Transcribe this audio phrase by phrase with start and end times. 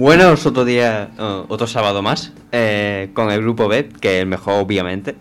[0.00, 4.28] Buenos, otro día, eh, otro sábado más, eh, con el grupo B, que es el
[4.28, 5.16] mejor, obviamente.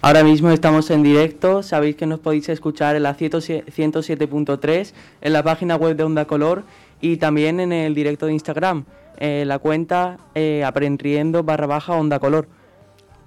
[0.00, 5.42] Ahora mismo estamos en directo, sabéis que nos podéis escuchar en la 107.3, en la
[5.42, 6.64] página web de Onda Color
[7.02, 8.86] y también en el directo de Instagram,
[9.18, 12.48] en la cuenta eh, aprendiendo barra baja Onda Color.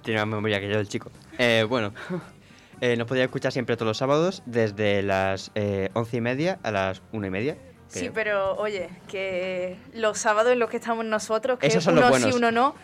[0.02, 1.12] Tiene más memoria que yo el chico.
[1.38, 1.92] Eh, bueno,
[2.80, 6.72] eh, nos podéis escuchar siempre todos los sábados, desde las eh, once y media a
[6.72, 7.56] las una y media.
[7.88, 12.02] Sí, pero oye, que los sábados en los que estamos nosotros, que Esos son los
[12.04, 12.30] uno buenos.
[12.30, 12.74] sí, uno no,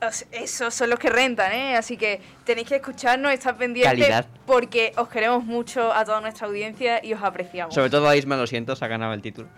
[0.00, 1.76] os- esos son los que rentan, ¿eh?
[1.76, 4.26] Así que tenéis que escucharnos, estar pendientes, Calidad.
[4.46, 7.74] porque os queremos mucho a toda nuestra audiencia y os apreciamos.
[7.74, 9.48] Sobre todo a Isma, lo siento, se ha ganado el título.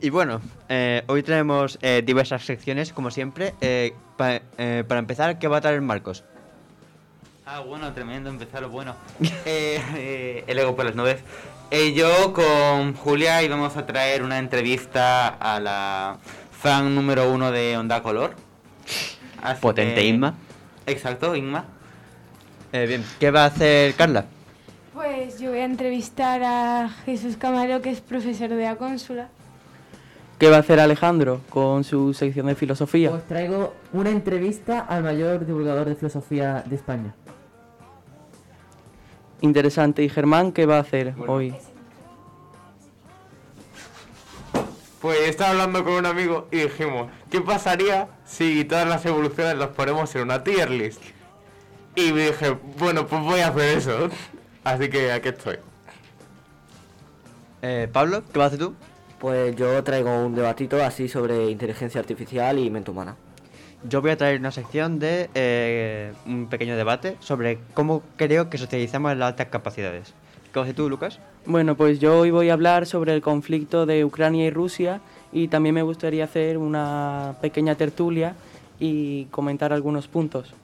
[0.00, 3.54] Y bueno, eh, hoy tenemos eh, diversas secciones, como siempre.
[3.60, 6.24] Eh, pa- eh, para empezar, ¿qué va a traer Marcos?
[7.46, 8.94] Ah, bueno, tremendo, empezar lo bueno.
[9.44, 11.18] Eh, eh, el ego por las nubes.
[11.74, 16.18] Eh, yo con Julia íbamos a traer una entrevista a la
[16.50, 18.34] fan número uno de Onda Color.
[19.42, 20.34] Así Potente que- Inma.
[20.84, 21.64] Exacto, Inma.
[22.74, 24.26] Eh, bien, ¿qué va a hacer Carla?
[24.92, 29.28] Pues yo voy a entrevistar a Jesús Camarero, que es profesor de la cónsula.
[30.38, 33.10] ¿Qué va a hacer Alejandro con su sección de filosofía?
[33.10, 37.14] Os traigo una entrevista al mayor divulgador de filosofía de España.
[39.42, 40.02] Interesante.
[40.02, 41.54] ¿Y Germán qué va a hacer hoy?
[45.00, 49.70] Pues estaba hablando con un amigo y dijimos, ¿qué pasaría si todas las evoluciones las
[49.70, 51.02] ponemos en una tier list?
[51.96, 54.08] Y me dije, bueno, pues voy a hacer eso.
[54.62, 55.56] Así que aquí estoy.
[57.62, 58.74] Eh, Pablo, ¿qué vas a hacer tú?
[59.18, 63.16] Pues yo traigo un debatito así sobre inteligencia artificial y mente humana.
[63.88, 68.56] Yo voy a traer una sección de eh, un pequeño debate sobre cómo creo que
[68.58, 70.14] socializamos las altas capacidades.
[70.52, 71.18] ¿Qué hacer tú, Lucas?
[71.46, 75.00] Bueno, pues yo hoy voy a hablar sobre el conflicto de Ucrania y Rusia
[75.32, 78.34] y también me gustaría hacer una pequeña tertulia
[78.78, 80.54] y comentar algunos puntos.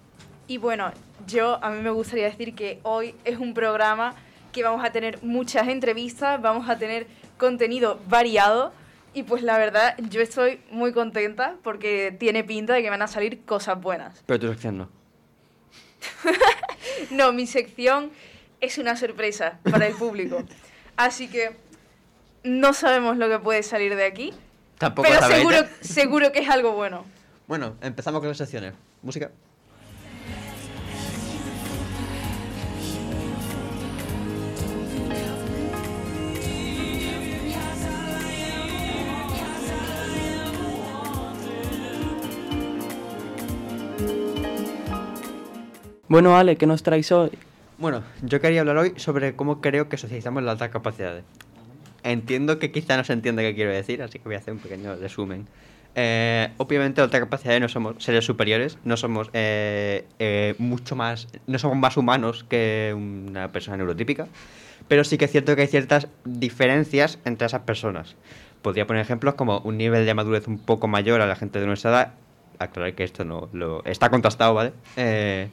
[0.46, 0.92] Y bueno,
[1.26, 4.14] yo a mí me gustaría decir que hoy es un programa
[4.52, 7.06] que vamos a tener muchas entrevistas, vamos a tener
[7.36, 8.72] contenido variado
[9.18, 13.08] y pues la verdad yo estoy muy contenta porque tiene pinta de que van a
[13.08, 14.22] salir cosas buenas.
[14.26, 14.88] Pero tu sección no.
[17.10, 18.12] No, mi sección
[18.60, 20.44] es una sorpresa para el público.
[20.96, 21.56] Así que
[22.44, 24.32] no sabemos lo que puede salir de aquí,
[24.78, 27.04] Tampoco pero seguro, seguro que es algo bueno.
[27.48, 28.74] Bueno, empezamos con las secciones.
[29.02, 29.32] Música.
[46.08, 47.30] Bueno, Ale, ¿qué nos traes hoy?
[47.76, 51.22] Bueno, yo quería hablar hoy sobre cómo creo que socializamos las altas capacidades.
[52.02, 54.60] Entiendo que quizá no se entiende qué quiero decir, así que voy a hacer un
[54.60, 55.46] pequeño resumen.
[55.94, 61.58] Eh, obviamente, altas capacidades no somos seres superiores, no somos eh, eh, mucho más, no
[61.58, 64.28] somos más humanos que una persona neurotípica,
[64.88, 68.16] pero sí que es cierto que hay ciertas diferencias entre esas personas.
[68.62, 71.66] Podría poner ejemplos como un nivel de madurez un poco mayor a la gente de
[71.66, 72.14] nuestra edad.
[72.58, 74.72] Aclarar que esto no lo está contrastado, ¿vale?
[74.96, 75.48] Eh,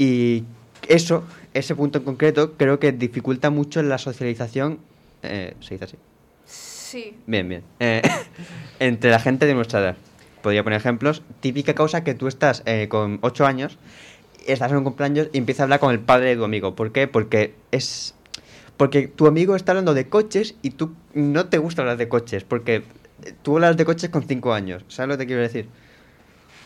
[0.00, 0.44] y
[0.88, 4.78] eso, ese punto en concreto, creo que dificulta mucho la socialización.
[5.22, 5.96] eh, ¿Se dice así?
[6.46, 7.14] Sí.
[7.26, 7.62] Bien, bien.
[7.80, 8.00] Eh,
[8.80, 9.96] entre la gente de nuestra edad.
[10.40, 11.22] Podría poner ejemplos.
[11.40, 13.76] Típica causa que tú estás eh, con 8 años,
[14.46, 16.74] estás en un cumpleaños y empiezas a hablar con el padre de tu amigo.
[16.74, 17.06] ¿Por qué?
[17.06, 18.14] Porque es.
[18.78, 22.42] Porque tu amigo está hablando de coches y tú no te gusta hablar de coches.
[22.44, 22.84] Porque
[23.42, 24.82] tú hablas de coches con 5 años.
[24.88, 25.68] ¿Sabes lo que te quiero decir?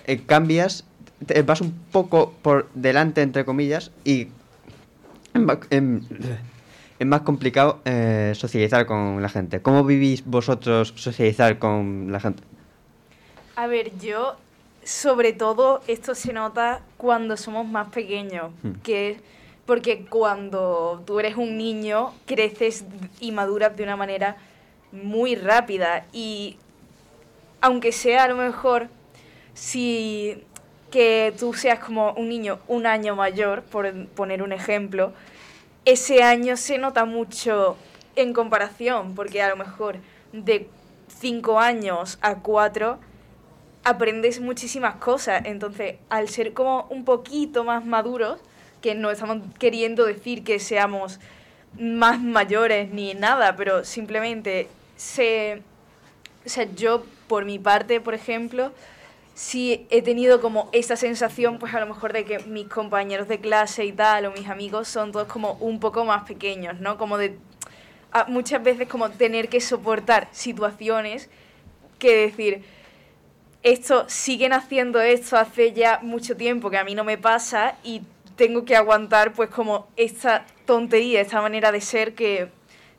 [0.07, 0.85] Eh, cambias,
[1.27, 4.29] te vas un poco por delante, entre comillas, y
[5.35, 6.01] es más, em,
[7.25, 9.61] complicado eh, socializar con la gente.
[9.61, 12.43] ¿Cómo vivís vosotros socializar con la gente?
[13.57, 14.37] A ver, yo,
[14.83, 18.73] sobre todo, esto se nota cuando somos más pequeños, Hmm.
[18.83, 19.21] que
[19.67, 22.85] porque cuando tú eres un niño, creces
[23.21, 24.37] y maduras de una manera
[24.93, 26.59] muy rápida y
[27.61, 28.89] aunque sea a lo mejor
[29.55, 30.43] si
[30.95, 35.13] que tú seas como un niño un año mayor, por poner un ejemplo,
[35.85, 37.77] ese año se nota mucho
[38.15, 39.97] en comparación, porque a lo mejor
[40.33, 40.69] de
[41.19, 43.01] 5 años a 4
[43.83, 45.43] aprendes muchísimas cosas.
[45.47, 48.39] Entonces, al ser como un poquito más maduros,
[48.81, 51.19] que no estamos queriendo decir que seamos
[51.77, 55.61] más mayores ni nada, pero simplemente se...
[56.47, 58.71] O sea, yo por mi parte, por ejemplo,
[59.35, 63.41] sí he tenido como esa sensación, pues a lo mejor de que mis compañeros de
[63.41, 66.97] clase y tal, o mis amigos, son todos como un poco más pequeños, ¿no?
[66.97, 67.39] Como de
[68.29, 71.29] muchas veces como tener que soportar situaciones
[71.99, 72.63] que decir,
[73.65, 78.03] esto siguen haciendo esto hace ya mucho tiempo que a mí no me pasa y
[78.37, 82.51] tengo que aguantar pues como esta tontería, esta manera de ser que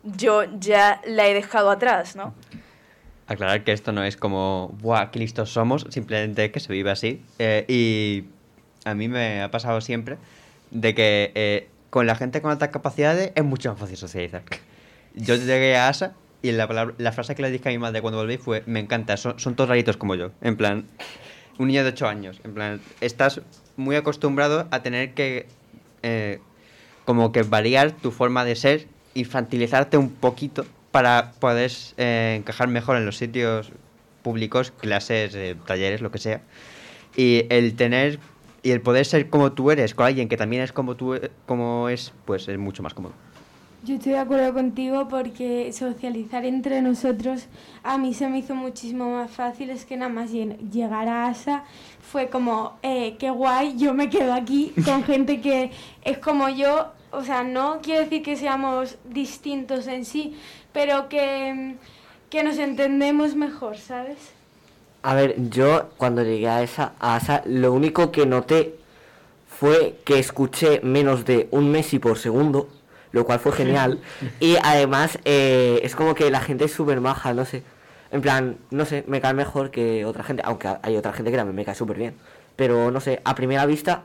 [0.04, 2.34] yo ya la he dejado atrás, ¿no?
[3.28, 5.88] Aclarar que esto no es como, ¡buah, qué listos somos!
[5.90, 7.22] Simplemente que se vive así.
[7.40, 8.26] Eh, y
[8.88, 10.18] a mí me ha pasado siempre
[10.72, 14.44] de que eh, con la gente con altas capacidades es mucho más fácil socializar.
[15.16, 16.68] Yo llegué a ASA y la,
[17.14, 19.70] frase que le dije a mi madre cuando volví fue, me encanta, son, son todos
[19.70, 20.32] raritos como yo.
[20.42, 20.86] En plan,
[21.58, 22.40] un niño de 8 años.
[22.44, 23.42] En plan, estás
[23.78, 25.48] muy acostumbrado a tener que
[26.04, 26.40] eh,
[27.06, 32.96] como que variar tu forma de ser, infantilizarte un poquito para poder eh, encajar mejor
[32.96, 33.70] en los sitios
[34.22, 36.40] públicos, clases, eh, talleres, lo que sea.
[37.18, 38.18] Y el tener
[38.64, 41.32] y el poder ser como tú eres con alguien que también es como tú eh,
[41.48, 43.12] como es, pues es mucho más cómodo.
[43.84, 47.48] Yo estoy de acuerdo contigo porque socializar entre nosotros
[47.84, 49.72] a mí se me hizo muchísimo más fácil.
[49.72, 51.66] Es que nada más llegar a ASA
[52.00, 55.72] fue como, eh, qué guay, yo me quedo aquí con gente que
[56.06, 56.94] es como yo.
[57.12, 60.36] O sea, no quiero decir que seamos distintos en sí,
[60.76, 61.76] pero que,
[62.30, 64.18] que nos entendemos mejor, ¿sabes?
[65.04, 68.76] A ver, yo cuando llegué a esa, a esa, lo único que noté
[69.48, 72.68] fue que escuché menos de un Messi por segundo,
[73.14, 74.02] lo cual fue genial.
[74.42, 77.64] y además eh, es como que la gente es súper maja, no sé.
[78.12, 81.38] En plan, no sé, me cae mejor que otra gente, aunque hay otra gente que
[81.38, 82.16] también me cae súper bien.
[82.58, 84.04] Pero no sé, a primera vista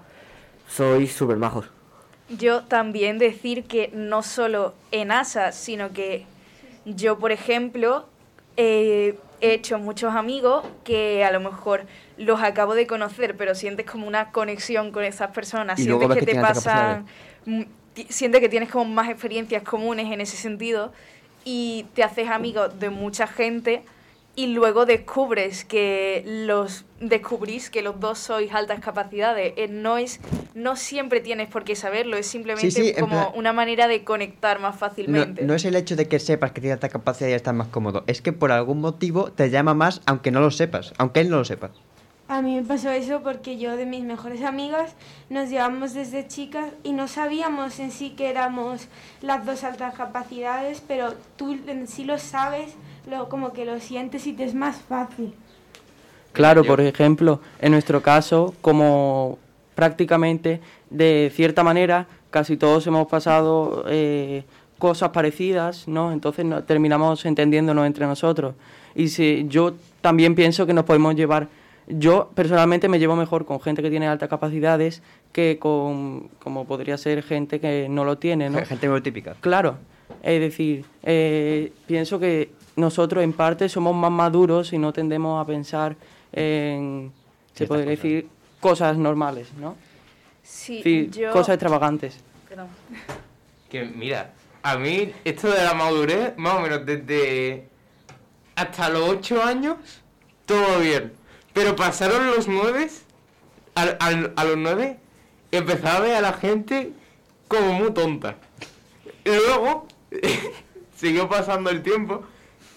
[0.68, 1.66] sois súper majos.
[2.28, 6.26] Yo también decir que no solo en ASA, sino que
[6.84, 8.06] yo, por ejemplo,
[8.56, 11.86] eh, he hecho muchos amigos que a lo mejor
[12.16, 16.20] los acabo de conocer, pero sientes como una conexión con esas personas, Y sientes que
[16.20, 17.06] que te pasan,
[18.08, 20.92] sientes que tienes como más experiencias comunes en ese sentido
[21.44, 23.82] y te haces amigo de mucha gente
[24.36, 30.20] y luego descubres que los descubrís que los dos sois altas capacidades Eh, no es
[30.54, 34.60] no siempre tienes por qué saberlo es simplemente sí, como plan- una manera de conectar
[34.60, 37.54] más fácilmente no es el hecho de que sepas que tienes esta capacidad y estás
[37.54, 41.20] más cómodo, es que por algún motivo te llama más aunque no lo sepas, aunque
[41.20, 41.70] él no lo sepa.
[42.28, 44.94] A mí me pasó eso porque yo de mis mejores amigas
[45.30, 48.86] nos llevamos desde chicas y no sabíamos en sí que éramos
[49.20, 52.70] las dos altas capacidades, pero tú en sí lo sabes,
[53.08, 55.32] lo, como que lo sientes y te es más fácil.
[56.32, 59.38] Claro, por ejemplo, en nuestro caso, como
[59.74, 60.60] prácticamente
[60.90, 64.44] de cierta manera casi todos hemos pasado eh,
[64.78, 66.12] cosas parecidas, ¿no?
[66.12, 68.54] Entonces no- terminamos entendiéndonos entre nosotros.
[68.94, 71.48] Y si yo también pienso que nos podemos llevar,
[71.88, 76.96] yo personalmente me llevo mejor con gente que tiene altas capacidades que con, como podría
[76.96, 78.64] ser gente que no lo tiene, ¿no?
[78.64, 79.34] Gente muy típica.
[79.40, 79.76] Claro,
[80.22, 85.46] es decir, eh, pienso que nosotros en parte somos más maduros y no tendemos a
[85.46, 85.96] pensar
[86.32, 87.12] en,
[87.54, 88.02] se podría cosas.
[88.02, 88.28] decir,
[88.60, 89.76] cosas normales, ¿no?
[90.42, 92.18] sí yo cosas extravagantes.
[92.48, 92.68] perdón.
[93.68, 94.32] Que mira,
[94.62, 97.68] a mí esto de la madurez, más o menos desde
[98.56, 99.76] hasta los 8 años,
[100.46, 101.12] todo bien.
[101.52, 102.88] Pero pasaron los 9,
[103.74, 104.98] al- al- a los 9,
[105.52, 106.92] empezaba a ver a la gente
[107.48, 108.36] como muy tonta.
[109.24, 109.86] Y luego
[110.96, 112.22] siguió pasando el tiempo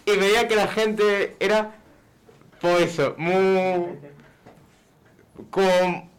[0.05, 1.75] y veía que la gente era,
[2.61, 3.97] pues eso, muy...
[5.49, 6.11] como...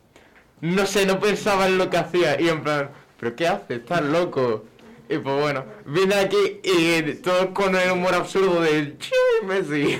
[0.60, 2.88] No sé, no pensaba en lo que hacía y en plan,
[3.20, 3.80] ¿pero qué haces?
[3.80, 4.64] ¿Estás loco?
[5.10, 8.64] Y pues bueno, vine aquí y todos con el humor absurdo
[8.98, 9.12] "Chi,
[9.44, 9.98] Messi.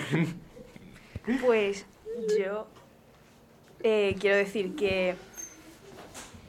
[1.43, 1.85] Pues
[2.39, 2.67] yo
[3.83, 5.17] eh, quiero decir que,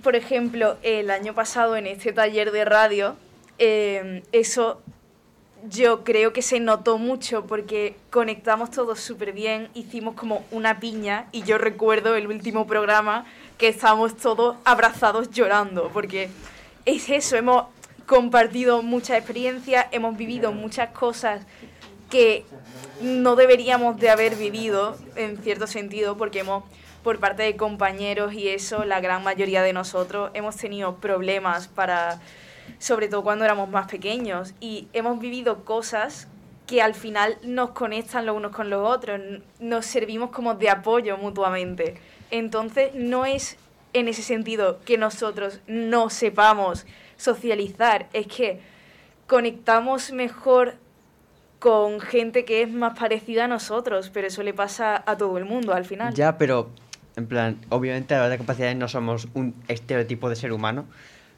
[0.01, 3.17] por ejemplo, el año pasado en este taller de radio,
[3.57, 4.81] eh, eso
[5.69, 11.27] yo creo que se notó mucho porque conectamos todos súper bien, hicimos como una piña
[11.31, 13.25] y yo recuerdo el último programa
[13.57, 16.29] que estábamos todos abrazados llorando porque
[16.85, 17.65] es eso, hemos
[18.05, 21.45] compartido muchas experiencias, hemos vivido muchas cosas
[22.09, 22.45] que
[23.01, 26.63] no deberíamos de haber vivido en cierto sentido porque hemos
[27.03, 32.19] por parte de compañeros y eso la gran mayoría de nosotros hemos tenido problemas para
[32.77, 36.27] sobre todo cuando éramos más pequeños y hemos vivido cosas
[36.67, 39.21] que al final nos conectan los unos con los otros,
[39.59, 41.95] nos servimos como de apoyo mutuamente.
[42.31, 43.57] Entonces no es
[43.93, 46.85] en ese sentido que nosotros no sepamos
[47.17, 48.59] socializar, es que
[49.27, 50.75] conectamos mejor
[51.59, 55.45] con gente que es más parecida a nosotros, pero eso le pasa a todo el
[55.45, 56.13] mundo al final.
[56.13, 56.69] Ya, pero
[57.15, 60.85] en plan, obviamente a la hora de capacidades no somos un estereotipo de ser humano.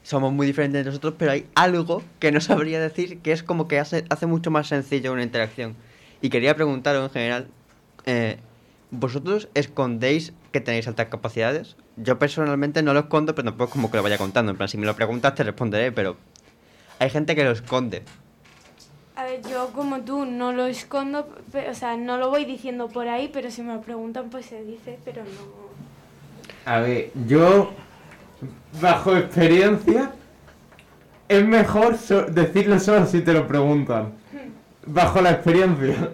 [0.07, 3.67] Somos muy diferentes de nosotros, pero hay algo que no sabría decir que es como
[3.67, 5.75] que hace, hace mucho más sencillo una interacción.
[6.21, 7.47] Y quería preguntaros en general,
[8.05, 8.37] eh,
[8.89, 11.75] ¿Vosotros escondéis que tenéis altas capacidades?
[11.97, 14.49] Yo personalmente no lo escondo, pero tampoco es como que lo vaya contando.
[14.51, 16.15] En plan, si me lo preguntas te responderé, pero
[16.99, 18.03] hay gente que lo esconde.
[19.17, 22.87] A ver, yo como tú no lo escondo, pe- o sea, no lo voy diciendo
[22.87, 25.67] por ahí, pero si me lo preguntan pues se dice, pero no...
[26.71, 27.73] A ver, yo,
[28.81, 30.11] bajo experiencia,
[31.27, 34.13] es mejor so- decirlo solo si te lo preguntan.
[34.85, 36.09] Bajo la experiencia.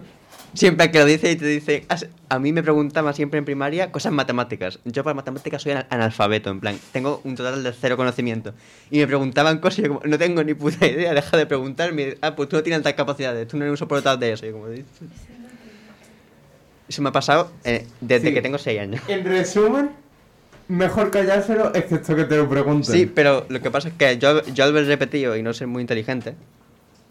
[0.54, 3.90] Siempre que lo dice y te dice, "As- a mí me preguntaban siempre en primaria
[3.90, 4.78] cosas matemáticas.
[4.84, 8.54] Yo para matemáticas soy ana- analfabeto, en plan, tengo un total de cero conocimiento.
[8.90, 12.16] Y me preguntaban cosas y yo como, no tengo ni puta idea, deja de preguntarme.
[12.20, 14.46] Ah, pues tú no tienes altas capacidades, tú no eres un soportador de eso.
[14.46, 14.66] Y como,
[16.88, 18.34] eso me ha pasado eh, desde Sí.
[18.34, 19.02] que tengo 6 años.
[19.08, 19.90] En resumen,
[20.76, 22.94] mejor callárselo excepto que te lo pregunten.
[22.94, 25.66] Sí, pero lo que pasa es que yo, yo al ver repetido y no ser
[25.66, 26.34] muy inteligente,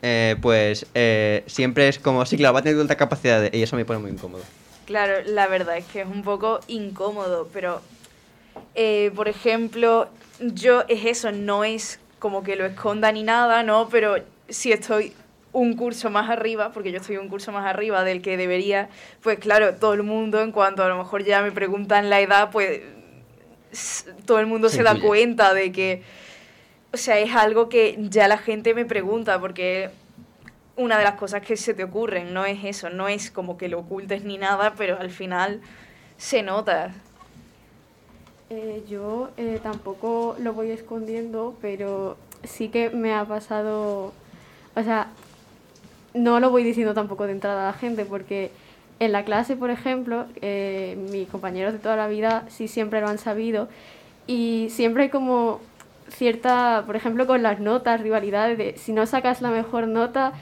[0.01, 3.75] eh, pues eh, siempre es como, sí, claro, va a tener altas capacidades y eso
[3.75, 4.43] me pone muy incómodo.
[4.85, 7.81] Claro, la verdad es que es un poco incómodo, pero,
[8.75, 13.87] eh, por ejemplo, yo es eso, no es como que lo esconda ni nada, ¿no?
[13.89, 14.15] Pero
[14.49, 15.13] si estoy
[15.53, 18.89] un curso más arriba, porque yo estoy un curso más arriba del que debería,
[19.21, 22.49] pues claro, todo el mundo, en cuanto a lo mejor ya me preguntan la edad,
[22.51, 22.81] pues
[24.25, 26.03] todo el mundo Se se, da cuenta de que,
[26.91, 29.89] o sea, es algo que ya la gente me pregunta, porque
[30.75, 33.69] una de las cosas que se te ocurren, no es eso, no es como que
[33.69, 35.61] lo ocultes ni nada, pero al final
[36.17, 36.93] se nota.
[38.49, 44.13] Eh, yo eh, tampoco lo voy escondiendo, pero sí que me ha pasado,
[44.75, 45.07] o sea,
[46.13, 48.51] no lo voy diciendo tampoco de entrada a la gente, porque
[48.99, 53.07] en la clase, por ejemplo, eh, mis compañeros de toda la vida sí siempre lo
[53.07, 53.67] han sabido
[54.27, 55.59] y siempre hay como
[56.09, 60.33] cierta, por ejemplo, con las notas, rivalidades de si no sacas la mejor nota...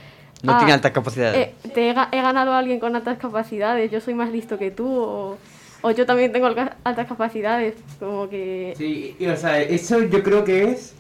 [0.43, 1.37] No ah, tiene altas capacidades.
[1.37, 4.71] eh, te he, he ganado a alguien con altas capacidades, yo soy más listo que
[4.71, 5.37] tú, o,
[5.81, 8.73] o yo también tengo altas capacidades, como que...
[8.77, 10.95] Sí, y o sea, eso yo creo que es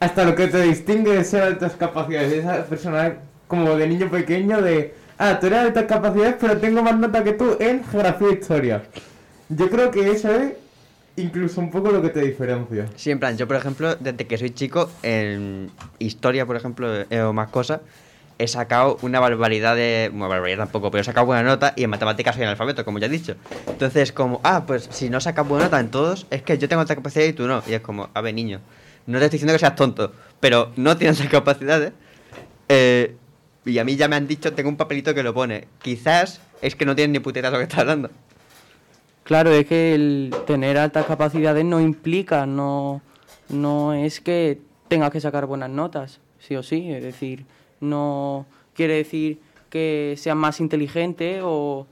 [0.00, 2.32] hasta lo que te distingue de ser altas capacidades.
[2.32, 3.16] Esa persona
[3.48, 7.24] como de niño pequeño de, ah, tú eres de altas capacidades, pero tengo más nota
[7.24, 8.82] que tú en geografía e historia.
[9.48, 10.52] Yo creo que eso es
[11.16, 12.86] incluso un poco lo que te diferencia.
[12.96, 17.20] Sí, en plan, yo por ejemplo, desde que soy chico, en historia, por ejemplo, eh,
[17.22, 17.80] o más cosas,
[18.38, 20.10] he sacado una barbaridad de...
[20.12, 23.06] Bueno, barbaridad tampoco, pero he sacado buena nota y en matemáticas soy analfabeto, como ya
[23.06, 23.36] he dicho.
[23.66, 26.82] Entonces, como, ah, pues si no sacas buena nota en todos, es que yo tengo
[26.82, 27.62] alta capacidad y tú no.
[27.66, 28.60] Y es como, a ver, niño,
[29.06, 31.92] no te estoy diciendo que seas tonto, pero no tienes esas capacidades.
[32.68, 33.16] Eh,
[33.66, 35.66] y a mí ya me han dicho, tengo un papelito que lo pone.
[35.82, 37.18] Quizás es que no tienes ni
[37.50, 38.10] de lo que estás hablando.
[39.24, 43.02] Claro, es que el tener altas capacidades no implica, no,
[43.48, 46.90] no es que tengas que sacar buenas notas, sí o sí.
[46.92, 47.44] Es decir,
[47.80, 51.86] no quiere decir que seas más inteligente o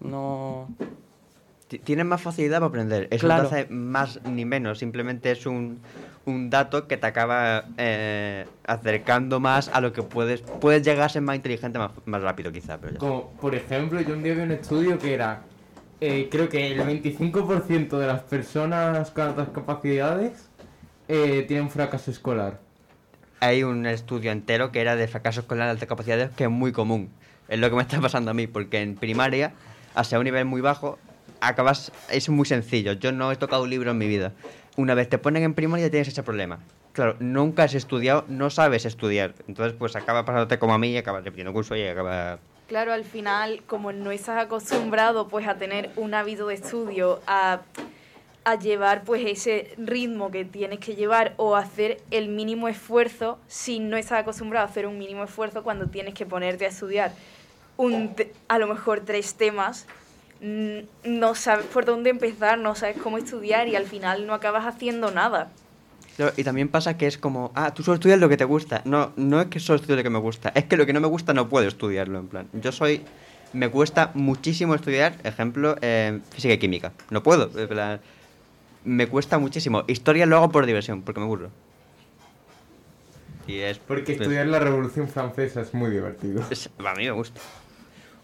[0.00, 0.68] no.
[1.68, 3.08] Ti- Tienes más facilidad para aprender.
[3.10, 3.42] Eso Claro.
[3.44, 4.78] no te hace más ni menos.
[4.78, 5.80] Simplemente es un,
[6.26, 10.40] un dato que te acaba eh, acercando más a lo que puedes.
[10.40, 12.78] Puedes llegar a ser más inteligente más, más rápido, quizá.
[12.78, 12.98] Pero ya.
[12.98, 15.42] Como, por ejemplo, yo un día vi un estudio que era,
[16.00, 20.48] eh, creo que el 25% de las personas con altas capacidades
[21.08, 22.60] eh, tienen fracaso escolar.
[23.40, 26.72] Hay un estudio entero que era de fracaso escolar de altas capacidades que es muy
[26.72, 27.10] común.
[27.48, 29.52] Es lo que me está pasando a mí, porque en primaria,
[29.94, 30.98] hacia un nivel muy bajo,
[31.40, 31.92] acabas.
[32.10, 32.92] Es muy sencillo.
[32.92, 34.32] Yo no he tocado un libro en mi vida.
[34.76, 36.58] Una vez te ponen en primaria tienes ese problema.
[36.92, 39.34] Claro, nunca has estudiado, no sabes estudiar.
[39.48, 43.04] Entonces, pues acaba pasándote como a mí y acabas repitiendo curso y acaba Claro, al
[43.04, 47.60] final, como no estás acostumbrado pues a tener un hábito de estudio, a,
[48.44, 53.80] a llevar pues ese ritmo que tienes que llevar o hacer el mínimo esfuerzo, si
[53.80, 57.12] no estás acostumbrado a hacer un mínimo esfuerzo cuando tienes que ponerte a estudiar
[57.76, 58.14] un,
[58.48, 59.86] a lo mejor tres temas,
[61.04, 65.10] no sabes por dónde empezar, no sabes cómo estudiar y al final no acabas haciendo
[65.10, 65.50] nada.
[66.36, 68.82] Y también pasa que es como, ah, tú solo estudias lo que te gusta.
[68.84, 71.00] No, no es que solo estudio lo que me gusta, es que lo que no
[71.00, 72.46] me gusta no puedo estudiarlo, en plan.
[72.52, 73.02] Yo soy,
[73.52, 76.92] me cuesta muchísimo estudiar, ejemplo, eh, física y química.
[77.10, 78.00] No puedo, en plan,
[78.84, 79.82] me cuesta muchísimo.
[79.88, 81.50] Historia lo hago por diversión, porque me aburro.
[83.46, 83.78] Y es...
[83.78, 86.42] Porque pues, estudiar la Revolución Francesa es muy divertido.
[86.50, 87.40] es- a mí me gusta.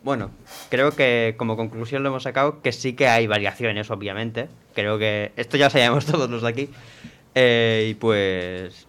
[0.02, 0.30] Bueno,
[0.70, 4.48] creo que como conclusión lo hemos sacado que sí que hay variaciones, obviamente.
[4.74, 6.70] Creo que esto ya lo sabíamos todos los de aquí.
[7.34, 8.86] Eh, y pues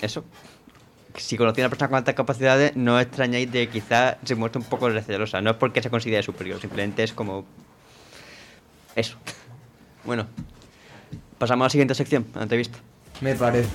[0.00, 0.24] eso.
[1.16, 4.60] Si conocéis a una persona con altas capacidades, no extrañéis de que quizá se muestre
[4.60, 5.40] un poco recelosa.
[5.40, 7.44] No es porque se considere superior, simplemente es como...
[8.96, 9.16] Eso.
[10.04, 10.26] Bueno,
[11.38, 12.76] pasamos a la siguiente sección, entrevista.
[13.22, 13.70] Me parece.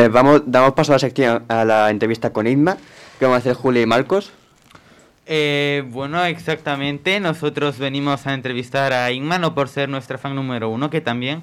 [0.00, 2.78] Eh, vamos, damos paso a la sección, a la entrevista con Inma,
[3.18, 4.32] que vamos a hacer Julia y Marcos.
[5.26, 7.20] Eh, bueno, exactamente.
[7.20, 11.42] Nosotros venimos a entrevistar a Inma no por ser nuestra fan número uno, que también,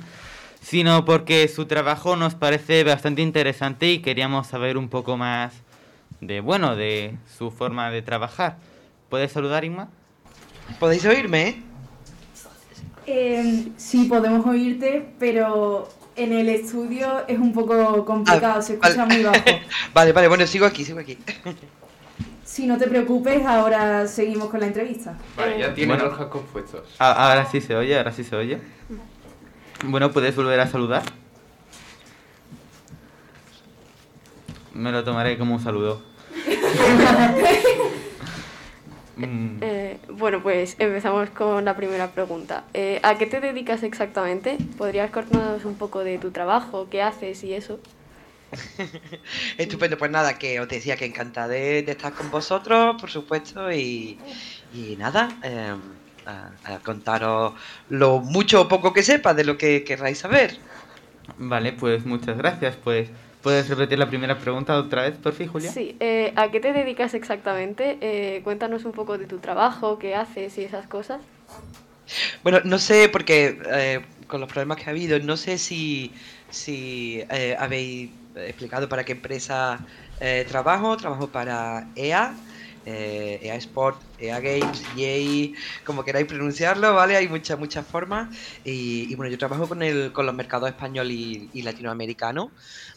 [0.60, 5.54] sino porque su trabajo nos parece bastante interesante y queríamos saber un poco más
[6.20, 8.58] de, bueno, de su forma de trabajar.
[9.08, 9.90] ¿Puedes saludar, Inma?
[10.80, 11.62] ¿Podéis oírme?
[13.06, 19.06] Eh, sí, podemos oírte, pero en el estudio es un poco complicado, Ah, se escucha
[19.06, 19.14] vale.
[19.16, 19.40] muy bajo.
[19.94, 21.18] vale, vale, bueno, sigo aquí, sigo aquí.
[22.44, 25.16] Si no te preocupes, ahora seguimos con la entrevista.
[25.36, 26.10] Vale, ya tiene Bueno.
[26.10, 26.82] los cascos puestos.
[26.98, 28.58] Ahora sí se oye, ahora sí se oye.
[29.84, 31.04] Bueno, ¿puedes volver a saludar?
[34.74, 36.02] Me lo tomaré como un saludo.
[39.18, 42.70] Mm, Eh, bueno, pues empezamos con la primera pregunta.
[42.74, 44.68] Eh, ¿A qué te dedicas exactamente?
[44.76, 47.82] ¿Podrías contarnos un poco de tu trabajo, qué haces y eso?
[49.58, 53.72] Estupendo, pues nada, que os decía que encantada de, de estar con vosotros, por supuesto,
[53.72, 54.24] y,
[54.70, 55.76] y nada, eh,
[56.26, 60.66] a, a contaros lo mucho o poco que sepa de lo que querráis saber.
[61.38, 62.78] Vale, pues muchas gracias.
[62.78, 65.72] Pues, ¿puedes repetir la primera pregunta otra vez, por fin, Julia?
[65.72, 67.98] Sí, eh, ¿a qué te dedicas exactamente?
[68.02, 71.22] Eh, cuéntanos un poco de tu trabajo, qué haces y esas cosas.
[72.44, 76.14] Bueno, no sé, porque eh, con los problemas que ha habido, no sé si,
[76.50, 79.86] si eh, habéis explicado para qué empresa
[80.20, 80.96] eh, trabajo.
[80.98, 82.34] Trabajo para EA,
[82.90, 85.52] eh, EA Sport, EA Games, EA,
[85.84, 87.18] como queráis pronunciarlo, ¿vale?
[87.18, 88.34] Hay muchas, muchas formas.
[88.64, 92.50] Y, bueno, yo trabajo con, el, con los mercados español y, latinoamericano,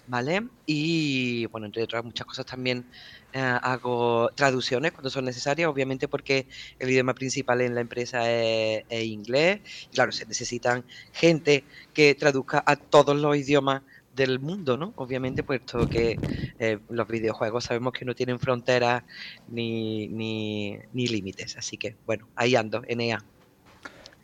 [0.07, 0.47] ¿vale?
[0.65, 2.87] Y bueno, entre otras muchas cosas también
[3.33, 6.47] eh, hago traducciones cuando son necesarias, obviamente porque
[6.79, 9.61] el idioma principal en la empresa es, inglés.
[9.93, 13.83] Claro, se necesitan gente que traduzca a todos los idiomas
[14.21, 14.93] del mundo, ¿no?
[14.97, 16.19] Obviamente, puesto que
[16.59, 19.03] eh, los videojuegos sabemos que no tienen fronteras
[19.49, 21.57] ni, ni, límites.
[21.57, 23.25] Así que, bueno, ahí ando, en EA.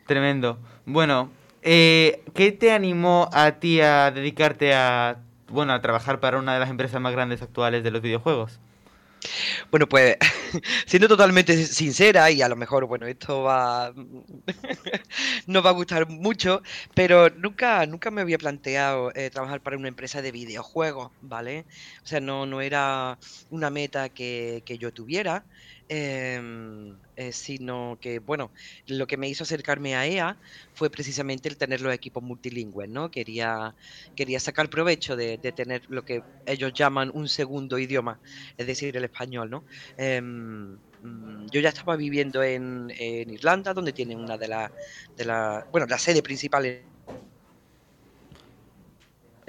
[0.07, 0.59] Tremendo.
[0.85, 1.31] Bueno,
[1.63, 6.61] eh, ¿qué te animó a ti a dedicarte a, bueno, a trabajar para una de
[6.61, 8.61] las empresas más grandes actuales de los videojuegos?
[9.71, 10.17] Bueno, pues
[10.87, 13.93] siendo totalmente sincera y a lo mejor, bueno, esto va
[15.47, 16.63] no va a gustar mucho,
[16.95, 21.67] pero nunca nunca me había planteado eh, trabajar para una empresa de videojuegos, ¿vale?
[22.05, 23.19] O sea, no no era
[23.51, 25.47] una meta que, que yo tuviera,
[25.89, 28.53] em, eh, sino que, bueno,
[28.87, 30.39] lo que me hizo acercarme a EA
[30.73, 33.11] fue precisamente el tener los equipos multilingües, ¿no?
[33.11, 33.75] Quería
[34.15, 38.21] quería sacar provecho de, de tener lo que ellos llaman un segundo idioma,
[38.57, 39.65] es decir, el español, ¿no?
[39.97, 44.71] Em, mm, yo ya estaba viviendo en, en Irlanda, donde tienen una de las,
[45.17, 46.65] de la, bueno, la sede principal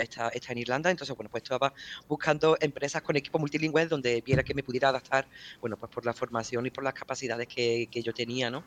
[0.04, 1.74] está, está en Irlanda, entonces, bueno, pues estaba
[2.08, 5.28] buscando empresas con equipos multilingües donde viera que me pudiera adaptar,
[5.62, 8.64] bueno, pues por la formación y por las capacidades que, que yo tenía, ¿no?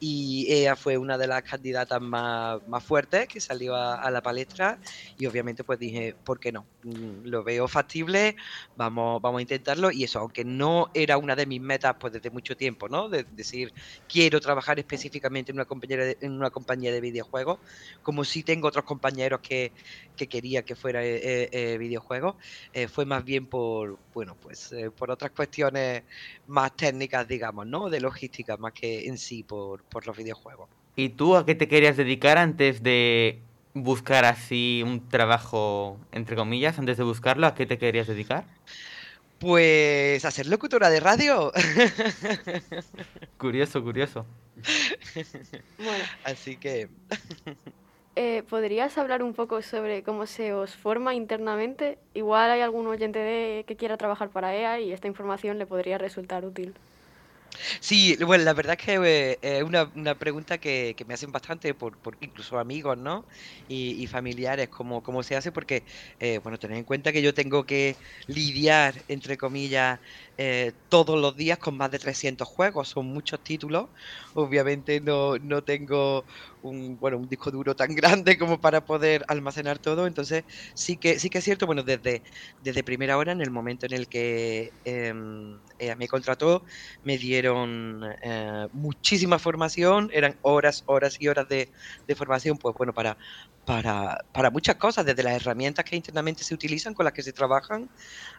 [0.00, 4.78] Y ella fue una de las candidatas más, más fuertes que salió a, la palestra
[5.18, 6.66] y obviamente pues dije, ¿por qué no?
[6.82, 8.36] Mm, Lo veo factible,
[8.76, 12.30] vamos, vamos a intentarlo y eso, aunque no era una de mis metas pues desde
[12.30, 13.08] mucho tiempo, ¿no?
[13.08, 13.72] De decir,
[14.08, 17.58] quiero trabajar específicamente en una compañía de, en una compañía de videojuegos,
[18.02, 19.72] como si tengo otros compañeros que,
[20.16, 22.36] que quería que fuera eh, eh, eh, videojuegos,
[22.72, 26.02] eh, fue más bien por, bueno, pues eh, por otras cuestiones
[26.46, 27.90] más técnicas, digamos, ¿no?
[27.90, 30.68] De logística, más que en sí por, por los videojuegos.
[30.96, 33.40] ¿Y tú a qué te querías dedicar antes de
[33.74, 38.44] buscar así un trabajo, entre comillas, antes de buscarlo, a qué te querías dedicar?
[39.38, 41.52] Pues, ¿hacer locutora de radio?
[43.38, 44.24] Curioso, curioso.
[45.76, 46.88] Bueno, Así que,
[48.16, 51.98] eh, ¿podrías hablar un poco sobre cómo se os forma internamente?
[52.14, 55.98] Igual hay algún oyente de, que quiera trabajar para EA y esta información le podría
[55.98, 56.78] resultar útil.
[57.80, 58.94] Sí, bueno, la verdad es que
[59.32, 63.26] eh, es una, una pregunta que, que me hacen bastante por, por incluso amigos, ¿no?
[63.68, 65.84] Y, y familiares, cómo, cómo se hace, porque,
[66.18, 70.00] eh, bueno, tened en cuenta que yo tengo que lidiar, entre comillas,
[70.36, 73.88] eh, todos los días con más de 300 juegos, son muchos títulos,
[74.34, 76.24] obviamente no, no tengo
[76.60, 80.44] un, bueno, un disco duro tan grande como para poder almacenar todo, entonces
[80.74, 82.22] sí que, sí que es cierto, bueno, desde,
[82.58, 86.64] desde primera hora, en el momento en el que em, ella me contrató,
[87.02, 91.70] me dieron eh, muchísima formación, eran horas, horas y horas de,
[92.06, 93.16] de formación, pues bueno, para,
[93.64, 97.32] para, para muchas cosas, desde las herramientas que internamente se utilizan, con las que se
[97.32, 97.90] trabajan,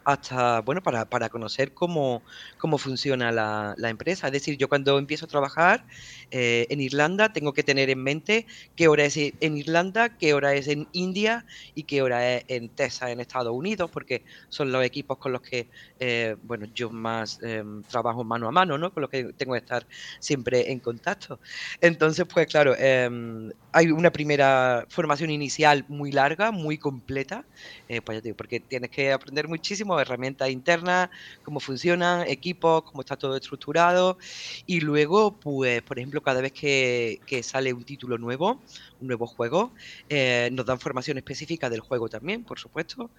[0.04, 2.24] hasta, bueno, para, para conocer cómo,
[2.58, 4.28] cómo funciona la, la empresa.
[4.28, 5.86] Es decir, yo cuando empiezo a trabajar
[6.32, 10.54] eh, en Irlanda tengo que tener en mente qué hora es en Irlanda, qué hora
[10.54, 14.84] es en India y qué hora es en Texas, en Estados Unidos, porque son los
[14.84, 18.92] equipos con los que, eh, bueno, yo más em, trabajo mano a mano, ¿no?
[18.94, 19.88] Con los que tengo que estar
[20.20, 21.40] siempre en contacto.
[21.82, 27.46] Entonces, pues claro, em, hay una primera formación inicial muy larga, muy completa,
[27.88, 31.10] eh, pues te digo, porque tienes que aprender muchísimo herramientas internas,
[31.42, 34.18] cómo funcionan, equipos, cómo está todo estructurado,
[34.66, 38.62] y luego, pues, por ejemplo, cada vez que, que sale un título nuevo,
[39.00, 39.74] un nuevo juego,
[40.10, 43.10] eh, nos dan formación específica del juego también, por supuesto,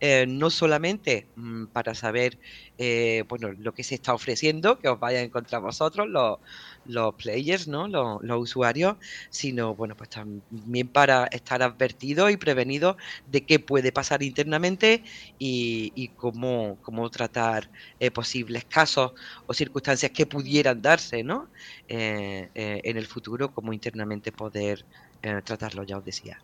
[0.00, 2.38] eh, no solamente mm, para saber,
[2.78, 6.38] eh, bueno, lo que se está ofreciendo, que os vaya a encontrar vosotros, los,
[6.84, 7.88] los players, ¿no?
[7.88, 8.96] Los, los usuarios,
[9.30, 12.96] sino, bueno, pues también para estar advertidos y prevenidos
[13.30, 15.04] de qué puede pasar internamente
[15.38, 19.12] y, cómo, cómo tratar eh, posibles casos
[19.46, 21.48] o circunstancias que pudieran darse, ¿no?
[21.88, 24.84] Eh, eh, en el futuro, cómo internamente poder
[25.22, 26.40] eh, tratarlo, ya os decía.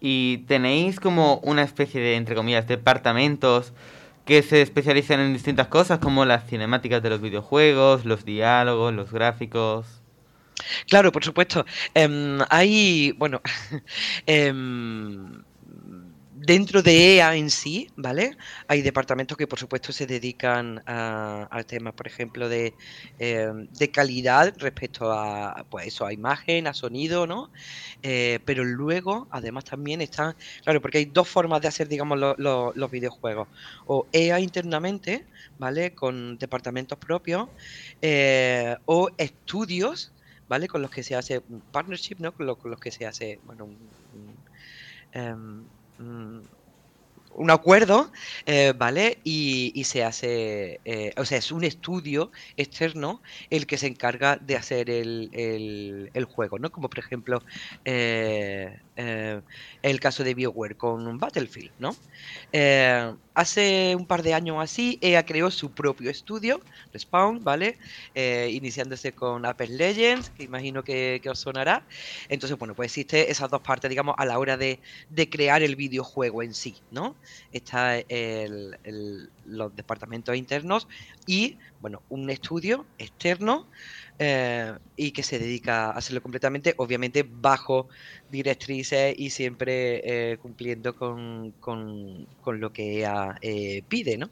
[0.00, 3.72] Y tenéis como una especie de, entre comillas, departamentos
[4.24, 9.10] que se especializan en distintas cosas, como las cinemáticas de los videojuegos, los diálogos, los
[9.10, 10.03] gráficos.
[10.88, 11.64] Claro, por supuesto.
[11.94, 13.40] Em, hay, bueno,
[14.26, 15.42] em,
[16.30, 18.36] dentro de EA en sí, ¿vale?
[18.68, 22.76] Hay departamentos que por supuesto se dedican a, al tema, por ejemplo, de,
[23.18, 27.50] em, de calidad respecto a, pues eso, a imagen, a sonido, ¿no?
[28.02, 32.34] Eh, pero luego, además también están, claro, porque hay dos formas de hacer, digamos, lo-
[32.38, 33.48] lo- los videojuegos.
[33.86, 35.94] O EA internamente, ¿vale?
[35.94, 37.48] Con departamentos propios,
[38.00, 40.13] eh, o estudios,
[40.48, 40.68] ¿vale?
[40.68, 42.32] Con los que se hace un partnership, ¿no?
[42.32, 44.44] Con, lo- con los que se hace, bueno, un, un,
[45.12, 45.70] em,
[47.34, 48.10] un acuerdo,
[48.46, 49.20] eh, ¿vale?
[49.24, 54.56] Y, se hace, eh, o sea, es un estudio externo el que se encarga de
[54.56, 56.70] hacer el, el- juego, ¿no?
[56.70, 57.44] Como por ejemplo
[57.84, 58.74] eh,
[59.82, 62.02] el caso de BioWare con Battlefield, ¿no?
[63.36, 67.78] Hace un par de años así, EA creó su propio estudio, Respawn, ¿vale?
[68.14, 71.84] Iniciándose con Apex Legends, que imagino que, que os sonará.
[72.28, 75.74] Entonces, bueno, pues existe esas dos partes, digamos, a la hora de, de crear el
[75.76, 77.18] videojuego en sí, ¿no?
[77.50, 77.98] Está
[78.82, 80.86] el- los departamentos internos
[81.26, 83.68] y, bueno, un estudio externo
[84.18, 87.88] eh, y que se dedica a hacerlo completamente, obviamente bajo
[88.28, 92.26] directrices y siempre eh, cumpliendo con, con-
[92.60, 94.30] lo que ella eh, pide, ¿no?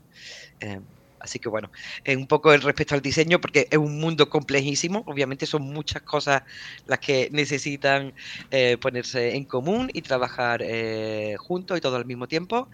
[1.23, 1.71] Así que bueno,
[2.05, 6.03] eh, un poco el respecto al diseño, porque es un mundo complejísimo, obviamente son muchas
[6.03, 6.43] cosas
[6.85, 8.13] las que necesitan
[8.51, 12.69] eh, ponerse en común y trabajar eh, juntos y todo al mismo tiempo,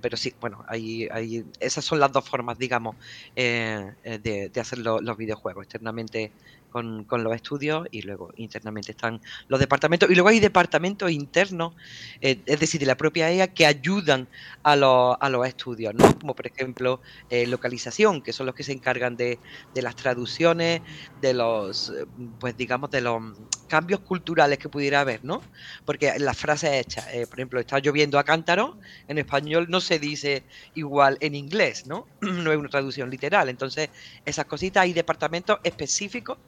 [0.00, 2.96] pero sí, bueno, hay, hay, esas son las dos formas, digamos,
[3.34, 6.34] de, de hacer lo- los videojuegos, externamente
[6.70, 10.10] con, con los estudios y luego internamente están los departamentos.
[10.10, 11.74] Y luego hay departamentos internos,
[12.20, 14.28] eh, es decir, de la propia EA, que ayudan
[14.62, 16.18] a los, a los estudios, ¿no?
[16.18, 17.00] Como por ejemplo
[17.30, 19.38] eh, localización, que son los que se encargan de,
[19.74, 20.82] de las traducciones,
[21.20, 22.06] de los, eh,
[22.38, 23.22] pues digamos, de los
[23.68, 25.42] cambios culturales que pudiera haber, ¿no?
[25.84, 28.78] Porque las frases hechas, por ejemplo, está lloviendo a cántaro,
[29.08, 30.42] en español no se dice
[30.74, 32.06] igual en inglés, ¿no?
[32.20, 33.48] No es una traducción literal.
[33.48, 33.90] Entonces,
[34.24, 36.38] esas cositas hay departamentos específicos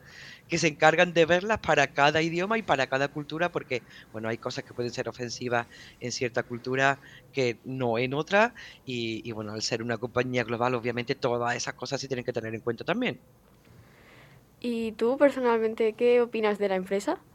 [0.47, 4.37] que se encargan de verlas para cada idioma y para cada cultura, porque, bueno, hay
[4.37, 5.67] cosas que pueden ser ofensivas
[5.99, 6.99] en cierta cultura
[7.31, 11.73] que no en otra, y, y, bueno, al ser una compañía global, obviamente todas esas
[11.75, 13.23] cosas se tienen que tener en cuenta también.
[14.61, 17.25] ¿Y tú personalmente qué opinas de la empresa?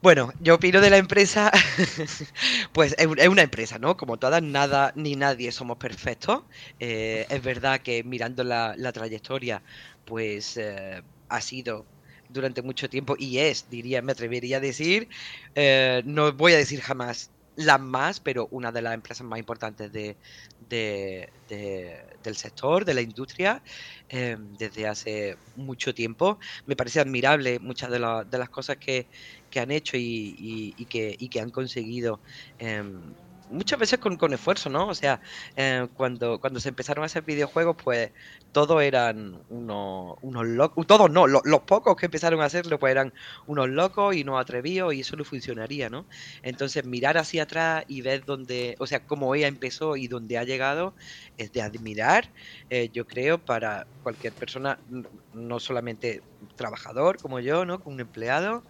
[0.00, 1.50] Bueno, yo opino de la empresa,
[2.72, 3.96] pues es un- es una empresa, ¿no?
[3.96, 6.44] Como todas, nada ni nadie somos perfectos.
[6.78, 9.64] Eh, es verdad que mirando la, la trayectoria,
[10.04, 11.02] pues eh,
[11.36, 11.88] ha sido
[12.28, 15.08] durante mucho tiempo y es, diría, me atrevería a decir,
[15.54, 19.92] eh, no voy a decir jamás la más, pero una de las empresas más importantes
[19.92, 20.18] de,
[20.58, 23.62] de- de- del sector, de la industria,
[24.08, 26.38] eh, desde hace mucho tiempo.
[26.66, 29.08] Me parece admirable muchas de, la- las cosas que,
[29.50, 32.22] que han hecho y, y- y que, y que han conseguido.
[32.58, 33.14] em,
[33.48, 34.88] muchas veces con, con esfuerzo, ¿no?
[34.88, 35.20] O sea,
[35.56, 38.10] eh, cuando, cuando se empezaron a hacer videojuegos, pues
[38.52, 42.90] todos eran unos, unos locos, todos no, lo- los, pocos que empezaron a hacerlo, pues
[42.92, 43.12] eran
[43.46, 46.06] unos locos y no atrevidos y eso no funcionaría, ¿no?
[46.42, 50.44] Entonces mirar hacia atrás y ver dónde, o sea, cómo ella empezó y dónde ha
[50.44, 50.94] llegado,
[51.36, 52.30] es de admirar,
[52.68, 54.78] eh, yo creo, para cualquier persona,
[55.32, 56.24] no solamente
[56.56, 57.80] trabajador como yo, ¿no?
[57.86, 58.64] Un empleado.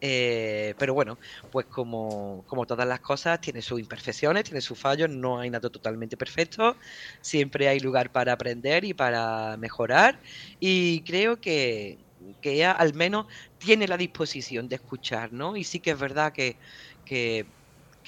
[0.00, 1.18] Eh, pero bueno,
[1.50, 5.70] pues como, como todas las cosas, tiene sus imperfecciones, tiene sus fallos, no hay nada
[5.70, 6.76] totalmente perfecto.
[7.20, 10.20] Siempre hay lugar para aprender y para mejorar.
[10.58, 12.04] Y creo que,
[12.40, 13.26] que ella al menos
[13.58, 15.56] tiene la disposición de escuchar, ¿no?
[15.56, 16.58] Y sí que es verdad que,
[17.04, 17.52] que,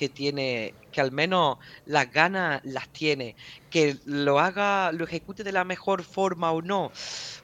[0.00, 3.36] que tiene, que al menos las ganas las tiene,
[3.68, 6.90] que lo haga, lo ejecute de la mejor forma o no,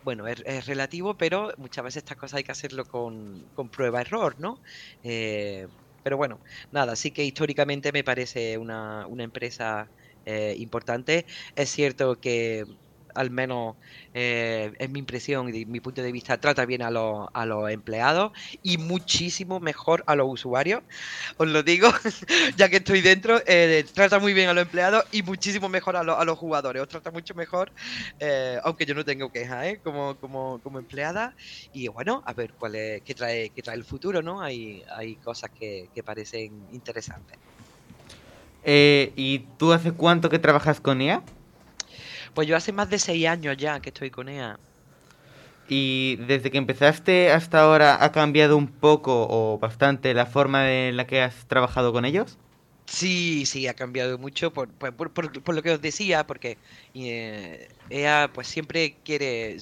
[0.04, 4.58] bueno, es, relativo, pero muchas veces estas cosas hay que hacerlo con, con prueba-error, ¿no?
[5.02, 5.66] Eh,
[6.02, 6.40] pero bueno,
[6.72, 9.90] nada, sí que históricamente me parece una, una empresa
[10.24, 11.26] eh, importante.
[11.56, 12.64] Es cierto que
[13.16, 13.76] al menos
[14.14, 17.70] eh, es mi impresión y mi punto de vista, trata bien a los, a los
[17.70, 20.82] empleados y muchísimo mejor a los usuarios.
[21.38, 21.88] Os lo digo,
[22.56, 26.02] ya que estoy dentro, eh, trata muy bien a los empleados y muchísimo mejor a,
[26.04, 26.82] los- a los jugadores.
[26.82, 27.72] Os trata mucho mejor,
[28.18, 31.34] eh, aunque yo no tengo quejas, como, como, como empleada.
[31.72, 34.42] Y bueno, a ver cuál es, qué, trae, qué trae el futuro, ¿no?
[34.42, 37.38] Hay, hay cosas que, que parecen interesantes.
[39.16, 41.22] ¿Y tú hace cuánto que trabajas con EA?
[42.36, 44.60] Pues yo hace más de seis años ya que estoy con EA.
[45.68, 50.96] ¿Y desde que empezaste hasta ahora ha cambiado un poco o bastante la forma en
[50.96, 52.38] la que has trabajado con ellos?
[52.86, 56.60] Sí, sí, ha cambiado mucho por, por, por- por- por lo que os decía, porque
[56.94, 59.56] eh, ella pues siempre quiere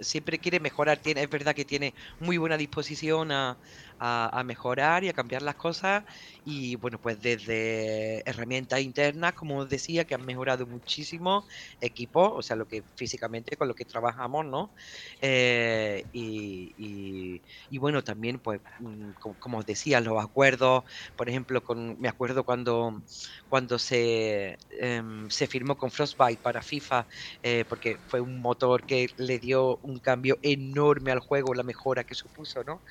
[0.00, 3.58] siempre quiere mejorar, tiene, es verdad que tiene muy buena disposición a,
[3.98, 6.04] a- mejorar y a cambiar las cosas
[6.44, 11.44] y bueno, pues desde herramientas internas, como os decía, que han mejorado muchísimo,
[11.80, 14.72] equipos, o sea, lo que físicamente con lo que trabajamos, ¿no?
[15.20, 20.82] Eh, y, y- bueno, también pues mm, co- como, os decía, los acuerdos,
[21.16, 23.02] por ejemplo, con, me acuerdo cuando,
[23.48, 27.06] cuando se, em, se firmó con Frostbite para FIFA,
[27.42, 32.04] eh, porque fue un motor que le dio un cambio enorme al juego, la mejora
[32.04, 32.82] que supuso, ¿no?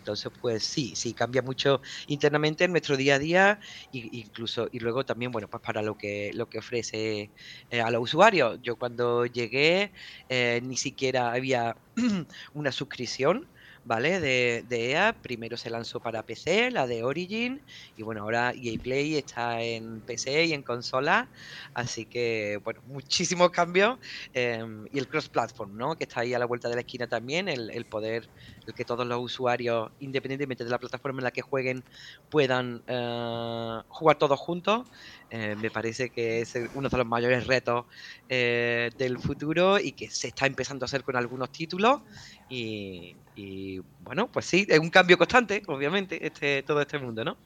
[0.00, 3.58] Entonces, pues sí, sí, cambia mucho internamente en nuestro día a día,
[3.90, 7.32] y, incluso, y luego también, bueno, pues para lo que, lo que ofrece
[7.70, 8.58] eh, a los usuarios.
[8.62, 9.92] Yo cuando llegué,
[10.28, 11.76] eh, ni siquiera había
[12.52, 13.48] una suscripción.
[13.82, 14.20] ¿Vale?
[14.20, 17.62] De, de EA, primero se lanzó para PC, la de Origin,
[17.94, 21.30] y bueno, ahora EA Play está en PC y en consola,
[21.72, 23.96] así que, bueno, muchísimos cambios,
[24.34, 25.96] em, y el cross-platform, ¿no?
[25.96, 28.30] Que está ahí a la vuelta de la esquina también, el, el poder,
[28.74, 31.82] que todos los usuarios, independientemente de la plataforma en la que jueguen,
[32.28, 34.86] puedan eh, jugar todos juntos,
[35.30, 37.86] eh, me parece que es uno de los mayores retos
[38.28, 42.00] eh, del futuro y que se está empezando a hacer con algunos títulos
[42.48, 47.36] y, y, bueno, pues sí, es un cambio constante, obviamente, este todo este mundo, ¿no?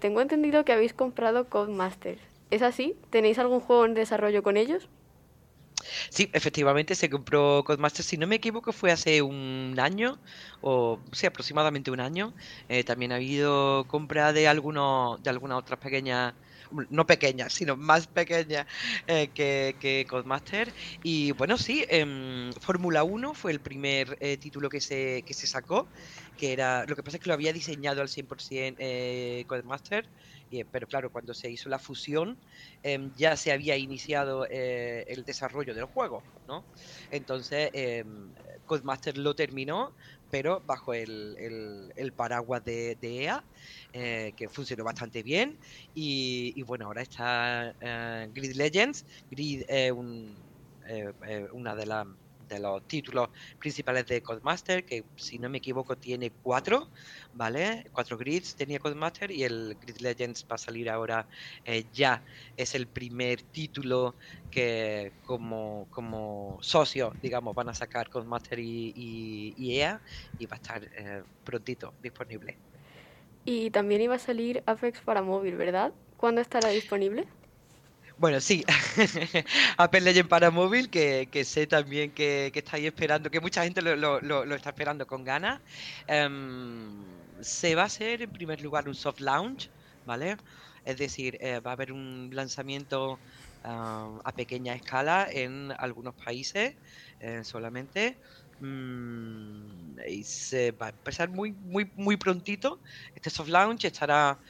[0.00, 2.20] Tengo entendido que habéis comprado Codemasters.
[2.50, 2.94] ¿Es así?
[3.10, 4.88] ¿Tenéis algún juego en desarrollo con ellos?
[6.10, 10.20] Sí, efectivamente se compró Codemasters, si no me equivoco fue hace un año,
[10.60, 12.34] o sí, aproximadamente un año.
[12.68, 16.34] Eh, también ha habido compra de algunos, de algunas otras pequeñas,
[16.90, 18.66] no pequeñas, sino más pequeñas
[19.06, 20.74] eh, que, que Codemaster.
[21.02, 25.46] Y bueno, sí, em, Fórmula 1 fue el primer eh, título que se, que se
[25.46, 25.90] sacó,
[26.36, 30.10] que era, lo que pasa es que lo había diseñado al 100% eh, Codemaster.
[30.50, 32.38] Eh, pero claro, cuando se hizo la fusión,
[32.82, 36.66] em, ya se había iniciado eh, el desarrollo del juego, ¿no?
[37.10, 38.34] Entonces, em,
[38.64, 39.94] Codemaster lo terminó,
[40.30, 43.44] pero bajo el, paraguas de, EA,
[43.92, 45.58] eh, que funcionó bastante bien.
[45.92, 49.04] Y, y bueno, ahora está eh, Grid Legends.
[49.30, 50.48] Grid es un,
[50.88, 52.06] eh, eh, una de las
[52.48, 56.88] de los títulos principales de Codemaster, que si no me equivoco tiene cuatro,
[57.34, 57.86] ¿vale?
[57.92, 61.26] Cuatro grids tenía Codemaster y el Grid Legends va a salir ahora
[61.64, 62.22] eh, ya.
[62.56, 64.14] Es el primer título
[64.50, 70.00] que como, como socio, digamos, van a sacar Codemaster y, y, y EA
[70.38, 72.56] y va a estar eh, prontito disponible.
[73.44, 75.92] Y también iba a salir Apex para móvil, ¿verdad?
[76.16, 77.26] ¿Cuándo estará disponible?
[78.20, 78.64] Bueno, sí,
[79.78, 83.80] Apple Legend para móvil, que, que sé también que, que estáis esperando, que mucha gente
[83.80, 85.60] lo, lo- lo- está esperando con ganas.
[86.06, 89.70] Em, se va a hacer en primer lugar un soft launch,
[90.04, 90.36] ¿vale?
[90.82, 93.22] Es decir, eh, va a haber un lanzamiento
[93.62, 96.74] ah, a pequeña escala en algunos países
[97.20, 98.18] eh, solamente.
[98.60, 102.80] Mm, y se va a empezar muy, muy, muy prontito.
[103.14, 104.40] Este soft launch estará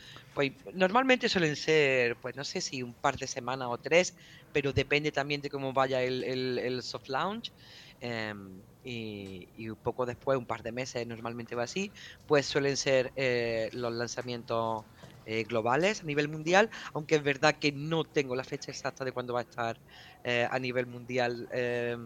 [0.55, 4.15] pues normalmente suelen ser, pues no sé si un par de semanas o tres,
[4.53, 7.53] pero depende también de cómo vaya el, el- el soft launch.
[8.01, 11.93] em, y, un poco después, un par de meses, normalmente va así,
[12.27, 14.85] pues suelen ser eh, los lanzamientos
[15.25, 19.13] eh, globales a nivel mundial, aunque es verdad que no tengo la fecha exacta de
[19.13, 19.81] cuándo va a estar
[20.23, 21.97] eh, a nivel mundial eh,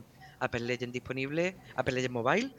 [0.42, 2.50] Apple Legend disponible, Apple Legend Mobile.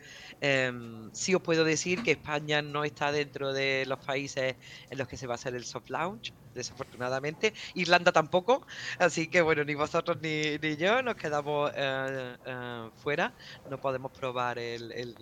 [0.41, 4.55] Em, sí os puedo decir que España no está dentro de los países
[4.89, 7.53] en los que se va a hacer el soft launch, desafortunadamente.
[7.75, 8.65] Irlanda tampoco,
[8.99, 13.33] así que bueno, ni vosotros ni, ni yo nos quedamos eh, eh, fuera.
[13.69, 15.15] No podemos probar el, el-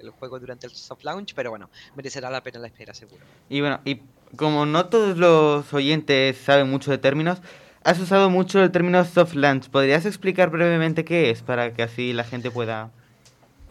[0.00, 3.22] el juego durante el soft launch, pero bueno, merecerá la pena la espera, seguro.
[3.48, 4.02] Y bueno, y
[4.36, 7.40] como no todos los oyentes saben mucho de términos,
[7.86, 9.68] has usado mucho el término soft launch.
[9.70, 12.90] ¿Podrías explicar brevemente qué es para que así la gente pueda...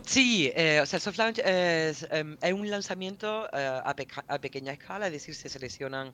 [0.06, 4.24] Sí, eh, o sea, el soft launch es, em, es un lanzamiento eh, a, peca-
[4.28, 6.12] a pequeña escala, es decir, se seleccionan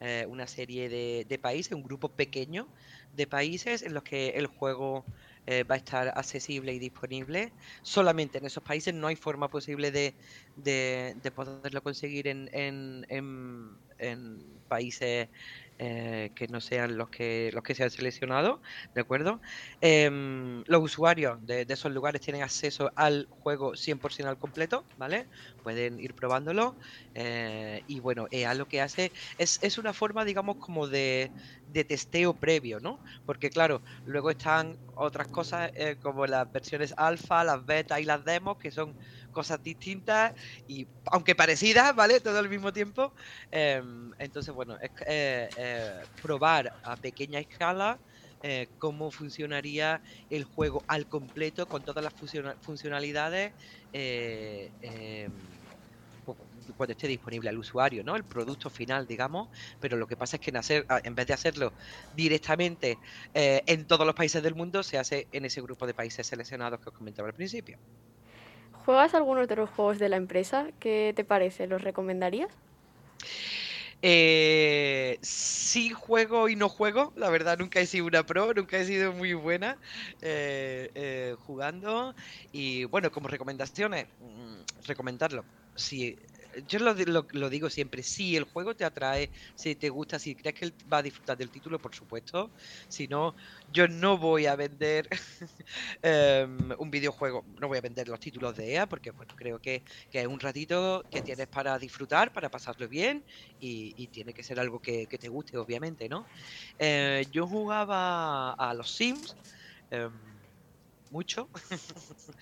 [0.00, 2.66] eh, una serie de, de países, un grupo pequeño
[3.12, 5.04] de países en los que el juego
[5.46, 7.52] eh, va a estar accesible y disponible.
[7.82, 10.14] Solamente en esos países no hay forma posible de,
[10.56, 15.28] de- de poderlo conseguir en, en- en- en países
[15.78, 18.60] eh, que no sean los que los que se han seleccionado,
[18.94, 19.40] ¿de acuerdo?
[19.80, 25.28] Em, los usuarios de, esos lugares tienen acceso al juego 100% al completo, ¿vale?
[25.62, 26.76] Pueden ir probándolo.
[27.14, 31.32] eh, y bueno, EA lo que hace es, es una forma, digamos, como de,
[31.66, 33.00] de testeo previo, ¿no?
[33.24, 38.24] Porque claro, luego están otras cosas eh, como las versiones alfa, las beta y las
[38.24, 38.96] demos, que son
[39.34, 40.32] cosas distintas
[40.66, 42.20] y aunque parecidas, ¿vale?
[42.22, 43.14] Todo al mismo tiempo.
[43.50, 48.00] Em, entonces, bueno, es eh, eh, probar a pequeña escala
[48.42, 53.54] eh, cómo funcionaría el juego al completo con todas las funciona- funcionalidades
[53.92, 55.60] eh, em,
[56.22, 56.36] cu-
[56.76, 58.16] cuando esté disponible al usuario, ¿no?
[58.16, 59.48] El producto final, digamos,
[59.80, 61.74] pero lo que pasa es que en, hacer, en vez de hacerlo
[62.10, 63.00] directamente
[63.34, 66.90] en todos los países del mundo, se hace en ese grupo de países seleccionados que
[66.90, 67.78] os comentaba al principio.
[68.84, 70.68] ¿Juegas algunos de los juegos de la empresa?
[70.78, 71.66] ¿Qué te parece?
[71.66, 72.50] ¿Los recomendarías?
[74.02, 78.84] Eh, sí juego y no juego, la verdad nunca he sido una pro, nunca he
[78.84, 79.78] sido muy buena
[80.20, 82.14] eh, eh, jugando
[82.52, 85.46] y bueno, como recomendaciones, mm, recomendarlo.
[85.74, 86.16] Si,
[86.66, 90.18] yo lo, di- lo- lo digo siempre, si el juego te atrae, si te gusta,
[90.18, 92.52] si crees que va a disfrutar del título, por supuesto,
[92.88, 93.34] si no,
[93.66, 95.08] yo no voy a vender
[96.02, 99.82] em, un videojuego, no voy a vender los títulos de EA porque bueno, creo que,
[100.10, 103.24] que es un ratito que tienes para disfrutar, para pasarlo bien
[103.58, 106.28] y, y tiene que ser algo que, que te guste, obviamente, ¿no?
[106.78, 109.38] Eh, yo jugaba a los Sims
[109.90, 110.33] em,
[111.14, 111.50] mucho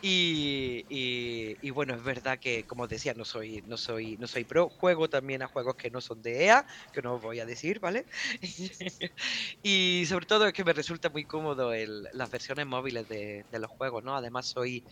[0.00, 4.68] y, y- bueno, es verdad que, como decía, no soy, no soy, no soy pro.
[4.70, 7.80] Juego también a juegos que no son de EA, que no os voy a decir,
[7.80, 8.06] ¿vale?
[9.62, 13.70] y sobre todo es que me resulta muy cómodo el- las versiones móviles de, los
[13.70, 14.16] juegos, ¿no?
[14.16, 14.84] Además soy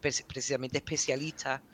[0.00, 1.64] pre- precisamente especialista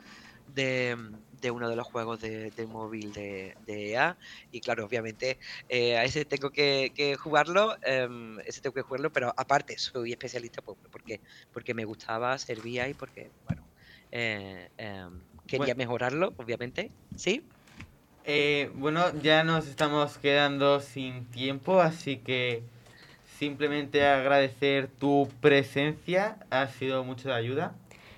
[0.45, 0.95] de,
[1.31, 4.17] de uno de los juegos de, de móvil de, de EA
[4.51, 9.11] y claro, obviamente eh, a ese tengo que, que jugarlo, em, ese tengo que jugarlo,
[9.11, 13.69] pero aparte soy especialista pues, porque, porque me gustaba, servía y porque, bueno,
[14.11, 15.75] eh, em, quería Bueno.
[15.75, 17.51] mejorarlo, obviamente, ¿sí?
[18.23, 22.63] Eh, bueno, ya nos estamos quedando sin tiempo, así que
[23.39, 27.75] simplemente agradecer tu presencia, ha sido mucho de ayuda.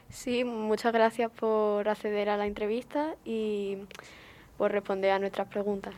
[0.09, 3.77] Sí, muchas gracias por acceder a la entrevista y
[4.57, 5.93] por responder a nuestras preguntas.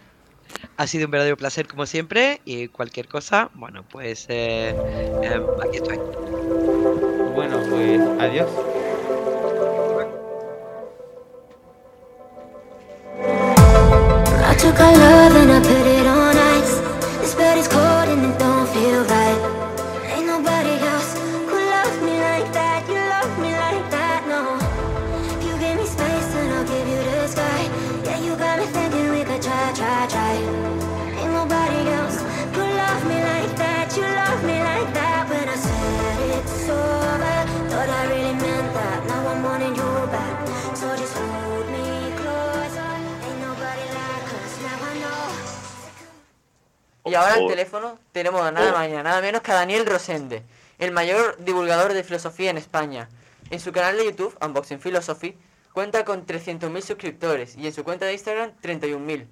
[0.78, 4.69] Ha sido un verdadero placer como siempre y cualquier cosa, bueno, pues eh,
[5.22, 5.98] em, aquí estoy.
[7.36, 8.50] Bueno, pues adiós.
[14.41, 15.88] I took our love and I put it
[47.10, 47.48] Y ahora al Oh.
[47.48, 48.77] teléfono tenemos a nada Oh.
[48.77, 50.44] más y nada menos que a Daniel Rosende,
[50.77, 53.10] el mayor divulgador de filosofía en España.
[53.50, 55.38] En su canal de YouTube, Unboxing Philosophy,
[55.73, 59.27] cuenta con 300.000 suscriptores y en su cuenta de Instagram 31.000.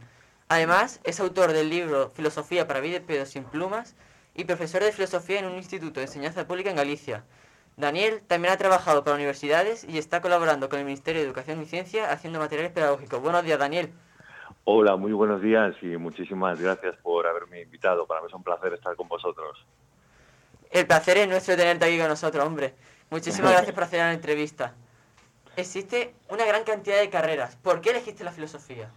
[0.50, 3.96] Además, es autor del libro Filosofía para vida pedos sin plumas
[4.34, 7.24] y profesor de filosofía en un instituto de enseñanza pública en Galicia.
[7.76, 11.66] Daniel también ha trabajado para universidades y está colaborando con el Ministerio de Educación y
[11.66, 13.22] Ciencia haciendo materiales pedagógicos.
[13.22, 13.92] Buenos días, Daniel.
[14.70, 18.06] Hola, muy buenos días y muchísimas gracias por haberme invitado.
[18.06, 19.66] Para mí es un placer estar con vosotros.
[20.70, 22.74] El placer es nuestro tenerte aquí con nosotros, hombre.
[23.10, 24.76] Muchísimas gracias por hacer la entrevista.
[25.56, 27.56] Existe una gran cantidad de carreras.
[27.56, 28.92] ¿Por qué elegiste la filosofía?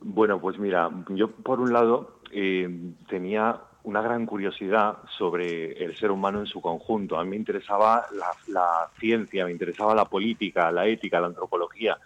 [0.00, 2.68] Bueno, pues mira, yo por un lado eh,
[3.08, 7.18] tenía una gran curiosidad sobre el ser humano en su conjunto.
[7.18, 11.98] A mí me interesaba la, la ciencia, me interesaba la política, la ética, la antropología.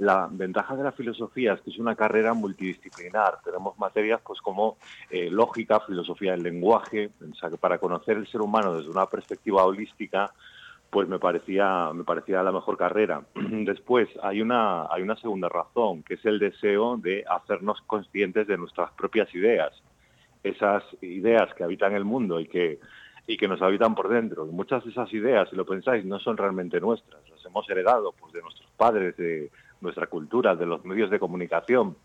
[0.00, 3.42] La ventaja de la filosofía es que es una carrera multidisciplinar.
[3.44, 4.78] Tenemos materias pues como
[5.10, 9.04] eh, lógica, filosofía del lenguaje, o sea que para conocer el ser humano desde una
[9.04, 10.32] perspectiva holística,
[10.88, 13.20] pues me parecía me parecía la mejor carrera.
[13.34, 18.56] Después hay una hay una segunda razón, que es el deseo de hacernos conscientes de
[18.56, 19.70] nuestras propias ideas.
[20.42, 22.80] Esas ideas que habitan el mundo y que
[23.26, 24.46] y que nos habitan por dentro.
[24.46, 28.32] Muchas de esas ideas, si lo pensáis, no son realmente nuestras, las hemos heredado pues
[28.32, 29.14] de nuestros padres,
[29.80, 31.96] nuestra cultura, de los medios de comunicación.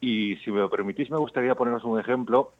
[0.00, 2.52] Y si me lo permitís, me gustaría poneros un ejemplo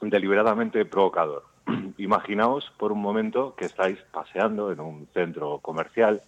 [0.00, 1.44] deliberadamente provocador.
[1.98, 6.22] Imaginaos por un momento que estáis paseando en un centro comercial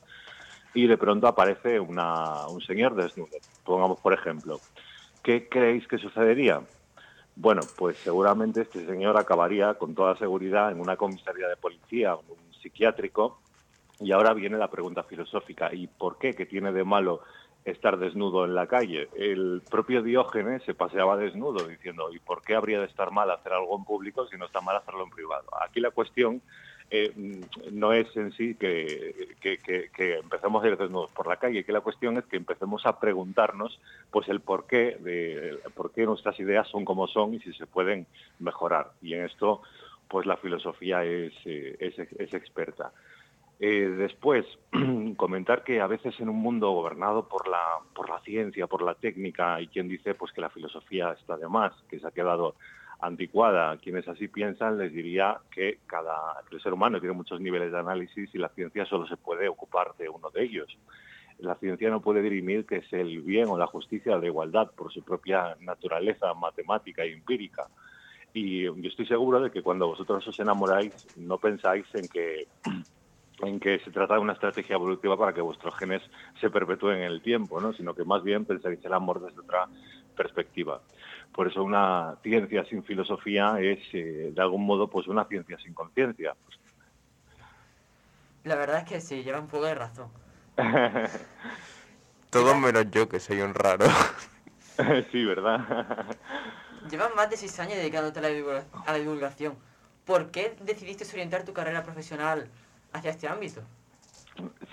[0.74, 3.38] y de pronto aparece un señor desnudo.
[3.64, 4.60] Pongamos por ejemplo.
[5.22, 6.60] ¿Qué creéis que sucedería?
[7.34, 12.30] Bueno, pues seguramente este señor acabaría con toda seguridad en una comisaría de policía en
[12.30, 13.40] un psiquiátrico.
[14.00, 15.72] Y ahora viene la pregunta filosófica.
[15.72, 16.34] ¿Y por qué?
[16.34, 17.22] ¿Qué tiene de malo
[17.66, 19.08] estar desnudo en la calle?
[19.14, 23.52] El propio Diógenes se paseaba desnudo diciendo, ¿y por qué habría de estar mal hacer
[23.52, 25.46] algo en público si no está mal hacerlo en privado?
[25.62, 26.42] Aquí la cuestión
[26.90, 31.64] eh, mm, no es en sí que, que- empecemos a ir desnudos por la calle,
[31.64, 36.04] que la cuestión es que empecemos a preguntarnos pues el porqué de el por qué
[36.06, 38.06] nuestras ideas son como son y si se pueden
[38.38, 38.92] mejorar.
[39.02, 39.62] Y en esto
[40.08, 42.92] pues la filosofía es, eh, es, es experta.
[43.58, 44.44] Eh, después,
[45.16, 47.62] comentar que a veces en un mundo gobernado por la,
[47.94, 51.48] por la ciencia, por la técnica, hay quien dice pues que la filosofía está de
[51.48, 52.54] más, que se ha quedado
[53.00, 53.76] anticuada.
[53.78, 56.14] Quienes así piensan les diría que cada
[56.62, 60.08] ser humano tiene muchos niveles de análisis y la ciencia solo se puede ocupar de
[60.08, 60.76] uno de ellos.
[61.38, 64.70] La ciencia no puede dirimir que es el bien o la justicia o la igualdad
[64.70, 67.66] por su propia naturaleza matemática e empírica.
[68.32, 72.46] Y yo estoy seguro de que cuando vosotros os enamoráis no pensáis en que
[73.42, 76.02] en que se trata de una estrategia evolutiva para que vuestros genes
[76.40, 77.72] se perpetúen en el tiempo, ¿no?
[77.72, 79.68] sino que más bien pensaréis el amor desde otra
[80.16, 80.80] perspectiva.
[81.34, 85.74] Por eso una ciencia sin filosofía es, eh, de algún modo, pues una ciencia sin
[85.74, 86.34] conciencia.
[88.44, 90.08] La verdad es que sí, lleva un poco de razón.
[92.30, 93.84] Todo menos yo, que soy un raro.
[95.12, 96.06] sí, ¿verdad?
[96.90, 99.56] Llevas más de seis años dedicándote a la divulgación.
[100.04, 102.48] ¿Por qué decidiste orientar tu carrera profesional
[102.96, 103.60] hacia este ámbito?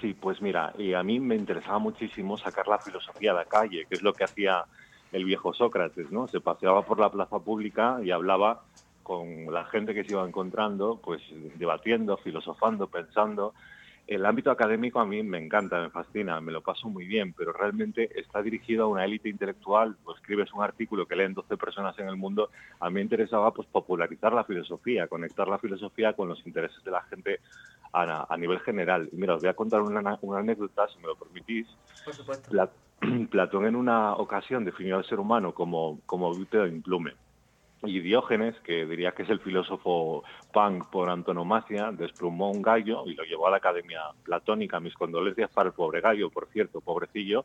[0.02, 3.86] Sí, pues mira, y a mí me interesaba muchísimo sacar la filosofía a la calle,
[3.88, 4.66] que es lo que hacía
[5.12, 6.28] el viejo Sócrates, ¿no?
[6.28, 8.64] Se paseaba por la plaza pública y hablaba
[9.04, 11.22] con la gente que se iba encontrando, pues
[11.56, 13.54] debatiendo, filosofando, pensando.
[14.06, 17.54] El ámbito académico a mí me encanta, me fascina, me lo paso muy bien, pero
[17.54, 19.96] realmente está dirigido a una élite intelectual.
[20.04, 22.50] Pues escribes un artículo que leen 12 personas en el mundo.
[22.82, 26.92] A mí me interesaba pues popularizar la filosofía, conectar la filosofía con los intereses de
[26.92, 27.40] la gente
[27.94, 29.08] a, a nivel general.
[29.12, 31.68] Y mira, os voy a contar una, una anécdota, si me lo permitís.
[32.04, 32.50] Por supuesto.
[32.52, 32.72] Pla-
[33.32, 37.14] Platón en una ocasión definió al ser humano como, como bípedo implume.
[37.86, 40.24] Y Diógenes, que diría que es el filósofo
[40.54, 44.80] punk por antonomasia, desplumó un gallo y lo llevó a la Academia Platónica.
[44.80, 47.44] Mis condolencias para el pobre gallo, por cierto, pobrecillo.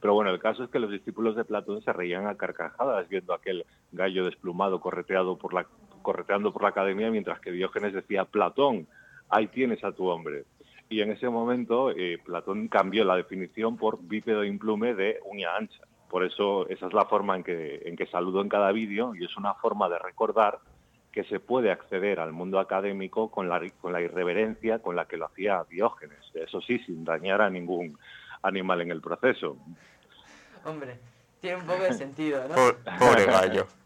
[0.00, 3.34] Pero bueno, el caso es que los discípulos de Platón se reían a carcajadas viendo
[3.34, 5.66] aquel gallo desplumado correteado por la,
[6.02, 8.86] correteando por la Academia, mientras que Diógenes decía, Platón,
[9.28, 10.44] ahí tienes a tu hombre.
[10.88, 15.82] Y en ese momento eh, Platón cambió la definición por bípedo implume de uña ancha.
[16.10, 19.24] Por eso esa es la forma en que, en que saludo en cada vídeo y
[19.24, 20.58] es una forma de recordar
[21.12, 25.16] que se puede acceder al mundo académico con la, con la irreverencia con la que
[25.16, 26.18] lo hacía Diógenes.
[26.34, 27.96] Eso sí, sin dañar a ningún
[28.42, 29.56] animal en el proceso.
[30.64, 30.98] Hombre,
[31.40, 32.54] tiene un poco de sentido, ¿no?
[32.54, 33.66] Po- pobre gallo.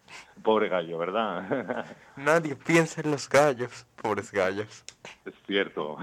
[0.43, 1.87] Pobre gallo, ¿verdad?
[2.16, 3.87] Nadie piensa en los gallos.
[4.01, 4.85] Pobres gallos.
[5.25, 5.97] Es cierto.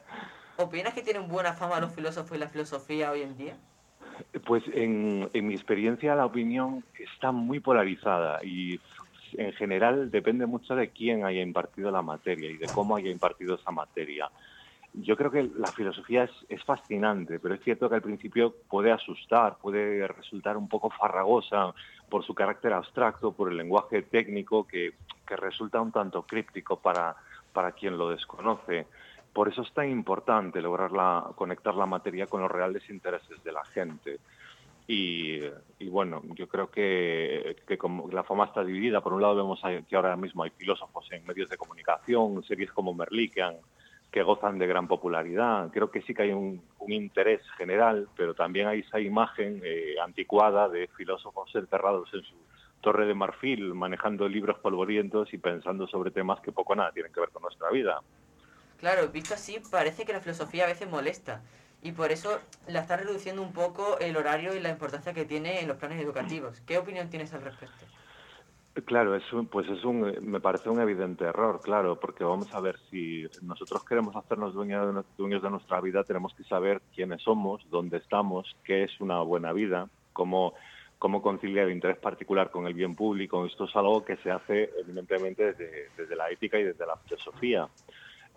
[0.56, 3.56] ¿Opinas que tienen buena fama los filósofos y la filosofía hoy en día?
[4.46, 8.80] Pues en, en mi experiencia la opinión está muy polarizada y
[9.34, 13.54] en general depende mucho de quién haya impartido la materia y de cómo haya impartido
[13.56, 14.30] esa materia.
[14.94, 19.58] Yo creo que la filosofía es, fascinante, pero es cierto que al principio puede asustar,
[19.58, 21.74] puede resultar un poco farragosa
[22.08, 24.94] por su carácter abstracto, por el lenguaje técnico que,
[25.26, 27.14] que resulta un tanto críptico para,
[27.52, 28.86] para quien lo desconoce.
[29.38, 30.90] Por eso es tan importante lograr
[31.36, 34.18] conectar la materia con los reales intereses de la gente.
[34.88, 35.38] Y,
[35.88, 39.00] bueno, yo creo que, como la fama está dividida.
[39.00, 42.92] Por un lado vemos que ahora mismo hay filósofos en medios de comunicación, series como
[42.92, 45.70] Merlí que, gozan de gran popularidad.
[45.72, 50.68] Creo que sí que hay un, interés general, pero también hay esa imagen eh, anticuada
[50.68, 52.34] de filósofos enterrados en su
[52.80, 57.20] Torre de Marfil manejando libros polvorientos y pensando sobre temas que poco nada tienen que
[57.20, 58.00] ver con nuestra vida.
[58.78, 61.42] Claro, visto así, parece que la filosofía a veces molesta.
[61.82, 65.60] Y por eso la está reduciendo un poco el horario y la importancia que tiene
[65.60, 66.60] en los planes educativos.
[66.66, 67.84] ¿Qué opinión tienes al respecto?
[68.84, 72.60] Claro, es un- pues es un, me parece un evidente error, claro, porque vamos a
[72.60, 77.22] ver si nosotros queremos hacernos dueños de, dueños de nuestra vida, tenemos que saber quiénes
[77.22, 80.54] somos, dónde estamos, qué es una buena vida, cómo,
[80.98, 83.44] cómo conciliar el interés particular con el bien público.
[83.46, 87.68] Esto es algo que se hace evidentemente desde, desde la ética y desde la filosofía.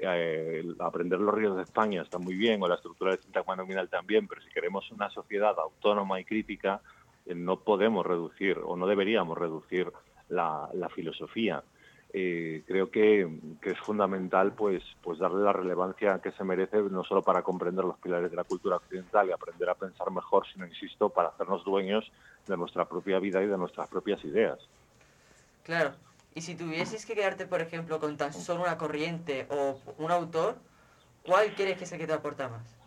[0.04, 3.88] Eh, aprender los ríos de España está muy bien, o la estructura del sistema nominal
[3.88, 6.82] también, pero si queremos una sociedad autónoma y crítica,
[7.28, 9.92] eh, no podemos reducir o no deberíamos reducir
[10.30, 11.64] la, la filosofía.
[12.14, 13.26] Eh, creo que,
[13.62, 17.86] que es fundamental pues, pues darle la relevancia que se merece, no solo para comprender
[17.86, 21.64] los pilares de la cultura occidental y aprender a pensar mejor, sino, insisto, para hacernos
[21.64, 22.12] dueños
[22.48, 24.60] de nuestra propia vida y de nuestras propias ideas.
[25.64, 25.92] Claro.
[26.34, 30.56] Y si tuvieses que quedarte, por ejemplo, con tan solo una corriente o un autor,
[31.26, 32.78] ¿cuál crees que es el que te aporta más?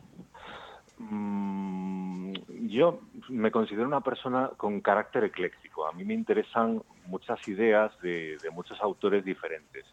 [0.97, 2.32] Mm,
[2.68, 5.86] yo me considero una persona con carácter ecléctico.
[5.86, 9.84] A mí me interesan muchas ideas de, muchos autores diferentes.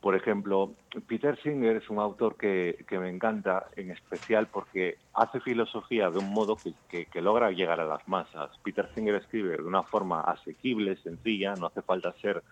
[0.00, 0.74] Por ejemplo,
[1.08, 6.18] Peter Singer es un autor que, que me encanta, en especial porque hace filosofía de
[6.18, 8.50] un modo que- que logra llegar a las masas.
[8.62, 12.42] Peter Singer escribe de una forma asequible, sencilla, no hace falta ser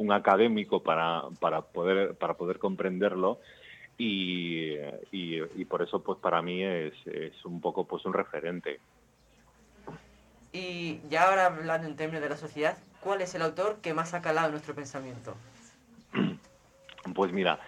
[0.00, 3.40] un académico para, para, poder, para poder comprenderlo
[3.98, 4.72] y,
[5.12, 8.80] y, y por eso pues para mí es, es un poco pues un referente.
[10.52, 14.14] Y ya ahora hablando en términos de la sociedad, ¿cuál es el autor que más
[14.14, 15.34] ha calado en nuestro pensamiento?
[17.14, 17.60] Pues mira,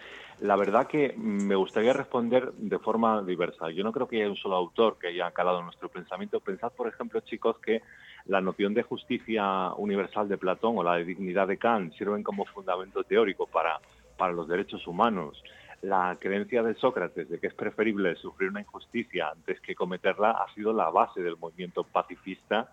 [0.43, 3.71] la verdad que me gustaría responder de forma diversa.
[3.71, 6.41] Yo no creo que haya un solo autor que haya calado nuestro pensamiento.
[6.41, 7.83] Pensad, por ejemplo, chicos, que
[8.27, 12.45] la noción de justicia universal de Platón o la de dignidad de Kant sirven como
[12.45, 13.79] fundamento teórico para,
[14.19, 15.41] para los derechos humanos.
[15.83, 20.53] La creencia de Sócrates de que es preferible sufrir una injusticia antes que cometerla ha
[20.55, 22.69] sido la base del movimiento pacifista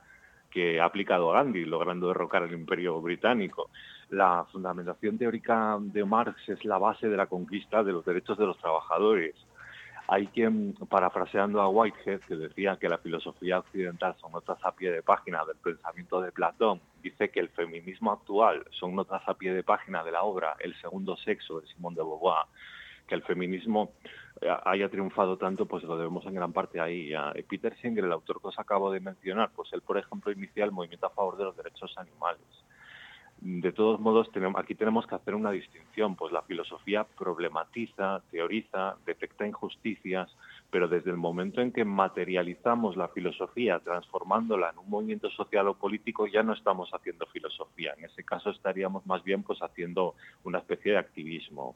[0.49, 3.69] que ha aplicado Gandhi, logrando derrocar el imperio británico.
[4.09, 8.45] La fundamentación teórica de Marx es la base de la conquista de los derechos de
[8.47, 9.35] los trabajadores.
[10.07, 14.91] Hay quien, parafraseando a Whitehead, que decía que la filosofía occidental son notas a pie
[14.91, 19.53] de página del pensamiento de Platón, dice que el feminismo actual son notas a pie
[19.53, 22.47] de página de la obra El segundo sexo de Simone de Beauvoir.
[23.05, 23.91] Que el feminismo
[24.41, 27.13] eh, haya triunfado tanto, pues lo debemos en gran parte ahí.
[27.13, 30.65] A Peter Singer, el autor que os acabo de mencionar, pues él, por ejemplo, inicia
[30.65, 32.41] el movimiento a favor de los derechos animales.
[33.41, 38.97] De todos modos, tenemos, aquí tenemos que hacer una distinción, pues la filosofía problematiza, teoriza,
[39.05, 40.29] detecta injusticias,
[40.69, 45.73] pero desde el momento en que materializamos la filosofía transformándola en un movimiento social o
[45.73, 47.93] político, ya no estamos haciendo filosofía.
[47.97, 51.75] En ese caso estaríamos más bien pues haciendo una especie de activismo.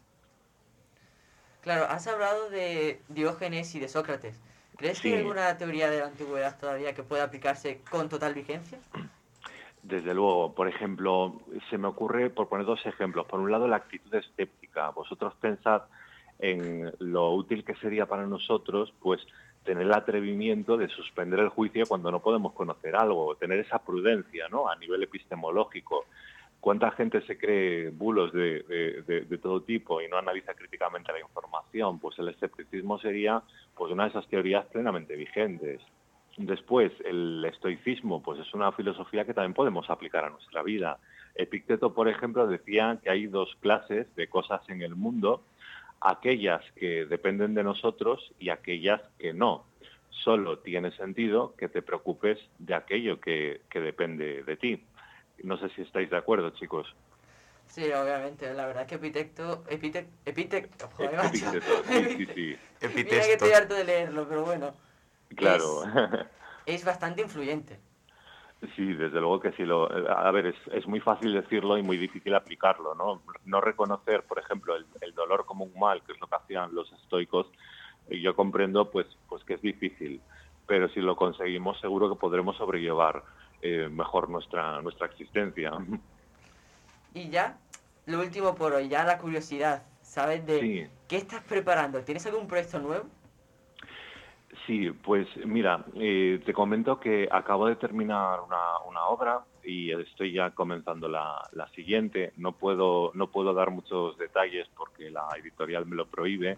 [1.61, 4.37] Claro, has hablado de Diógenes y de Sócrates.
[4.75, 8.79] ¿Crees que hay alguna teoría de la antigüedad todavía que pueda aplicarse con total vigencia?
[9.83, 13.75] Desde luego, por ejemplo, se me ocurre, por poner dos ejemplos, por un lado la
[13.75, 14.89] actitud escéptica.
[14.91, 15.83] Vosotros pensad
[16.39, 19.21] en lo útil que sería para nosotros, pues
[19.63, 24.47] tener el atrevimiento de suspender el juicio cuando no podemos conocer algo, tener esa prudencia,
[24.49, 24.69] ¿no?
[24.69, 26.05] A nivel epistemológico.
[26.59, 31.99] ¿Cuánta gente se cree bulos de, todo tipo y no analiza críticamente la información?
[31.99, 33.41] Pues el escepticismo sería
[33.75, 35.81] pues una de esas teorías plenamente vigentes.
[36.37, 40.97] Después, el estoicismo, pues es una filosofía que también podemos aplicar a nuestra vida.
[41.35, 45.43] Epicteto, por ejemplo, decía que hay dos clases de cosas en el mundo,
[46.01, 49.65] aquellas que dependen de nosotros y aquellas que no.
[50.09, 54.83] Solo tiene sentido que te preocupes de aquello que, que depende de ti.
[55.43, 56.95] No sé si estáis de acuerdo, chicos.
[57.67, 58.53] Sí, obviamente.
[58.53, 59.63] La verdad es que Epitecto...
[59.67, 60.89] Epite, Epitecto...
[60.89, 61.25] Joder.
[61.25, 62.57] Epicteto, sí, sí, sí.
[62.95, 64.73] Mira que estoy harto de leerlo, pero bueno.
[65.35, 65.83] Claro.
[66.65, 67.77] Es bastante influyente.
[68.77, 69.63] Sí, desde luego que sí.
[69.63, 73.21] Lo, a ver, es, es muy fácil decirlo y muy difícil aplicarlo, ¿no?
[73.43, 76.73] No reconocer, por ejemplo, el, el dolor como un mal, que es lo que hacían
[76.73, 77.47] los estoicos,
[78.09, 80.21] yo comprendo pues, pues que es difícil,
[80.65, 83.23] pero si lo conseguimos seguro que podremos sobrellevar
[83.61, 85.71] eh, mejor nuestra, nuestra existencia.
[87.13, 87.57] Y ya,
[88.05, 89.83] lo último por hoy, ya la curiosidad.
[90.01, 90.87] ¿Sabes de Sí.
[91.09, 92.01] qué estás preparando?
[92.03, 93.05] ¿Tienes algún proyecto nuevo?
[94.65, 100.51] Sí, pues mira, eh, te comento que acabo de terminar una, obra y estoy ya
[100.51, 102.31] comenzando la, la siguiente.
[102.37, 106.57] No puedo, no puedo dar muchos detalles porque la editorial me lo prohíbe,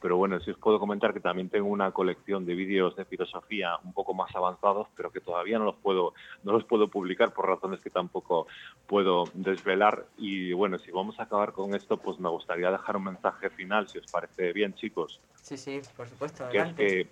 [0.00, 3.76] Pero bueno, sí os puedo comentar que también tengo una colección de vídeos de filosofía
[3.84, 7.46] un poco más avanzados, pero que todavía no los puedo, no los puedo publicar por
[7.46, 8.46] razones que tampoco
[8.86, 10.06] puedo desvelar.
[10.16, 13.88] Y bueno, si vamos a acabar con esto, pues me gustaría dejar un mensaje final,
[13.88, 17.08] si os parece bien, chicos Sí, sí, por supuesto, que es que,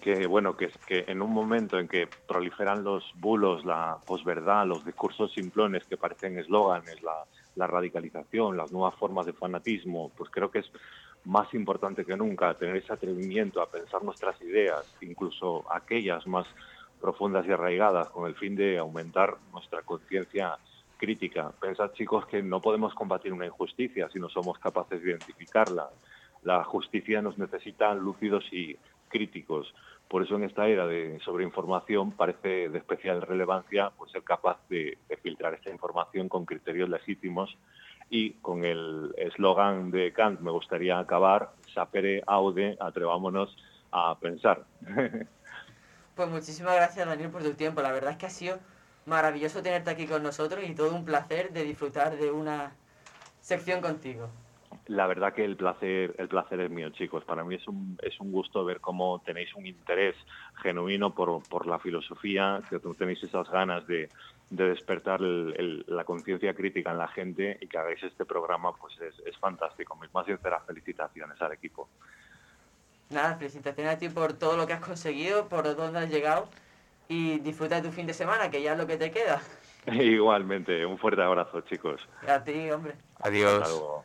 [0.00, 4.66] que, bueno que es que en un momento en que proliferan los bulos, la posverdad,
[4.66, 7.24] los discursos simplones que parecen eslóganes, la,
[7.54, 10.70] la radicalización, las nuevas formas de fanatismo, pues creo que es
[11.26, 16.46] más importante que nunca tener ese atrevimiento a pensar nuestras ideas, incluso aquellas más
[17.00, 20.56] profundas y arraigadas, con el fin de aumentar nuestra conciencia
[20.96, 21.52] crítica.
[21.60, 25.90] Pensad, chicos, que no podemos combatir una injusticia si no somos capaces de identificarla.
[26.42, 28.76] La justicia nos necesita lúcidos y
[29.08, 29.74] críticos.
[30.08, 34.96] Por eso en esta era de sobreinformación parece de especial relevancia pues, ser capaz de,
[35.08, 37.56] de filtrar esta información con criterios legítimos
[38.10, 43.56] y con el eslogan de Kant me gustaría acabar, sapere aude, atrevámonos
[43.92, 44.64] a pensar.
[46.16, 47.82] Pues muchísimas gracias Daniel por tu tiempo.
[47.82, 48.58] La verdad es que ha sido
[49.04, 52.72] maravilloso tenerte aquí con nosotros y todo un placer de disfrutar de una
[53.38, 54.30] sección contigo.
[54.86, 57.22] La verdad que el placer, el placer es mío, chicos.
[57.24, 60.14] Para mí es un, es un gusto ver cómo tenéis un interés
[60.62, 64.08] genuino por, por la filosofía, que tenéis esas ganas de,
[64.50, 68.72] de despertar el- el- la conciencia crítica en la gente y que hagáis este programa,
[68.76, 69.96] pues es, es fantástico.
[69.96, 71.88] Mis más sinceras felicitaciones al equipo.
[73.10, 76.48] Nada, felicitaciones a ti por todo lo que has conseguido, por dónde has llegado
[77.08, 79.40] y disfruta de tu fin de semana, que ya es lo que te queda.
[79.86, 82.00] Igualmente, un fuerte abrazo, chicos.
[82.26, 82.94] A ti, hombre.
[83.20, 83.62] Adiós.
[83.62, 84.04] Hasta luego.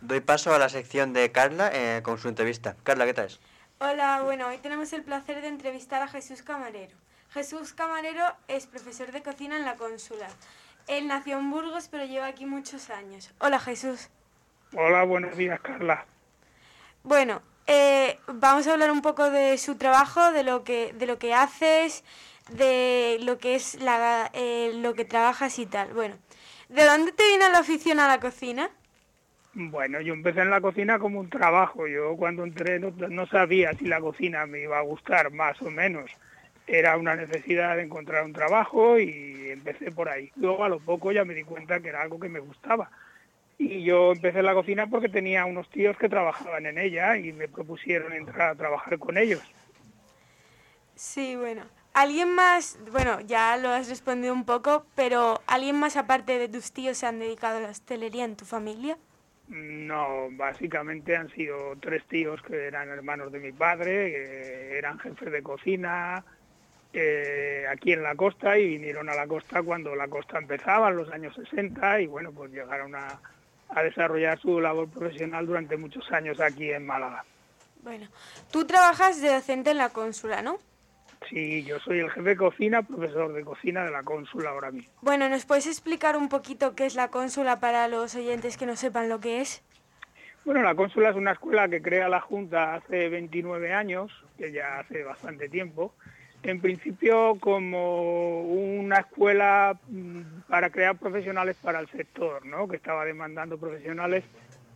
[0.00, 2.74] Doy paso a la sección de Carla eh, con su entrevista.
[2.82, 3.30] Carla, ¿qué tal?
[3.78, 6.96] Hola, bueno, hoy tenemos el placer de entrevistar a Jesús Camarero.
[7.30, 10.26] Jesús Camarero es profesor de cocina en la cónsula.
[10.88, 13.32] Él nació en Burgos, pero lleva aquí muchos años.
[13.38, 14.08] Hola, Jesús.
[14.74, 16.04] Hola, buenos días, Carla.
[17.04, 21.18] Bueno, eh, vamos a hablar un poco de su trabajo, de lo que, de lo
[21.18, 22.02] que haces,
[22.50, 25.92] de lo que es la, eh, lo que trabajas y tal.
[25.92, 26.16] Bueno,
[26.68, 28.70] ¿de dónde te viene la afición a la cocina?
[29.54, 31.86] Bueno, yo empecé en la cocina como un trabajo.
[31.86, 35.70] Yo cuando entré no, no sabía si la cocina me iba a gustar más o
[35.70, 36.10] menos.
[36.66, 40.30] Era una necesidad de encontrar un trabajo y empecé por ahí.
[40.36, 42.90] Luego a lo poco ya me di cuenta que era algo que me gustaba.
[43.58, 47.32] Y yo empecé en la cocina porque tenía unos tíos que trabajaban en ella y
[47.32, 49.42] me propusieron entrar a trabajar con ellos.
[50.94, 51.62] Sí, bueno.
[51.96, 56.70] ¿Alguien más, bueno, ya lo has respondido un poco, pero ¿alguien más aparte de tus
[56.70, 58.98] tíos se han dedicado a la hostelería en tu familia?
[59.48, 65.32] No, básicamente han sido tres tíos que eran hermanos de mi padre, que eran jefes
[65.32, 66.22] de cocina
[66.92, 70.96] eh, aquí en la costa y vinieron a la costa cuando la costa empezaba, en
[70.98, 73.18] los años 60, y bueno, pues llegaron a,
[73.70, 77.24] a desarrollar su labor profesional durante muchos años aquí en Málaga.
[77.82, 78.06] Bueno,
[78.52, 80.58] tú trabajas de docente en la cónsula, ¿no?
[81.28, 84.92] Sí, yo soy el jefe de cocina, profesor de cocina de la cónsula ahora mismo.
[85.02, 88.76] Bueno, ¿nos puedes explicar un poquito qué es la cónsula para los oyentes que no
[88.76, 89.62] sepan lo que es?
[90.44, 94.78] Bueno, la cónsula es una escuela que crea la Junta hace 29 años, que ya
[94.78, 95.92] hace bastante tiempo.
[96.44, 102.68] En principio como una escuela mm, para crear profesionales para el sector, ¿no?
[102.68, 104.22] Que estaba demandando profesionales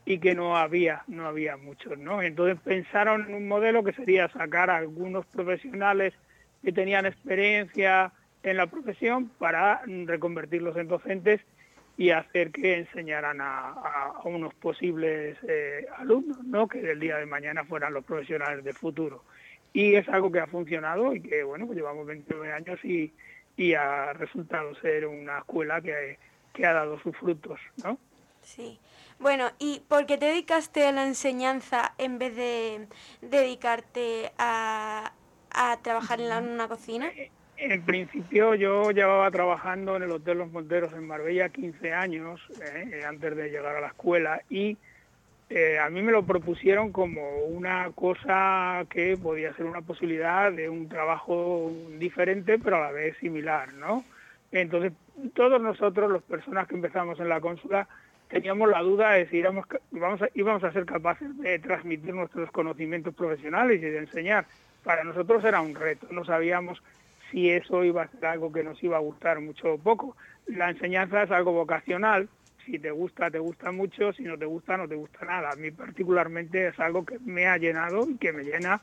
[0.04, 2.20] y que no había, no había muchos, ¿no?
[2.20, 6.14] Entonces pensaron en un modelo que sería sacar a algunos profesionales
[6.62, 11.40] que tenían experiencia en la profesión para reconvertirlos en docentes
[11.96, 16.66] y hacer que enseñaran a unos posibles eh, alumnos, ¿no?
[16.66, 19.22] Que del día de mañana fueran los profesionales del futuro.
[19.72, 23.12] Y es algo que ha funcionado y que, bueno, pues llevamos 29 años y,
[23.56, 26.18] y ha resultado ser una escuela que,
[26.54, 27.98] que ha dado sus frutos, ¿no?
[28.42, 28.78] Sí.
[29.18, 32.88] Bueno, ¿y por qué te dedicaste a la enseñanza en vez de
[33.20, 35.12] dedicarte a,
[35.54, 37.10] a trabajar en, la- una cocina?
[37.56, 42.40] En principio yo llevaba trabajando en el Hotel Los Monteros en Marbella 15 años
[42.74, 44.78] eh, antes de llegar a la escuela y
[45.50, 50.70] eh, a mí me lo propusieron como una cosa que podía ser una posibilidad de
[50.70, 54.04] un trabajo diferente pero a la vez similar, ¿no?
[54.52, 54.92] Entonces
[55.34, 57.86] todos nosotros, las personas que empezamos en la cónsula,
[58.28, 62.14] teníamos la duda de si éramos, ca- vamos a, íbamos a ser capaces de transmitir
[62.14, 64.46] nuestros conocimientos profesionales y de enseñar.
[64.84, 66.82] Para nosotros era un reto, no sabíamos
[67.30, 70.16] si eso iba a ser algo que nos iba a gustar mucho o poco.
[70.46, 72.28] La enseñanza es algo vocacional,
[72.64, 75.50] si te gusta, te gusta mucho, si no te gusta, no te gusta nada.
[75.50, 78.80] A mí particularmente es algo que me ha llenado y que me llena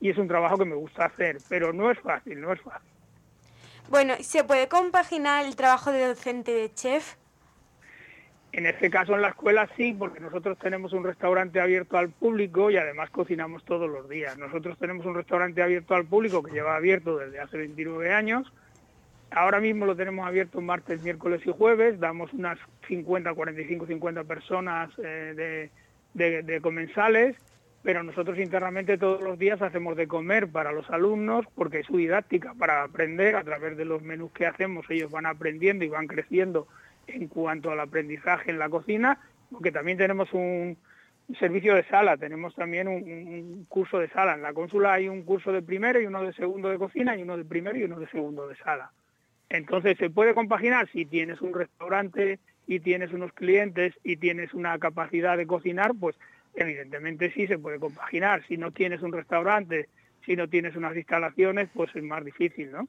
[0.00, 2.88] y es un trabajo que me gusta hacer, pero no es fácil, no es fácil.
[3.88, 7.16] Bueno, ¿se puede compaginar el trabajo de docente de chef?
[8.52, 12.70] En este caso en la escuela sí, porque nosotros tenemos un restaurante abierto al público
[12.70, 14.36] y además cocinamos todos los días.
[14.38, 18.52] Nosotros tenemos un restaurante abierto al público que lleva abierto desde hace 29 años.
[19.30, 22.00] Ahora mismo lo tenemos abierto martes, miércoles y jueves.
[22.00, 25.70] Damos unas 50, 45, 50 personas eh,
[26.14, 27.36] de, de- comensales,
[27.84, 31.98] pero nosotros internamente todos los días hacemos de comer para los alumnos porque es su
[31.98, 34.84] didáctica para aprender a través de los menús que hacemos.
[34.90, 36.66] Ellos van aprendiendo y van creciendo
[37.06, 39.18] en cuanto al aprendizaje en la cocina,
[39.50, 40.76] porque también tenemos un
[41.38, 44.34] servicio de sala, tenemos también un, curso de sala.
[44.34, 47.22] En la cónsula hay un curso de primero y uno de segundo de cocina y
[47.22, 48.90] uno de primero y uno de segundo de sala.
[49.48, 50.88] Entonces, ¿se puede compaginar?
[50.92, 56.16] Si tienes un restaurante y tienes unos clientes y tienes una capacidad de cocinar, pues
[56.54, 58.44] evidentemente sí se puede compaginar.
[58.46, 59.88] Si no tienes un restaurante,
[60.24, 62.88] si no tienes unas instalaciones, pues es más difícil, ¿no?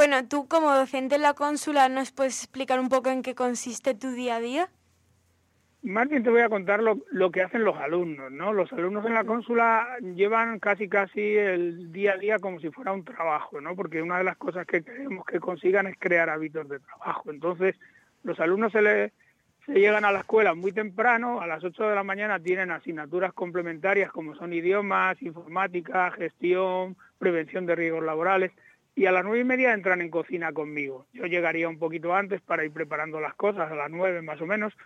[0.00, 3.94] Bueno, tú como docente en la cónsula, ¿nos puedes explicar un poco en qué consiste
[3.94, 4.70] tu día a día?
[5.82, 8.54] Más bien te voy a contar lo, lo que hacen los alumnos, ¿no?
[8.54, 12.92] Los alumnos en la cónsula llevan casi casi el día a día como si fuera
[12.92, 13.76] un trabajo, ¿no?
[13.76, 17.30] Porque una de las cosas que queremos que consigan es crear hábitos de trabajo.
[17.30, 17.76] Entonces,
[18.22, 19.12] los alumnos se, le-
[19.66, 23.34] se llegan a la escuela muy temprano, a las 8 de la mañana tienen asignaturas
[23.34, 28.50] complementarias como son idiomas, informática, gestión, prevención de riesgos laborales,
[28.94, 31.06] y a las nueve y media entran en cocina conmigo.
[31.12, 34.46] Yo llegaría un poquito antes para ir preparando las cosas, a las nueve más o
[34.46, 34.76] menos,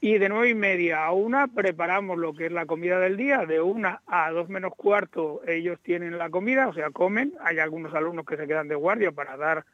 [0.00, 3.46] y de nueve y media a una preparamos lo que es la comida del día.
[3.46, 7.32] De una a dos menos cuarto ellos tienen la comida, o sea, comen.
[7.40, 9.64] Hay algunos alumnos que se quedan de guardia para dar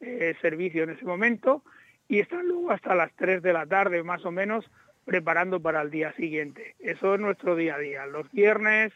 [0.00, 1.64] eh, servicio en ese momento.
[2.08, 4.70] Y están luego hasta las tres de la tarde más o menos
[5.04, 6.74] preparando para el día siguiente.
[6.78, 8.06] Eso es nuestro día a día.
[8.06, 8.92] Los viernes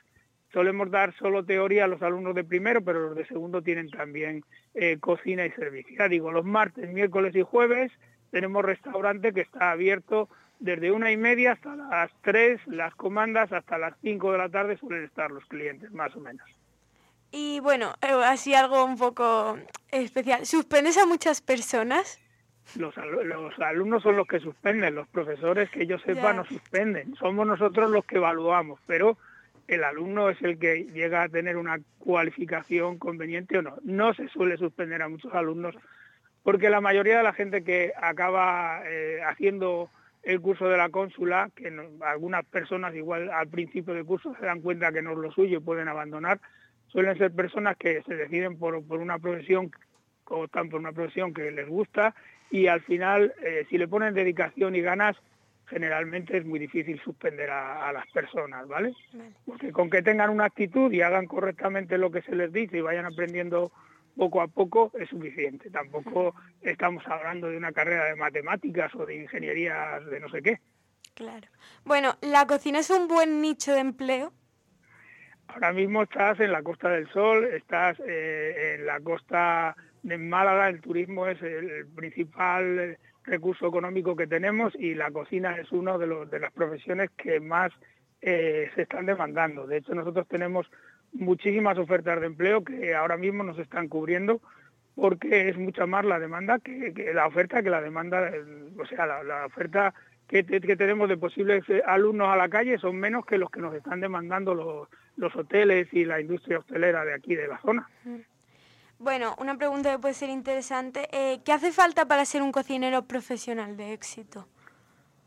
[0.55, 4.43] solemos dar solo teoría a los alumnos de primero, pero los de segundo tienen también
[4.73, 5.95] eh, cocina y servicio.
[5.99, 7.93] Ya digo, los martes, miércoles y jueves
[8.31, 10.31] tenemos restaurante que está abierto
[10.61, 14.79] desde una y media hasta las tres, las comandas hasta las cinco de la tarde
[14.79, 16.47] suelen estar los clientes, más o menos.
[17.33, 19.59] Y bueno, eh, así algo un poco
[19.91, 20.47] especial.
[20.47, 22.21] ¿Suspendes a muchas personas?
[22.77, 26.33] Los, al- los alumnos son los que suspenden, los profesores que yo sepa Ya.
[26.33, 29.19] no suspenden, somos nosotros los que evaluamos, pero
[29.69, 33.77] el alumno es el que llega a tener una cualificación conveniente o no.
[33.83, 35.75] No se suele suspender a muchos alumnos
[36.43, 39.89] porque la mayoría de la gente que acaba eh, haciendo
[40.23, 44.61] el curso de la cónsula, que algunas personas igual al principio del curso se dan
[44.61, 46.41] cuenta que no es lo suyo y pueden abandonar,
[46.89, 49.71] suelen ser personas que se deciden por, por una profesión
[50.27, 52.15] o optan por una profesión que les gusta
[52.51, 55.17] y al final eh, si le ponen dedicación y ganas
[55.67, 58.93] generalmente es muy difícil suspender a, a las personas, ¿vale?
[59.45, 62.83] Porque con que tengan una actitud y hagan correctamente lo que se les dice y
[62.83, 63.73] vayan aprendiendo
[64.17, 65.71] poco a poco es suficiente.
[65.71, 70.61] Tampoco estamos hablando de una carrera de matemáticas o de ingenierías de no sé qué.
[71.15, 71.47] Claro.
[71.85, 74.33] Bueno, ¿la cocina es un buen nicho de empleo?
[75.47, 80.69] Ahora mismo estás en la Costa del Sol, estás eh, en la costa de Málaga,
[80.69, 86.07] el turismo es el principal recurso económico que tenemos y la cocina es una de,
[86.07, 87.73] los- de las profesiones que más
[88.21, 89.67] eh, se están demandando.
[89.67, 90.71] De hecho, nosotros tenemos
[91.13, 94.41] muchísimas ofertas de empleo que ahora mismo nos están cubriendo
[94.95, 98.43] porque es mucha más la demanda que, la oferta que la demanda, eh,
[98.79, 99.93] o sea, la, oferta
[100.29, 103.75] que, que tenemos de posibles alumnos a la calle son menos que los que nos
[103.75, 107.89] están demandando los, los hoteles y la industria hostelera de aquí de la zona.
[108.99, 111.09] Bueno, una pregunta que puede ser interesante.
[111.13, 114.49] eh, ¿Qué hace falta para ser un cocinero profesional de éxito?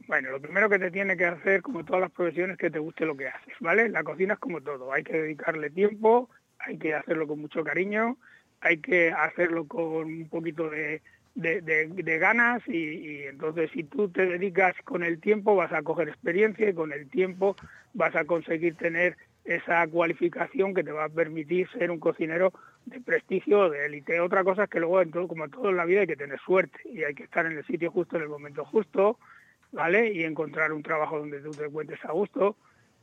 [0.07, 2.79] Bueno, lo primero que te tiene que hacer, como todas las profesiones, es que te
[2.79, 3.89] guste lo que haces, ¿vale?
[3.89, 8.17] La cocina es como todo, hay que dedicarle tiempo, hay que hacerlo con mucho cariño,
[8.61, 11.01] hay que hacerlo con un poquito de,
[11.35, 16.07] de- ganas y, y entonces si tú te dedicas con el tiempo vas a coger
[16.09, 17.55] experiencia y con el tiempo
[17.93, 22.53] vas a conseguir tener esa cualificación que te va a permitir ser un cocinero
[22.87, 24.19] de prestigio, de élite.
[24.19, 26.39] Otra cosa es que luego, en todo, como todo en la vida, hay que tener
[26.39, 29.19] suerte y hay que estar en el sitio justo, en el momento justo,
[29.71, 30.11] ¿vale?
[30.13, 32.55] Y encontrar un trabajo donde tú te encuentres a gusto,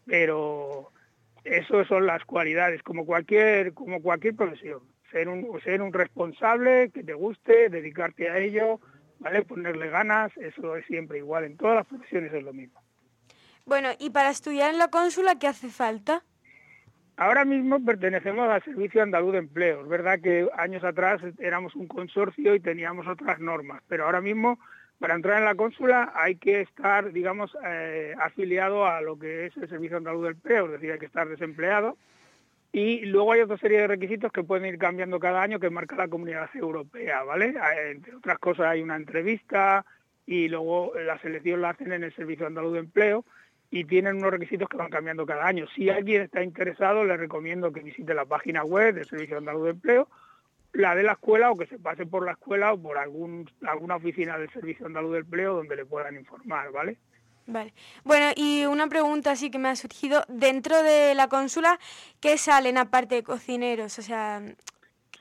[0.07, 0.91] pero
[1.45, 4.81] eso son las cualidades, como cualquier, como cualquier profesión.
[5.11, 8.81] Ser un, ser un responsable, que te guste, dedicarte a ello,
[9.19, 9.43] ¿vale?
[9.43, 12.81] Ponerle ganas, eso es siempre igual, en todas las profesiones es lo mismo.
[13.67, 16.25] Bueno, y para estudiar en la cónsula, ¿qué hace falta?
[17.17, 19.83] Ahora mismo pertenecemos al Servicio Andaluz de Empleo.
[19.83, 24.59] Es verdad que años atrás éramos un consorcio y teníamos otras normas, pero ahora mismo
[24.99, 29.57] para entrar en la cónsula hay que estar, digamos, eh, afiliado a lo que es
[29.57, 31.97] el Servicio Andaluz de Empleo, es decir, hay que estar desempleado.
[32.73, 35.95] Y luego hay otra serie de requisitos que pueden ir cambiando cada año que marca
[35.95, 37.51] la Comunidad Europea, ¿vale?
[37.51, 39.87] Eh, Entre otras cosas hay una entrevista
[40.27, 43.25] y luego la selección la hacen en el Servicio Andaluz de Empleo
[43.75, 45.67] y tienen unos requisitos que van cambiando cada año.
[45.75, 49.71] Si alguien está interesado, le recomiendo que visite la página web del Servicio Andaluz de
[49.71, 50.09] Empleo,
[50.75, 53.97] la de la escuela o que se pase por la escuela o por algún, alguna
[53.97, 56.99] oficina del Servicio Andaluz de Empleo donde le puedan informar, ¿vale?
[57.47, 57.75] Vale.
[58.05, 60.23] Bueno, y una pregunta así que me ha surgido.
[60.29, 61.81] Dentro de la cónsula,
[62.21, 63.99] ¿qué salen aparte de cocineros?
[63.99, 64.41] O sea,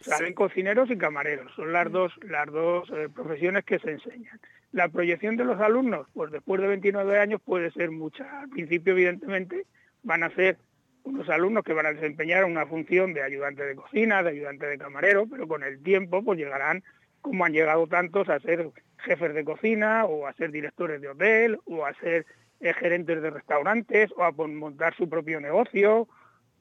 [0.01, 4.39] Salen cocineros y camareros, son las dos, las dos eh, profesiones que se enseñan.
[4.73, 8.41] La proyección de los alumnos, pues después de 29 años puede ser mucha.
[8.41, 9.67] Al principio, evidentemente,
[10.01, 10.57] van a ser
[11.03, 14.79] unos alumnos que van a desempeñar una función de ayudante de cocina, de ayudante de
[14.79, 16.83] camarero, pero con el tiempo pues llegarán,
[17.21, 21.59] como han llegado tantos, a ser jefes de cocina o a ser directores de hotel
[21.65, 22.25] o a ser
[22.59, 26.07] eh, gerentes de restaurantes o a montar su propio negocio,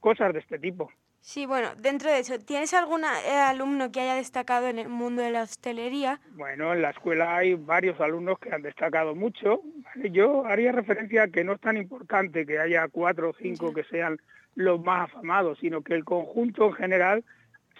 [0.01, 0.93] cosas de este tipo.
[1.23, 5.23] Sí, bueno, dentro de eso, ¿tienes algún eh, alumno que haya destacado en el mundo
[5.23, 6.21] de la hostelería?
[6.33, 9.63] Bueno, en la escuela hay varios alumnos que han destacado mucho.
[10.11, 13.85] Yo haría referencia a que no es tan importante que haya cuatro o cinco que
[13.85, 14.21] sean
[14.55, 17.25] los más afamados, sino que el conjunto en general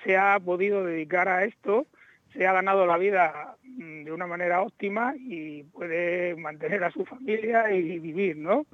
[0.05, 1.87] se ha podido dedicar a esto,
[2.33, 7.05] se ha ganado la vida mm, de una manera óptima y puede mantener a su
[7.05, 8.67] familia y vivir, ¿no?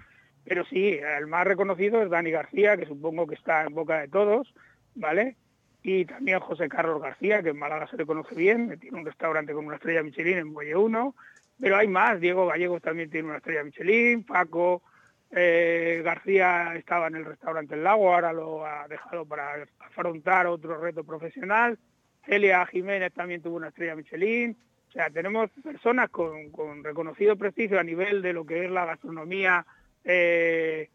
[0.48, 4.08] Pero sí, el más reconocido es Dani García, que supongo que está en boca de
[4.08, 4.54] todos,
[4.94, 5.36] ¿vale?
[5.82, 9.52] Y también José Carlos García, que en Málaga se le conoce bien, tiene un restaurante
[9.52, 11.14] con una estrella Michelin en Muelle 1,
[11.60, 14.82] pero hay más, Diego Gallegos también tiene una estrella Michelin, Paco
[15.30, 20.80] eh, García estaba en el restaurante El Lago, ahora lo ha dejado para afrontar otro
[20.80, 21.78] reto profesional,
[22.24, 24.56] Celia Jiménez también tuvo una estrella Michelin,
[24.88, 28.86] o sea, tenemos personas con, con reconocido prestigio a nivel de lo que es la
[28.86, 29.66] gastronomía
[30.08, 30.88] eh,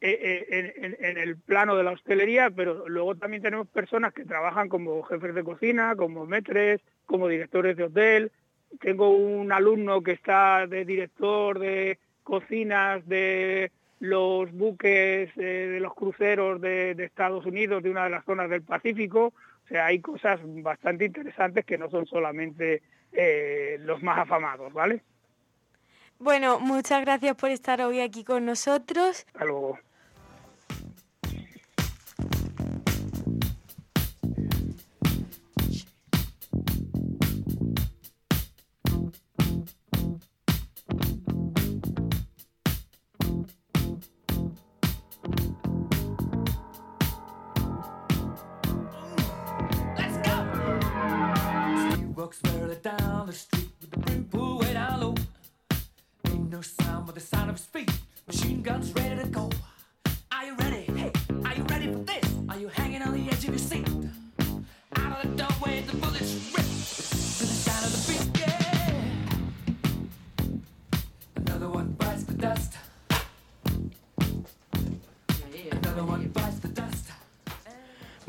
[0.00, 4.68] eh, en, en- el plano de la hostelería, pero luego también tenemos personas que trabajan
[4.68, 8.32] como jefes de cocina, como metres, como directores de hotel.
[8.80, 15.94] Tengo un alumno que está de director de cocinas de los buques eh, de los
[15.94, 19.32] cruceros de, de Estados Unidos, de una de las zonas del Pacífico.
[19.64, 22.82] O sea, hay cosas bastante interesantes que no son solamente
[23.12, 25.02] eh, los más afamados, ¿vale?
[26.22, 29.26] Bueno, muchas gracias por estar hoy aquí con nosotros.
[29.26, 29.76] Hasta luego.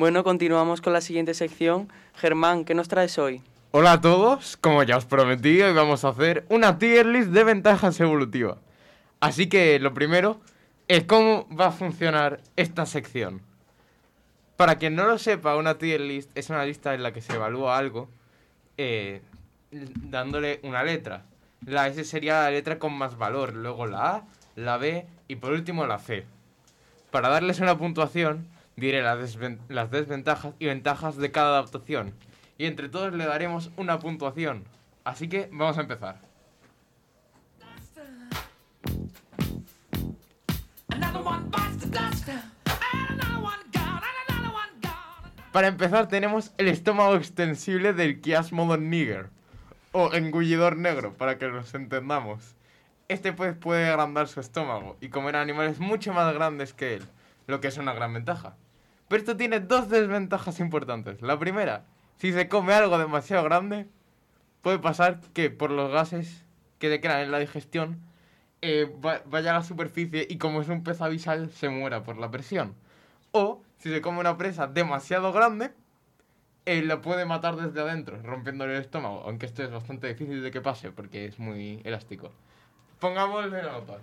[0.04, 1.88] Bueno, continuamos con la siguiente sección.
[2.16, 3.42] Germán, ¿qué nos traes hoy?
[3.72, 7.46] Hola a todos, como ya os prometí, hoy vamos a hacer una tier list de
[7.46, 8.58] ventajas evolutivas.
[9.22, 10.42] Así que lo primero
[10.90, 13.42] es cómo va a funcionar esta sección.
[14.58, 17.36] Para quien no lo sepa, una tier list es una lista en la que se
[17.36, 18.10] evalúa algo
[18.76, 19.22] eh,
[19.72, 21.24] dándole una letra.
[21.66, 24.24] La S sería la letra con más valor, luego la A,
[24.58, 26.26] la B y por último la C.
[27.10, 32.14] Para darles una puntuación, diré las, desven- las desventajas y ventajas de cada adaptación.
[32.58, 34.64] Y entre todos le daremos una puntuación.
[35.04, 36.20] Así que vamos a empezar.
[45.52, 49.30] Para empezar tenemos el estómago extensible del quiasmodon niger,
[49.92, 52.56] o engullidor negro, para que nos entendamos.
[53.08, 57.04] Este pez puede agrandar su estómago y comer animales mucho más grandes que él,
[57.48, 58.56] lo que es una gran ventaja.
[59.08, 61.22] Pero esto tiene dos desventajas importantes.
[61.22, 61.86] La primera,
[62.18, 63.88] si se come algo demasiado grande,
[64.62, 66.44] puede pasar que por los gases
[66.80, 68.00] que te quedan en la digestión,
[68.62, 72.18] eh, va- vaya a la superficie y como es un pez abisal, se muera por
[72.18, 72.76] la presión.
[73.32, 75.72] O si se come una presa demasiado grande,
[76.66, 79.22] eh, la puede matar desde adentro, rompiéndole el estómago.
[79.26, 82.32] Aunque esto es bastante difícil de que pase porque es muy elástico.
[83.00, 83.98] Pongámosle la nota.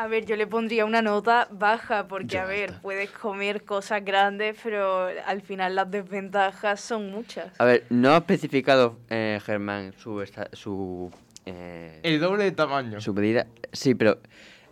[0.00, 4.56] A ver, yo le pondría una nota baja porque, a ver, puedes comer cosas grandes,
[4.62, 7.48] pero al final las desventajas son muchas.
[7.58, 11.10] A ver, no ha especificado eh, Germán su, esta- su,
[11.46, 13.00] eh, El doble de tamaño.
[13.00, 13.48] su medida.
[13.72, 14.18] Sí, pero,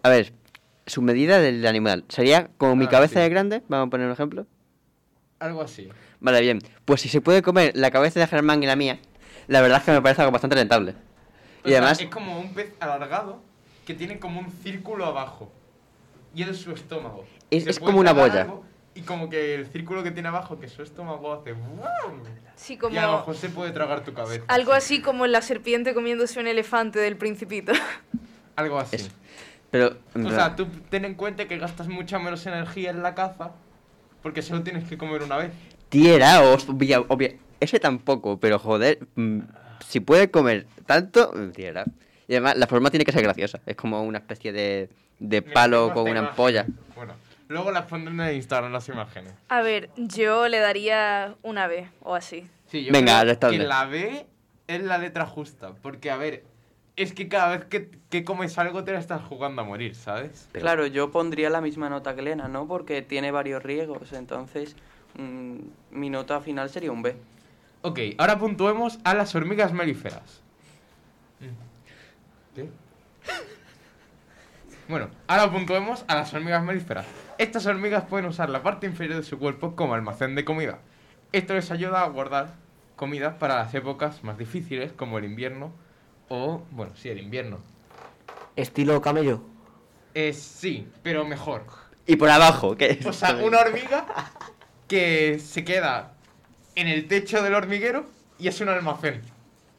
[0.04, 0.32] a ver,
[0.86, 2.04] su medida del animal.
[2.08, 3.18] ¿Sería como mi Ah, cabeza sí.
[3.22, 3.62] de grande?
[3.66, 4.46] Vamos a poner un ejemplo.
[5.40, 5.88] Algo así.
[6.20, 6.60] Vale, bien.
[6.84, 9.00] Pues si se puede comer la cabeza de Germán y la mía,
[9.48, 10.92] la verdad es que me parece algo bastante rentable.
[11.64, 13.42] O Y sea, además, es como un pez alargado
[13.86, 15.50] que tiene como un círculo abajo.
[16.34, 17.24] Y es su estómago.
[17.50, 18.46] Es- es como una boya.
[18.94, 21.54] Y como que el círculo que tiene abajo, que su estómago hace...
[22.56, 24.44] Sí, como Y a lo mejor se puede tragar tu cabeza.
[24.48, 27.72] algo así como la serpiente comiéndose un elefante del principito.
[28.56, 28.96] Algo así.
[29.70, 29.98] pero...
[30.14, 33.50] en O sea, tú ten en cuenta que gastas mucha menos energía en la caza
[34.22, 35.52] porque solo tienes que comer una vez.
[35.90, 39.40] Tierra, obvia, obvia- Ese tampoco, pero joder, mm,
[39.86, 41.84] si puede comer tanto, tierra.
[42.28, 43.60] Y además, la forma tiene que ser graciosa.
[43.66, 46.28] Es como una especie de, de palo con una imagen.
[46.28, 46.66] ampolla.
[46.94, 47.14] Bueno,
[47.48, 49.32] luego las pondré en Instagram las imágenes.
[49.48, 52.46] A ver, yo le daría una B o así.
[52.66, 54.26] Sí, yo Venga, creo que la B
[54.66, 55.72] es la letra justa.
[55.82, 56.42] Porque, a ver,
[56.96, 60.48] es que cada vez que, que comes algo te la estás jugando a morir, ¿sabes?
[60.52, 62.66] Claro, yo pondría la misma nota que Lena, ¿no?
[62.66, 64.74] Porque tiene varios riesgos, entonces
[65.16, 65.56] mm,
[65.90, 67.14] mi nota final sería un B.
[67.82, 70.42] Ok, ahora puntuemos a las hormigas melíferas.
[74.88, 77.06] Bueno, ahora puntuemos a las hormigas melíferas.
[77.38, 80.78] Estas hormigas pueden usar la parte inferior de su cuerpo como almacén de comida.
[81.32, 82.54] Esto les ayuda a guardar
[82.94, 85.72] comida para las épocas más difíciles, como el invierno
[86.28, 87.58] o, bueno, sí, el invierno.
[88.54, 89.42] Estilo camello.
[90.14, 91.64] Eh, sí, pero mejor.
[92.06, 93.00] Y por abajo, ¿qué?
[93.06, 94.06] O sea, una hormiga
[94.88, 96.14] que se queda
[96.74, 98.06] en el techo del hormiguero
[98.38, 99.22] y es un almacén.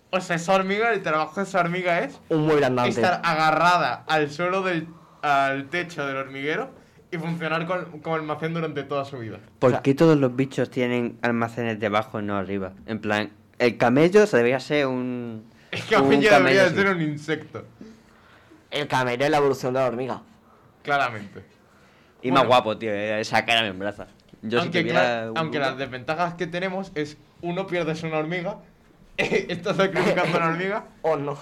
[0.10, 2.92] O sea, esa hormiga, el trabajo de esa hormiga es Un mueble andante.
[2.92, 4.88] estar agarrada al suelo del
[5.22, 6.70] al techo del hormiguero
[7.12, 9.40] y funcionar con- como almacén durante toda su vida.
[9.60, 12.74] ¿Por qué todos los bichos tienen almacenes debajo y no arriba?
[12.86, 15.44] En plan, el camello se debería ser un.
[15.72, 16.76] El un camello debería sí.
[16.76, 17.66] ser un insecto,
[18.72, 20.22] El camello es la evolución de la hormiga.
[20.84, 21.44] claramente.
[22.22, 22.44] Y Bueno.
[22.44, 24.08] más guapo, tío, esa cara me embraza.
[24.42, 28.18] Yo si aunque, tuviera cla- un- aunque las desventajas que tenemos es uno pierdes una
[28.18, 28.58] hormiga,
[29.50, 30.86] estás sacrificando una hormiga.
[31.02, 31.38] O no.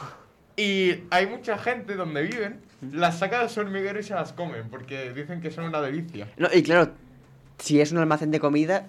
[0.57, 2.61] Y hay mucha gente donde viven,
[2.91, 6.27] las saca de su hormiguero y se las comen, porque dicen que son una delicia.
[6.37, 6.93] No, y claro,
[7.57, 8.87] si es un almacén de comida,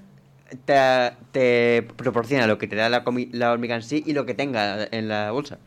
[0.64, 4.86] te, te proporciona lo que te da la hormiga en sí y lo que tenga
[4.92, 5.58] en la bolsa.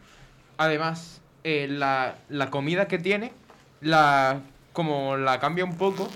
[0.57, 3.33] Además, eh, la, la comida que tiene,
[3.81, 4.41] la
[4.73, 6.07] como la cambia un poco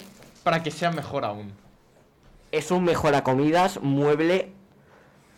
[0.43, 1.51] para que sea mejor aún.
[2.51, 4.51] Es un mejora comidas mueble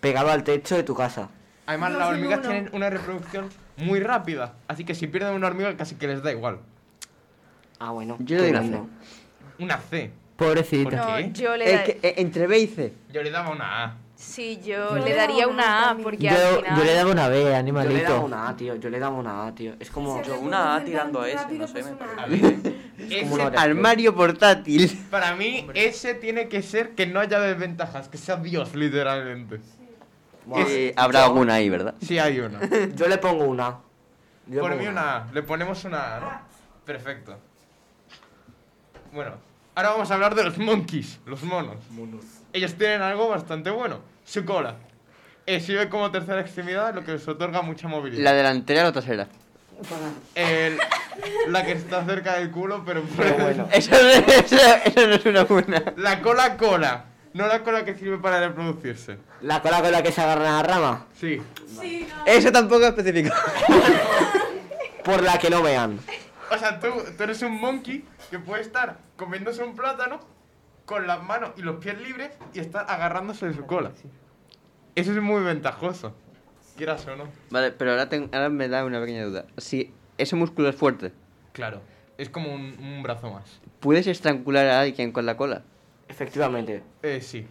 [0.01, 1.29] pegado al techo de tu casa.
[1.65, 2.49] Además, las hormigas uno.
[2.49, 6.31] tienen una reproducción muy rápida, así que si pierden una hormiga casi que les da
[6.31, 6.59] igual.
[7.79, 8.17] Ah, bueno.
[8.19, 8.81] Yo le doy una C.
[9.59, 10.11] Una C.
[10.37, 10.89] Pobrecita.
[10.89, 11.31] ¿Por No, qué?
[11.33, 12.93] yo le, Es da- que eh, entre B y C.
[13.11, 13.97] Yo le daba una A.
[14.15, 16.77] sí, yo Yo le daría una una A porque al Yo, final...
[16.77, 18.03] yo le daba una B, Yo le animalito.
[18.03, 18.75] daba una A, tío.
[18.75, 19.73] Yo le daba una A, tío.
[19.79, 20.21] Es como.
[20.23, 23.57] Yo una A tirando a ese, rápido, no sé, pues me una parece.
[23.57, 25.05] Armario portátil.
[25.09, 29.59] para mí, ese tiene que ser que no haya desventajas, que sea Dios, literalmente.
[30.57, 31.95] Eh, habrá Yo- alguna ahí, ¿verdad?
[32.01, 32.59] Sí hay una.
[32.95, 33.79] Yo le pongo una A.
[34.47, 35.27] Yo le Por pongo mí una A.
[35.33, 36.41] Le ponemos una A, ¿no?
[36.85, 37.37] Perfecto.
[39.11, 39.31] Bueno,
[39.77, 41.75] Ahora vamos a hablar de los monkeys, los monos.
[42.53, 44.75] Ellos tienen algo bastante bueno, su cola.
[45.45, 48.23] Eh, sirve como tercera extremidad, lo que les otorga mucha movilidad.
[48.23, 49.27] ¿La delantera o la trasera?
[50.33, 50.77] El-
[51.49, 53.03] la que está cerca del culo, pero...
[53.03, 55.83] Eso, no- eso- eso no es una buena.
[55.97, 57.03] La cola cola,
[57.35, 59.17] no la cola que sirve para reproducirse.
[59.41, 61.05] ¿La cola con la que se agarra a la rama?
[61.19, 61.41] Sí.
[62.25, 63.35] Eso tampoco es específico.
[65.03, 65.99] Por la que no vean.
[66.51, 70.19] O sea, tú, tú eres un monkey que puede estar comiéndose un plátano
[70.85, 73.91] con las manos y los pies libres y estar agarrándose de su cola.
[74.95, 76.15] Eso es muy ventajoso.
[76.77, 77.25] Quieras o no.
[77.49, 79.45] Vale, pero ahora, ten- ahora me da una pequeña duda.
[79.57, 81.11] Si ese músculo es fuerte,
[81.51, 81.81] Claro.
[82.17, 83.59] Es como un, un brazo más.
[83.81, 85.63] ¿puedes estrangular a alguien con la cola?
[86.07, 86.83] Efectivamente.
[87.03, 87.45] Eh, sí.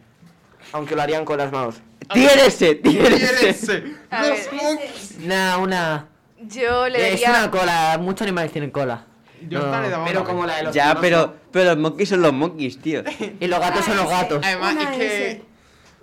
[0.72, 1.76] Aunque lo harían con las manos.
[2.12, 2.76] ¡Tiérese!
[2.76, 3.84] ¡Tiérese!
[4.10, 4.54] A Los ver.
[4.62, 5.18] monkeys.
[5.20, 6.08] Nah, una.
[6.40, 7.98] Yo le Es una cola.
[8.00, 9.06] Muchos animales tienen cola.
[9.48, 12.08] Yo hasta le daba Pero una como la de los Ya, pero, pero los monkeys
[12.08, 13.02] son los monkeys, tío.
[13.40, 14.40] Y los gatos son los gatos.
[14.44, 15.42] Además, Una es que S.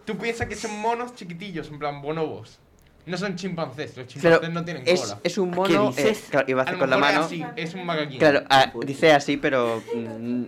[0.05, 2.59] tú piensas que son monos chiquitillos, en plan bonobos.
[3.07, 5.19] No son chimpancés, los Claro, chimpancés no tienen es, cola.
[5.23, 5.87] es un ¿Qué mono.
[5.89, 6.19] dices?
[6.19, 7.25] eh, claro, iba a A hacer lo con la mejor es mano.
[7.25, 8.19] así, es un macaquín.
[8.19, 9.81] Claro, ah, dice así, pero.
[9.95, 10.43] mm,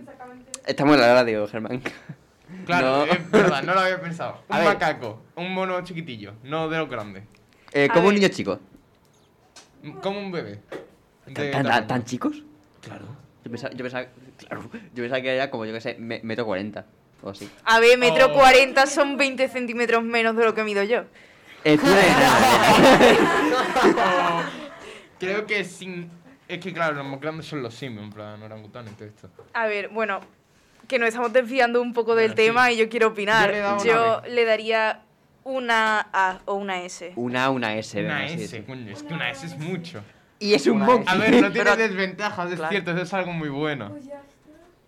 [0.66, 1.82] estamos en la radio, Germán.
[2.66, 3.12] Claro, No.
[3.12, 4.40] es verdad, no lo había pensado.
[4.48, 4.68] Un A ver.
[4.68, 7.24] macaco, un mono chiquitillo, no de los grandes.
[7.72, 8.22] Eh, como un ver.
[8.22, 8.58] niño chico.
[10.02, 10.60] Como un bebé.
[11.34, 12.42] ¿Tan, chicos?
[12.80, 13.04] Claro.
[13.44, 14.06] Yo pensaba, yo pensaba,
[14.38, 16.86] claro, yo pensaba que era como, yo que sé, me- metro 40
[17.22, 17.50] o así.
[17.64, 18.34] A ver, metro Oh.
[18.34, 21.04] 40 son 20 centímetros menos de lo que mido yo.
[21.64, 22.50] Eh, tú eres nada,
[25.18, 26.10] Creo que sin.
[26.46, 29.30] Es que claro, los más grandes son los simios, en plan orangutanes y todo esto.
[29.54, 30.20] A ver, bueno,
[30.88, 32.46] que nos estamos desviando un poco del Bueno, sí.
[32.48, 33.52] tema y yo quiero opinar.
[33.52, 35.00] Yo le Yo le daría
[35.44, 37.12] una A o una S.
[37.16, 38.02] Una A, una S.
[38.04, 38.62] Una sí, S, sí.
[38.62, 40.02] coño, es que una S es mucho.
[40.38, 41.06] Y es un monkey.
[41.14, 42.70] A ver, no tiene Pero- desventajas, es claro.
[42.70, 43.96] cierto, eso es algo muy bueno.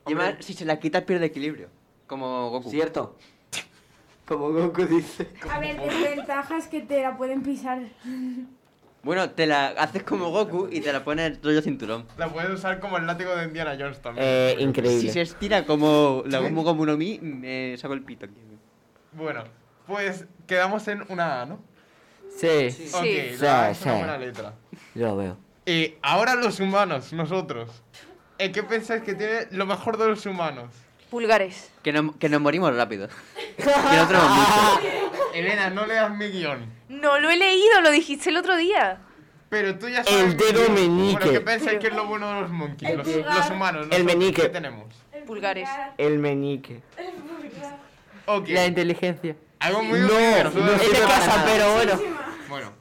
[0.07, 1.69] Y además, si se la quitas pierde equilibrio.
[2.07, 2.71] Como Goku.
[2.71, 3.17] ¿Cierto?
[4.27, 5.29] Como Goku dice.
[5.51, 7.81] A ver, desventajas que te la pueden pisar.
[9.07, 12.07] Bueno, te la haces como Goku y te la pones rollo cinturón.
[12.19, 14.27] La puedes usar como el látigo de Indiana Jones también.
[14.29, 15.01] Eh, increíble.
[15.01, 18.27] Si se estira como la Gomu Gomu no Mi, me saco el pito.
[18.27, 18.35] aquí.
[19.13, 19.45] Bueno,
[19.87, 21.61] pues quedamos en una A, ¿no?
[22.37, 22.67] Sí.
[22.93, 23.37] Ok, Sí.
[23.41, 23.99] la A Sí, es una sí.
[24.01, 24.53] buena letra.
[24.97, 25.37] Yo lo veo.
[25.65, 27.71] Y ahora los humanos, nosotros.
[28.39, 30.71] ¿En qué pensáis que tiene lo mejor de los humanos?
[31.11, 31.71] Pulgares.
[31.85, 33.09] Que, no- que nos morimos rápido.
[33.57, 35.06] que no tenemos mucho.
[35.39, 36.67] Elena, no leas mi guion.
[36.89, 38.99] No lo he leído, lo dijiste el otro día.
[39.49, 40.21] Pero tú ya sabes.
[40.25, 41.19] El dedo meñique.
[41.19, 42.91] Bueno, ¿qué pensáis que es lo bueno de los monkeys?
[42.91, 43.37] El Los, pulgar.
[43.37, 43.87] los humanos.
[43.91, 44.43] El meñique.
[44.43, 44.87] ¿Qué tenemos?
[45.27, 45.69] Pulgares.
[45.99, 46.83] El meñique.
[48.27, 48.49] Ok.
[48.49, 49.37] La inteligencia.
[49.61, 52.01] Algo muy No, útil no es de casa, pero bueno.
[52.49, 52.73] Bueno,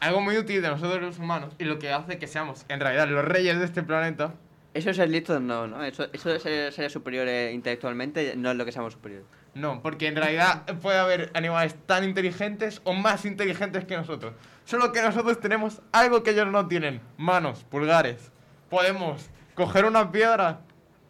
[0.00, 3.08] algo muy útil de nosotros los humanos y lo que hace que seamos en realidad
[3.08, 4.34] los reyes de este planeta.
[4.78, 5.82] Eso es el listo, no, no.
[5.84, 9.26] Eso, eso de ser, ser superiores intelectualmente no es lo que seamos superiores.
[9.54, 14.34] No, porque en realidad puede haber animales tan inteligentes o más inteligentes que nosotros.
[14.64, 17.00] Solo que nosotros tenemos algo que ellos no tienen.
[17.16, 18.30] Manos, pulgares.
[18.70, 20.60] Podemos coger una piedra,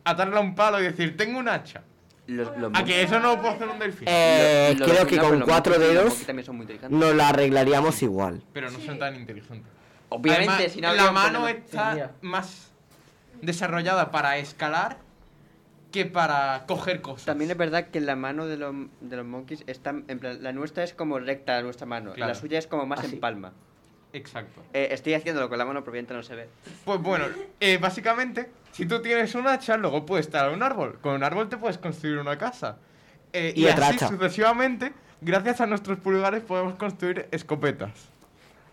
[0.05, 1.83] atarla a un palo y decir, tengo un hacha.
[2.27, 4.07] Los, los A que eso no lo puede hacer un delfín.
[4.11, 6.27] Eh, Los- los creo que con cuatro dedos
[6.91, 8.43] nos la arreglaríamos igual.
[8.53, 9.71] Pero no son tan inteligentes.
[10.11, 11.51] Obviamente, Además, si no la mano problema.
[11.51, 12.68] está más
[13.43, 14.99] desarrollada para escalar
[15.93, 17.25] que para coger cosas.
[17.25, 19.91] También es verdad que la mano de los, de los monkeys está.
[19.91, 22.13] En plan, la nuestra es como recta, la nuestra mano.
[22.13, 22.33] Claro.
[22.33, 23.15] La suya es como más Así.
[23.15, 23.53] en palma.
[24.13, 24.63] Exacto.
[24.73, 26.49] Eh, estoy haciéndolo con la mano, pero obviamente no se ve.
[26.85, 27.27] Pues bueno,
[27.61, 30.99] eh, básicamente, si tú tienes un hacha, luego puedes talar un árbol.
[31.01, 32.79] Con un árbol te puedes construir una casa.
[33.33, 34.09] Eh, Y y otra así hacha.
[34.09, 37.91] sucesivamente, gracias a nuestros pulgares podemos construir escopetas.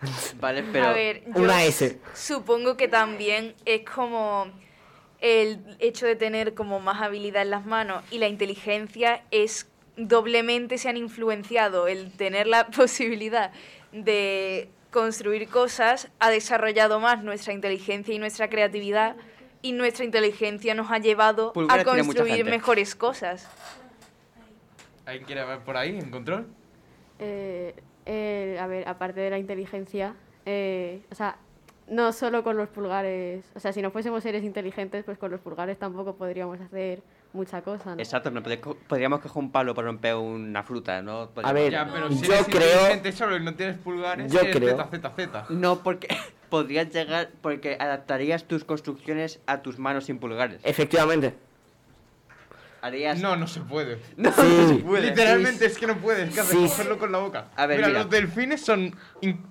[0.39, 0.87] Vale, pero.
[0.87, 1.99] A ver, yo Una S.
[2.13, 4.47] supongo que también es como
[5.19, 9.67] el hecho de tener como más habilidad en las manos y la inteligencia es
[9.97, 13.51] doblemente se han influenciado el tener la posibilidad
[13.91, 19.15] de construir cosas ha desarrollado más nuestra inteligencia y nuestra creatividad
[19.61, 23.49] y nuestra inteligencia nos ha llevado Pulgares a construir mejores cosas.
[25.05, 26.47] ¿Alguien quiere ver por ahí en control?
[27.19, 30.15] Eh, eh, a ver, aparte de la inteligencia,
[30.45, 31.37] eh, o sea,
[31.87, 35.39] no solo con los pulgares, o sea, si no fuésemos seres inteligentes, pues con los
[35.41, 37.01] pulgares tampoco podríamos hacer
[37.33, 38.01] mucha cosa, ¿no?
[38.01, 38.31] Exacto,
[38.87, 41.29] podríamos coger un palo para romper una fruta, ¿no?
[41.31, 44.55] Podríamos- ver, Ya, pero si yo eres creo- solo y no tienes pulgares, yo eres
[44.55, 44.89] creo-.
[45.49, 46.07] No, porque
[46.49, 47.29] podrías llegar.
[47.41, 50.61] Porque adaptarías tus construcciones a tus manos sin pulgares.
[50.63, 51.33] Efectivamente.
[52.85, 53.19] Harías.
[53.19, 53.99] No, no se puede.
[54.17, 54.41] No, Sí.
[54.41, 55.09] no se puede.
[55.09, 56.51] Literalmente es que no puedes, ¿qué haces?
[56.55, 56.67] Sí.
[56.67, 57.47] Cogerlo con la boca.
[57.55, 57.99] A ver, mira, mira.
[58.01, 59.41] los delfines son in-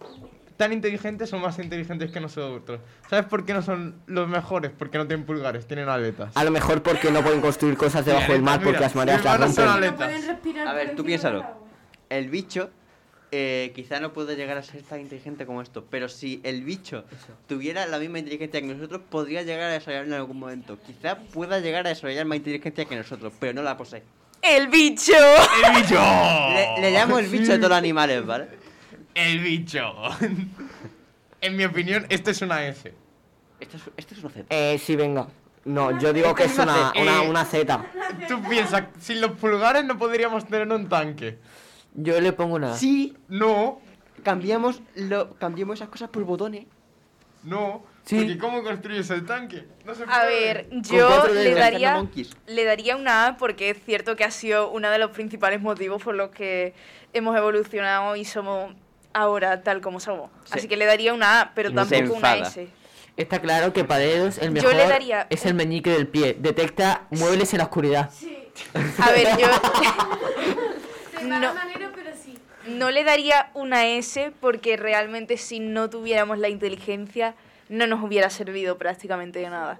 [0.56, 2.78] tan inteligentes o más inteligentes que nosotros.
[3.10, 4.70] ¿Sabes por qué no son los mejores?
[4.78, 6.36] Porque no tienen pulgares, tienen aletas.
[6.36, 9.24] A lo mejor porque no pueden construir cosas debajo del mar Mira, porque las mareas
[9.24, 9.84] las manos son rompen.
[10.02, 10.66] aletas.
[10.68, 11.44] A ver, tú piénsalo.
[12.08, 12.70] El bicho
[13.36, 17.04] eh, quizá no puede llegar a ser tan inteligente como esto, pero si el bicho
[17.48, 20.78] tuviera la misma inteligencia que nosotros, podría llegar a desarrollar en algún momento.
[20.86, 24.04] Quizá pueda llegar a desarrollar más inteligencia que nosotros, pero no la posee.
[24.40, 25.14] ¡El bicho!
[25.16, 26.00] ¡El bicho!
[26.00, 28.50] Le, le llamo el bicho a todos los animales, ¿vale?
[29.14, 29.92] El bicho.
[31.40, 32.94] en mi opinión, esto es una S.
[33.58, 34.46] Esto es, esto es una Z.
[34.50, 35.26] Eh, sí, venga.
[35.64, 37.84] No, yo digo que es una, una, una Z.
[38.28, 41.38] Tú piensas, sin los pulgares no podríamos tener un tanque.
[41.94, 42.76] Yo le pongo una.
[42.76, 43.16] Sí.
[43.28, 43.80] No.
[44.22, 46.66] Cambiamos, lo, cambiamos esas cosas por botones.
[47.42, 47.84] No.
[48.08, 49.66] Porque ¿cómo construyes el tanque?
[49.84, 50.26] No se A puede.
[50.28, 52.36] ver, yo cuatro le daría, Monkeys.
[52.46, 56.02] le daría una A porque es cierto que ha sido uno de los principales motivos
[56.02, 56.74] por los que
[57.14, 58.74] hemos evolucionado y somos
[59.14, 60.30] ahora tal como somos.
[60.44, 60.52] Sí.
[60.58, 62.48] Así que le daría una A, pero Y no se tampoco una enfada.
[62.50, 62.68] S.
[63.16, 66.36] Está claro que para dedos el Yo mejor le daría es el meñique del pie.
[66.38, 68.10] Detecta muebles en la oscuridad.
[68.98, 69.46] A ver, yo
[71.28, 71.40] No.
[71.40, 72.38] va a manera, pero sí.
[72.66, 77.34] no le daría una S porque realmente si no tuviéramos la inteligencia
[77.68, 79.78] no nos hubiera servido prácticamente de nada.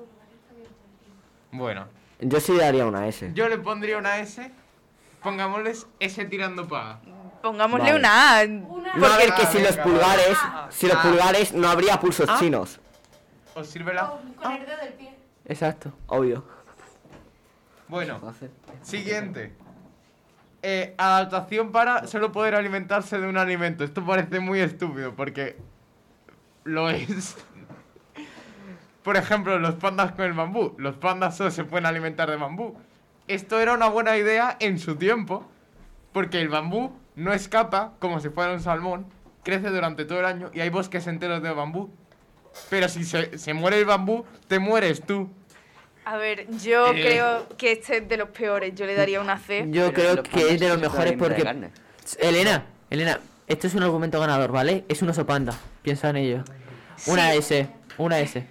[1.52, 1.86] Bueno,
[2.20, 3.30] Yo sí daría una S.
[3.34, 4.50] yo le pondría una S.
[5.22, 7.00] Pongámosles S tirando para.
[7.42, 7.98] Pongámosle Vale.
[7.98, 8.46] una A.
[8.46, 10.36] No, a ver, que si los pulgares,
[10.70, 11.02] si los Ah.
[11.02, 12.36] pulgares no habría pulsos Ah.
[12.38, 12.80] chinos.
[13.54, 14.18] ¿Os sirve la...?
[14.42, 15.14] Con el dedo del pie.
[15.46, 15.92] Exacto.
[16.08, 16.44] Obvio.
[17.88, 18.20] Bueno,
[18.82, 19.52] siguiente.
[20.66, 23.84] Eh, adaptación para solo poder alimentarse de un alimento.
[23.84, 25.58] Esto parece muy estúpido porque
[26.64, 27.36] lo es.
[29.02, 30.74] Por ejemplo, los pandas con el bambú.
[30.78, 32.78] Los pandas solo se pueden alimentar de bambú.
[33.28, 35.46] Esto era una buena idea en su tiempo
[36.14, 39.04] porque el bambú no escapa como si fuera un salmón,
[39.42, 41.90] crece durante todo el año y hay bosques enteros de bambú.
[42.70, 45.28] Pero si se, se muere el bambú, te mueres tú.
[46.04, 47.00] A ver, yo Eh.
[47.02, 48.74] creo que este es de los peores.
[48.74, 49.66] Yo le daría una C.
[49.70, 51.42] Yo creo que es de los mejores porque...
[52.18, 54.84] Elena, Elena, esto es un argumento ganador, ¿vale?
[54.88, 55.54] Es un oso panda.
[55.82, 56.44] Piensa en ello.
[57.06, 57.32] Una.
[57.34, 57.66] S,
[57.98, 58.46] una S.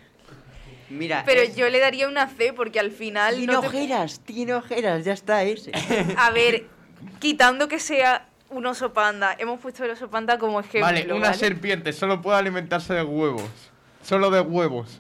[0.90, 4.20] Mira, Pero es- yo le daría una C porque al final tiene no te- ojeras,
[4.26, 5.72] tiene ojeras, ya está ese.
[6.18, 6.66] A ver,
[7.20, 10.82] quitando que sea un oso panda, hemos puesto el oso panda como ejemplo.
[10.82, 11.38] Vale, una ¿vale?
[11.38, 13.50] serpiente solo puede alimentarse de huevos.
[14.04, 15.00] Solo de huevos.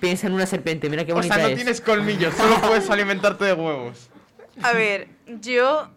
[0.00, 1.56] Piensa en una serpiente, mira qué O bonita sea, no es.
[1.56, 4.10] tienes colmillos, solo puedes alimentarte de huevos.
[4.62, 5.90] A ver, yo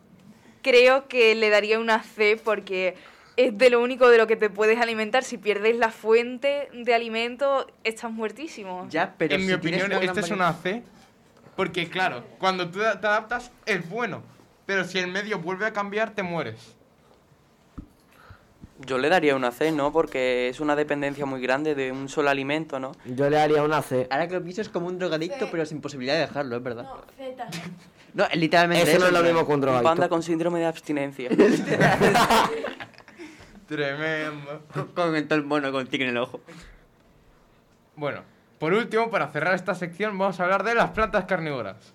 [0.62, 2.96] creo que le daría una C porque
[3.38, 5.24] es de lo único de lo que te puedes alimentar.
[5.24, 8.88] Si pierdes la fuente de alimento, estás muertísimo.
[8.90, 10.84] Ya, pero en mi si tienes opinión, esta es una C.
[11.56, 14.24] Porque, claro, cuando tú te adaptas es bueno.
[14.66, 16.76] Pero si el medio vuelve a cambiar, te mueres.
[18.86, 19.92] Yo le daría una C, ¿no?
[19.92, 22.92] Porque es una dependencia muy grande de un solo alimento, ¿no?
[23.06, 24.08] Yo le daría una C.
[24.10, 26.88] Ahora que lo pienso es como un drogadicto, pero sin posibilidad de dejarlo, es verdad.
[27.18, 27.48] Z.
[28.16, 29.90] No, literalmente Eso no es lo mismo que un drogadicto.
[29.90, 31.30] panda con síndrome de abstinencia.
[33.68, 34.62] Tremendo.
[34.72, 36.40] Con, con todo el mono con tigre en el ojo.
[37.96, 38.22] Bueno,
[38.60, 41.94] por último, para cerrar esta sección, vamos a hablar de las plantas carnívoras.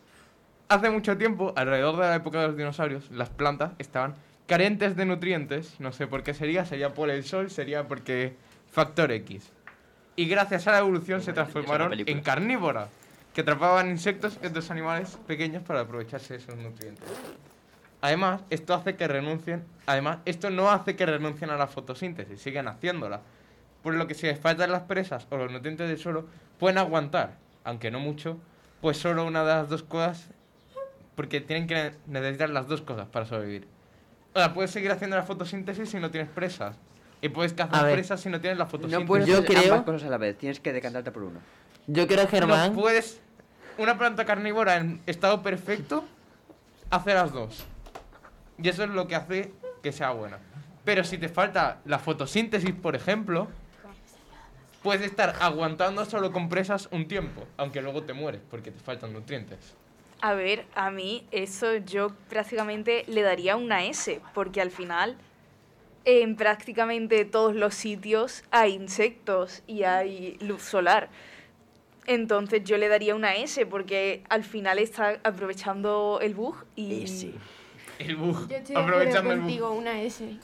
[0.68, 4.16] Hace mucho tiempo, alrededor de la época de los dinosaurios, las plantas estaban
[4.48, 5.78] carentes de nutrientes.
[5.78, 8.34] No sé por qué sería, sería por el sol, sería porque
[8.72, 9.52] factor X.
[10.16, 12.88] Y gracias a la evolución se transformaron en carnívoras,
[13.32, 17.08] que atrapaban insectos y otros animales pequeños para aprovecharse de esos nutrientes.
[18.00, 22.66] Además, esto hace que renuncien, además, esto no hace que renuncien a la fotosíntesis, siguen
[22.68, 23.20] haciéndola.
[23.82, 26.26] Por lo que si les faltan las presas o los nutrientes del suelo,
[26.58, 28.38] pueden aguantar, aunque no mucho,
[28.80, 30.30] pues solo una de las dos cosas,
[31.14, 33.77] porque tienen que necesitar las dos cosas para sobrevivir.
[34.34, 36.76] O sea, puedes seguir haciendo la fotosíntesis si no tienes presas.
[37.20, 37.94] Y puedes A cazar ver.
[37.94, 39.00] presas si no tienes la fotosíntesis.
[39.00, 41.40] No puedes Yo hacer creo- ambas cosas a la vez, tienes que decantarte por uno.
[41.86, 43.20] Yo creo, Germán, No puedes.
[43.78, 46.04] Una planta carnívora en estado perfecto
[46.90, 47.64] hace las dos.
[48.62, 49.52] Y eso es lo que hace
[49.82, 50.38] que sea buena.
[50.84, 53.48] Pero si te falta la fotosíntesis, por ejemplo,
[54.82, 59.12] puedes estar aguantando solo con presas un tiempo, aunque luego te mueres porque te faltan
[59.12, 59.58] nutrientes.
[60.20, 65.16] A ver, a mí eso yo prácticamente le daría una S, porque al final
[66.04, 71.08] en prácticamente todos los sitios hay insectos y hay luz solar.
[72.06, 77.34] Entonces yo le daría una S, porque al final está aprovechando el bug y...
[77.98, 79.70] El bug, Yo estoy aprovechando el bug.
[79.76, 80.38] una S.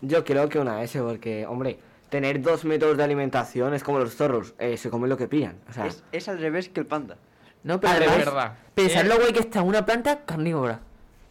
[0.00, 1.78] Yo creo que una S, porque, hombre,
[2.08, 5.56] tener dos métodos de alimentación es como los zorros, eh, se comen lo que pillan.
[5.68, 7.16] O sea, Es, es al revés que el panda.
[7.62, 8.52] No, pero Ah, de además, verdad.
[8.74, 9.08] pensad Eh.
[9.08, 10.80] lo guay que está una planta carnívora.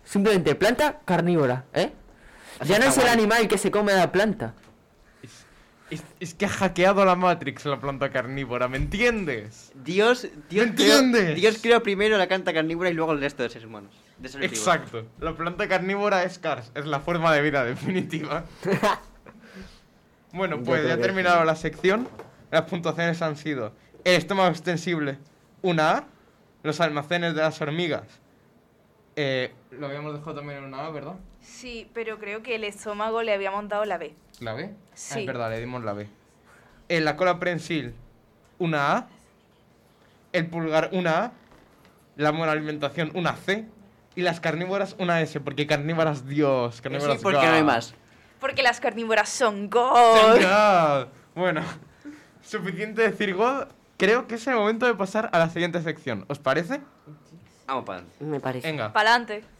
[0.03, 1.91] Simplemente planta carnívora, ¿eh?
[2.65, 4.53] Ya no es el animal que se come a la planta.
[5.89, 9.71] Es, es que ha hackeado la Matrix la planta carnívora, ¿me entiendes?
[9.85, 11.35] Dios, Dios, ¿Me creó, entiendes?
[11.35, 13.93] Dios creó primero la planta carnívora y luego el resto de seres humanos.
[14.17, 14.67] De seres vivos.
[14.67, 15.05] Exacto.
[15.19, 18.43] La planta carnívora es Cars, es la forma de vida definitiva.
[20.33, 22.07] bueno, pues ya ha que terminado la sección.
[22.51, 23.73] Las puntuaciones han sido
[24.03, 25.17] el estómago extensible,
[25.61, 26.03] una A,
[26.67, 28.03] los almacenes de las hormigas.
[29.15, 31.15] Eh, lo habíamos dejado también en una A, ¿verdad?
[31.41, 34.13] Sí, pero creo que el estómago le habíamos dado la B.
[34.41, 34.69] ¿La B?
[34.73, 35.21] Ah, Sí.
[35.21, 36.07] es verdad, le dimos la B.
[36.89, 37.95] En la cola prensil,
[38.59, 39.07] una A.
[40.33, 41.31] El pulgar, una A.
[42.15, 43.65] La buena alimentación, una C.
[44.15, 45.39] Y las carnívoras, una S.
[45.39, 46.81] Porque carnívoras, Dios.
[46.81, 47.93] Carnívoras, Sí, porque no hay más.
[48.39, 50.39] Porque las carnívoras son God.
[50.41, 51.07] God.
[51.33, 51.61] Bueno,
[52.43, 53.67] suficiente decir God.
[53.97, 56.25] Creo que es el momento de pasar a la siguiente sección.
[56.27, 56.81] ¿Os parece?
[57.65, 58.23] Vamos para adelante.
[58.23, 58.67] Me parece.
[58.67, 58.93] Venga.
[58.93, 59.41] Pa'lante.
[59.41, 59.56] 지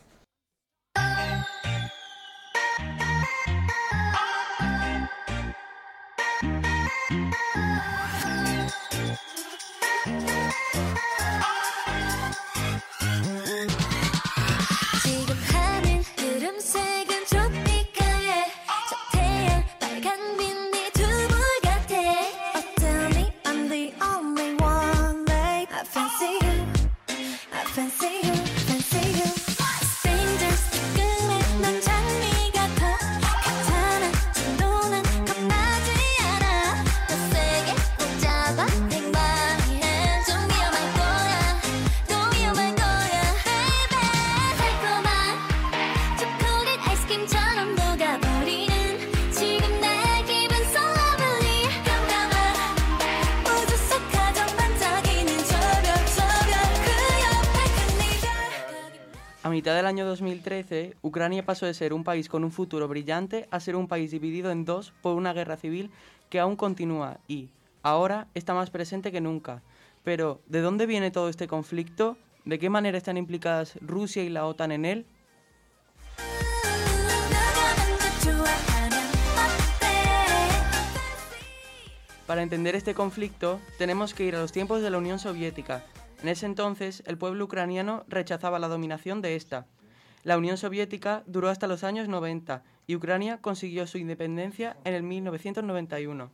[61.08, 64.52] Ucrania pasó de ser un país con un futuro brillante a ser un país dividido
[64.52, 65.90] en dos por una guerra civil
[66.30, 67.50] que aún continúa y,
[67.82, 69.64] ahora, está más presente que nunca.
[70.04, 72.18] Pero, ¿de dónde viene todo este conflicto?
[72.44, 75.06] ¿De qué manera están implicadas Rusia y la OTAN en él?
[82.26, 85.86] Para entender este conflicto, tenemos que ir a los tiempos de la Unión Soviética.
[86.22, 89.68] En ese entonces, el pueblo ucraniano rechazaba la dominación de esta.
[90.28, 95.02] La Unión Soviética duró hasta los años 90 y Ucrania consiguió su independencia en el
[95.04, 96.30] 1991.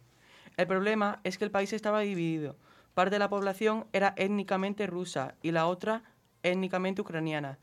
[0.58, 2.56] El problema es que el país estaba dividido.
[2.96, 6.02] Parte de la población era étnicamente rusa y la otra
[6.42, 7.60] étnicamente ucraniana.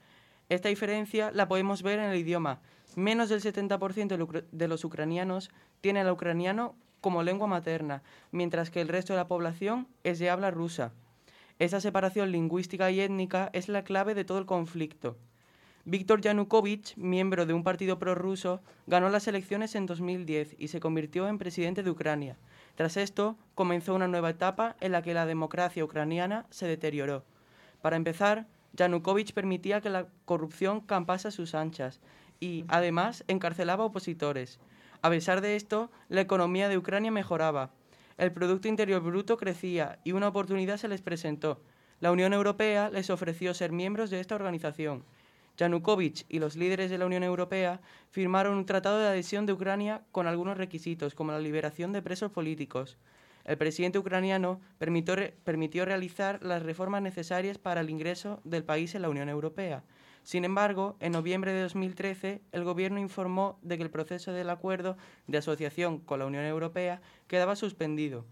[0.48, 2.60] Esta diferencia la podemos ver en el idioma.
[2.94, 5.50] Menos del 70% del ucra- de los ucranianos
[5.80, 10.30] tiene el ucraniano como lengua materna, mientras que el resto de la población es de
[10.30, 10.92] habla rusa.
[11.58, 15.16] Esta separación lingüística y étnica es la clave de todo el conflicto.
[15.90, 21.26] Víctor Yanukovych, miembro de un partido prorruso, ganó las elecciones en 2010 y se convirtió
[21.26, 22.36] en presidente de Ucrania.
[22.76, 27.24] Tras esto, comenzó una nueva etapa en la que la democracia ucraniana se deterioró.
[27.82, 31.98] Para empezar, Yanukovych permitía que la corrupción campase a sus anchas
[32.38, 34.60] y, además, encarcelaba opositores.
[35.02, 37.72] A pesar de esto, la economía de Ucrania mejoraba.
[38.16, 41.60] El Producto Interior Bruto crecía y una oportunidad se les presentó.
[41.98, 45.02] La Unión Europea les ofreció ser miembros de esta organización.
[45.56, 50.02] Yanukovych y los líderes de la Unión Europea firmaron un tratado de adhesión de Ucrania
[50.12, 52.96] con algunos requisitos, como la liberación de presos políticos.
[53.44, 59.02] El presidente ucraniano permitió, permitió realizar las reformas necesarias para el ingreso del país en
[59.02, 59.82] la Unión Europea.
[60.22, 64.96] Sin embargo, en noviembre de 2013, el gobierno informó de que el proceso del acuerdo
[65.26, 68.24] de asociación con la Unión Europea quedaba suspendido.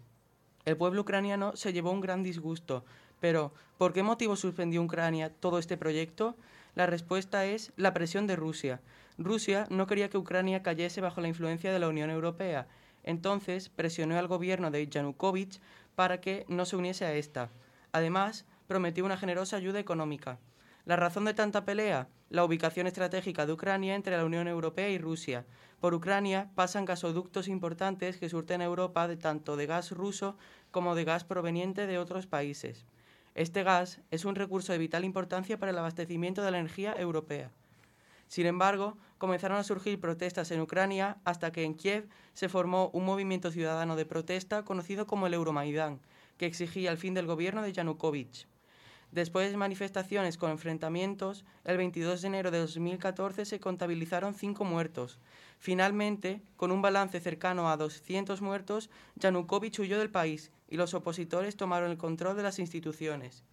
[0.64, 2.84] El pueblo ucraniano se llevó un gran disgusto,
[3.20, 6.36] pero ¿por qué motivo suspendió Ucrania todo este proyecto?
[6.78, 8.80] La respuesta es la presión de Rusia.
[9.18, 12.68] Rusia no quería que Ucrania cayese bajo la influencia de la Unión Europea,
[13.02, 15.60] entonces presionó al gobierno de Yanukovych
[15.96, 17.50] para que no se uniese a esta.
[17.90, 20.38] Además, prometió una generosa ayuda económica.
[20.84, 24.98] La razón de tanta pelea, la ubicación estratégica de Ucrania entre la Unión Europea y
[24.98, 25.46] Rusia.
[25.80, 30.36] Por Ucrania pasan gasoductos importantes que surten a Europa de tanto de gas ruso
[30.70, 32.86] como de gas proveniente de otros países.
[33.38, 37.52] Este gas es un recurso de vital importancia para el abastecimiento de la energía europea.
[38.26, 43.04] Sin embargo, comenzaron a surgir protestas en Ucrania hasta que en Kiev se formó un
[43.04, 46.00] movimiento ciudadano de protesta conocido como el Euromaidán,
[46.36, 48.48] que exigía el fin del gobierno de Yanukovych.
[49.10, 55.18] Después de manifestaciones con enfrentamientos, el 22 de enero de 2014 se contabilizaron cinco muertos.
[55.58, 61.56] Finalmente, con un balance cercano a 200 muertos, Yanukovych huyó del país y los opositores
[61.56, 63.44] tomaron el control de las instituciones.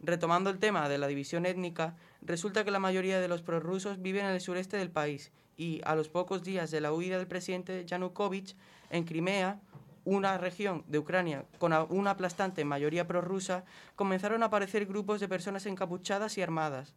[0.00, 4.26] Retomando el tema de la división étnica, resulta que la mayoría de los prorrusos viven
[4.26, 7.84] en el sureste del país y a los pocos días de la huida del presidente
[7.84, 8.54] Yanukovych,
[8.90, 9.60] en Crimea,
[10.04, 13.64] una región de Ucrania con una aplastante mayoría prorrusa,
[13.96, 16.94] comenzaron a aparecer grupos de personas encapuchadas y armadas.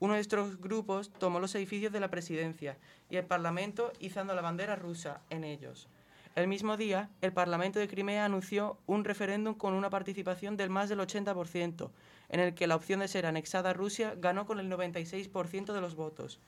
[0.00, 2.78] Uno de estos grupos tomó los edificios de la presidencia
[3.10, 5.88] y el Parlamento izando la bandera rusa en ellos.
[6.36, 10.88] El mismo día, el Parlamento de Crimea anunció un referéndum con una participación del más
[10.88, 11.90] del 80%,
[12.28, 15.80] en el que la opción de ser anexada a Rusia ganó con el 96% de
[15.80, 16.38] los votos.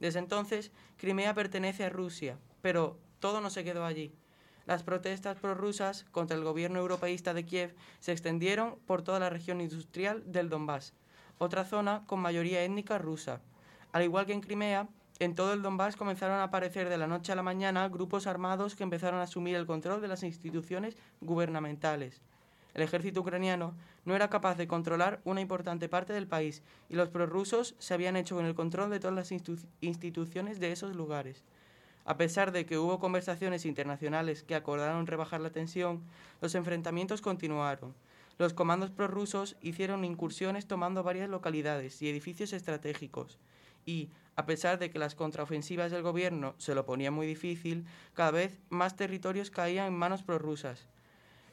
[0.00, 4.12] Desde entonces, Crimea pertenece a Rusia, pero todo no se quedó allí.
[4.66, 9.60] Las protestas prorrusas contra el gobierno europeísta de Kiev se extendieron por toda la región
[9.60, 10.92] industrial del Donbass,
[11.38, 13.40] otra zona con mayoría étnica rusa.
[13.92, 14.88] Al igual que en Crimea,
[15.20, 18.74] en todo el Donbass comenzaron a aparecer de la noche a la mañana grupos armados
[18.74, 22.20] que empezaron a asumir el control de las instituciones gubernamentales.
[22.74, 23.72] El ejército ucraniano
[24.04, 28.16] no era capaz de controlar una importante parte del país y los prorrusos se habían
[28.16, 31.44] hecho con el control de todas las institu- instituciones de esos lugares.
[32.06, 36.04] A pesar de que hubo conversaciones internacionales que acordaron rebajar la tensión,
[36.40, 37.94] los enfrentamientos continuaron.
[38.38, 43.38] Los comandos prorrusos hicieron incursiones tomando varias localidades y edificios estratégicos.
[43.86, 48.30] Y, a pesar de que las contraofensivas del gobierno se lo ponían muy difícil, cada
[48.30, 50.86] vez más territorios caían en manos prorrusas.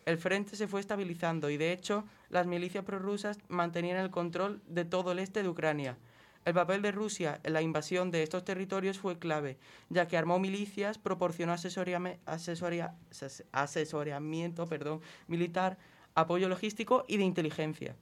[0.06, 4.86] El frente se fue estabilizando y, de hecho, las milicias prorrusas mantenían el control de
[4.86, 5.98] todo el este de Ucrania.
[6.46, 9.58] El papel de Rusia en la invasión de estos territorios fue clave,
[9.90, 14.68] ya que armó milicias, proporcionó asesoria- ases- asesoramiento
[15.28, 15.78] militar,
[16.16, 17.96] apoyo logístico y de inteligencia.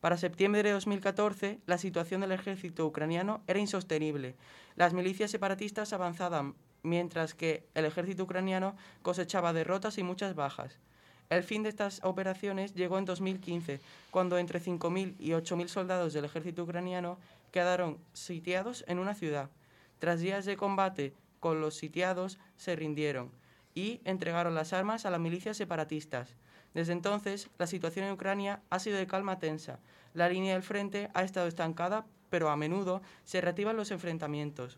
[0.00, 4.34] Para septiembre de 2014, la situación del ejército ucraniano era insostenible.
[4.74, 10.78] Las milicias separatistas avanzaban, mientras que el ejército ucraniano cosechaba derrotas y muchas bajas.
[11.30, 13.80] El fin de estas operaciones llegó en 2015,
[14.10, 17.18] cuando entre 5.000 y 8.000 soldados del ejército ucraniano
[17.54, 19.48] quedaron sitiados en una ciudad.
[20.00, 23.30] Tras días de combate con los sitiados, se rindieron
[23.76, 26.34] y entregaron las armas a las milicias separatistas.
[26.74, 29.78] Desde entonces, la situación en Ucrania ha sido de calma tensa.
[30.14, 34.76] La línea del frente ha estado estancada, pero a menudo se reactivan los enfrentamientos.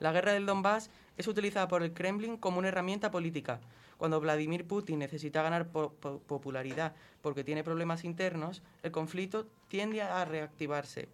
[0.00, 3.60] La guerra del Donbass es utilizada por el Kremlin como una herramienta política.
[3.96, 10.02] Cuando Vladimir Putin necesita ganar po- po- popularidad porque tiene problemas internos, el conflicto tiende
[10.02, 11.08] a reactivarse.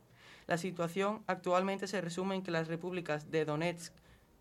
[0.47, 3.93] La situación actualmente se resume en que las repúblicas de Donetsk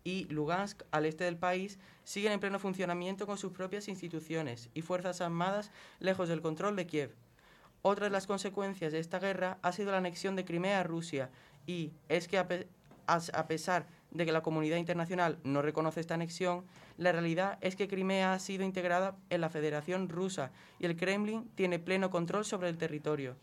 [0.04, 4.82] y Lugansk, al este del país, siguen en pleno funcionamiento con sus propias instituciones y
[4.82, 5.70] fuerzas armadas
[6.00, 7.14] lejos del control de Kiev.
[7.82, 11.30] Otra de las consecuencias de esta guerra ha sido la anexión de Crimea a Rusia
[11.66, 12.46] y es que a,
[13.48, 16.64] pesar de que la comunidad internacional no reconoce esta anexión,
[16.96, 21.50] la realidad es que Crimea ha sido integrada en la Federación Rusa y el Kremlin
[21.54, 23.36] tiene pleno control sobre el territorio.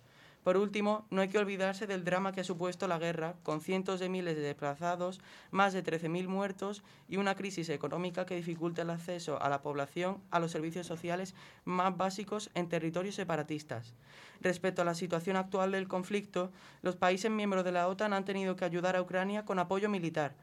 [0.44, 4.00] Por último, no hay que olvidarse del drama que ha supuesto la guerra, con cientos
[4.00, 5.20] de miles de desplazados,
[5.52, 10.22] más de 13.000 muertos y una crisis económica que dificulta el acceso a la población
[10.32, 11.36] a los servicios sociales
[11.66, 13.94] más básicos en territorios separatistas.
[14.40, 16.52] Respecto a la situación actual del conflicto,
[16.82, 20.36] los países miembros de la OTAN han tenido que ayudar a Ucrania con apoyo militar.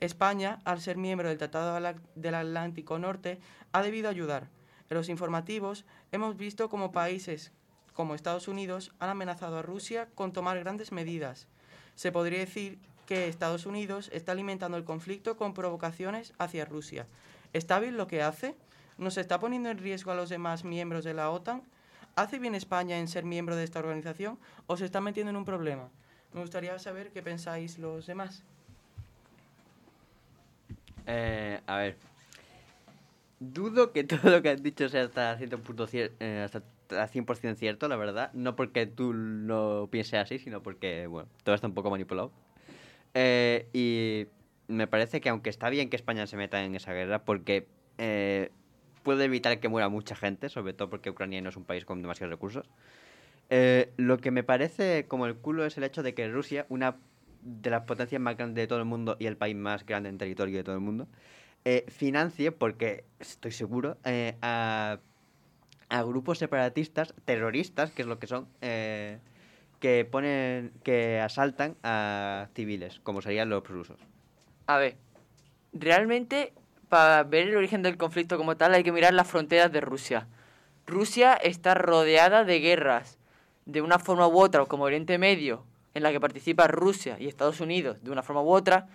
[0.00, 1.78] España, al ser miembro del Tratado
[2.14, 3.38] del Atlántico Norte,
[3.72, 4.48] ha debido ayudar.
[4.88, 7.52] En los informativos hemos visto cómo países
[7.92, 11.46] como Estados Unidos han amenazado a Rusia con tomar grandes medidas.
[11.94, 17.06] Se podría decir que Estados Unidos está alimentando el conflicto con provocaciones hacia Rusia.
[17.52, 18.54] ¿Está bien lo que hace?
[18.98, 21.62] ¿Nos está poniendo en riesgo a los demás miembros de la OTAN?
[22.14, 25.44] ¿Hace bien España en ser miembro de esta organización o se está metiendo en un
[25.44, 25.88] problema?
[26.32, 28.42] Me gustaría saber qué pensáis los demás.
[31.06, 31.96] Eh, a ver.
[33.40, 36.46] Dudo que todo lo que has dicho sea hasta cierto punto cier- eh,
[36.92, 38.32] a 100% cierto, la verdad.
[38.32, 42.32] No porque tú lo pienses así, sino porque, bueno, todo está un poco manipulado.
[43.14, 44.26] Eh, y
[44.72, 48.50] me parece que aunque está bien que España se meta en esa guerra, porque eh,
[49.02, 52.02] puede evitar que muera mucha gente, sobre todo porque Ucrania no es un país con
[52.02, 52.68] demasiados recursos.
[53.50, 56.96] Eh, lo que me parece como el culo es el hecho de que Rusia, una
[57.42, 60.18] de las potencias más grandes de todo el mundo y el país más grande en
[60.18, 61.08] territorio de todo el mundo,
[61.64, 64.98] eh, financie, porque estoy seguro, eh, a,
[65.92, 69.18] a grupos separatistas, terroristas, que es lo que son, eh,
[69.78, 74.00] que ponen, que asaltan a civiles, como serían los rusos.
[74.66, 74.96] A ver,
[75.74, 76.54] realmente
[76.88, 80.28] para ver el origen del conflicto como tal hay que mirar las fronteras de Rusia.
[80.86, 83.18] Rusia está rodeada de guerras,
[83.66, 87.60] de una forma u otra, como Oriente Medio, en la que participa Rusia y Estados
[87.60, 88.88] Unidos de una forma u otra,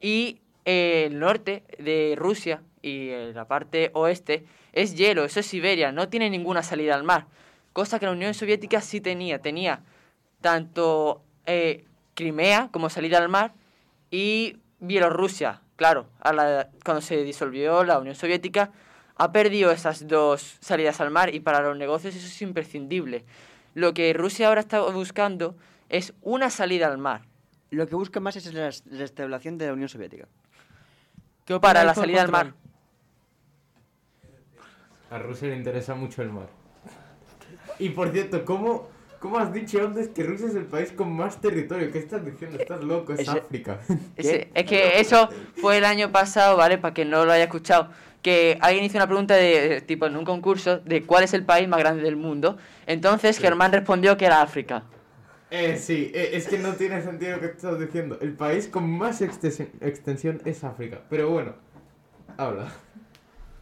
[0.00, 5.92] y el norte de Rusia y eh, la parte oeste es hielo, eso es Siberia,
[5.92, 7.26] no tiene ninguna salida al mar,
[7.72, 9.80] cosa que la Unión Soviética sí tenía, tenía
[10.40, 11.84] tanto eh,
[12.14, 13.52] Crimea como salida al mar
[14.10, 18.70] y Bielorrusia, claro, a la- cuando se disolvió la Unión Soviética,
[19.16, 23.24] ha perdido esas dos salidas al mar y para los negocios eso es imprescindible.
[23.74, 25.56] Lo que Rusia ahora está buscando
[25.88, 27.22] es una salida al mar.
[27.70, 30.28] Lo que busca más es la restauración de la Unión Soviética.
[31.46, 32.52] ¿Qué Para la salida al mar.
[35.10, 36.48] A Rusia le interesa mucho el mar.
[37.78, 38.88] Y por cierto, ¿cómo,
[39.20, 41.92] cómo has dicho antes que Rusia es el país con más territorio?
[41.92, 42.58] ¿Qué estás diciendo?
[42.58, 43.78] Estás loco, es Ese- África.
[44.16, 45.28] Ese- es que eso
[45.60, 46.78] fue el año pasado, ¿vale?
[46.78, 47.90] Para que no lo haya escuchado.
[48.22, 51.68] Que alguien hizo una pregunta de tipo en un concurso de cuál es el país
[51.68, 52.56] más grande del mundo.
[52.86, 54.82] Entonces Germán respondió que era África.
[55.50, 58.18] Eh, sí, eh, es que no tiene sentido lo que estás diciendo.
[58.20, 61.00] El país con más extensión, extensión es África.
[61.08, 61.52] Pero bueno,
[62.36, 62.68] habla.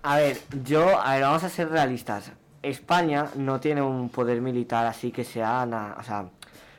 [0.02, 2.32] A ver, yo, a ver, vamos a ser realistas.
[2.62, 6.26] España no tiene un poder militar así que sea, na- o sea,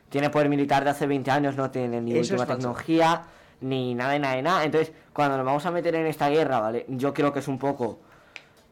[0.09, 3.21] tiene poder militar de hace 20 años, no tiene ni Eso es última tecnología,
[3.61, 4.63] ni nada de nada de nada.
[4.63, 6.85] Entonces, cuando nos vamos a meter en esta guerra, ¿vale?
[6.89, 7.99] Yo creo que es un poco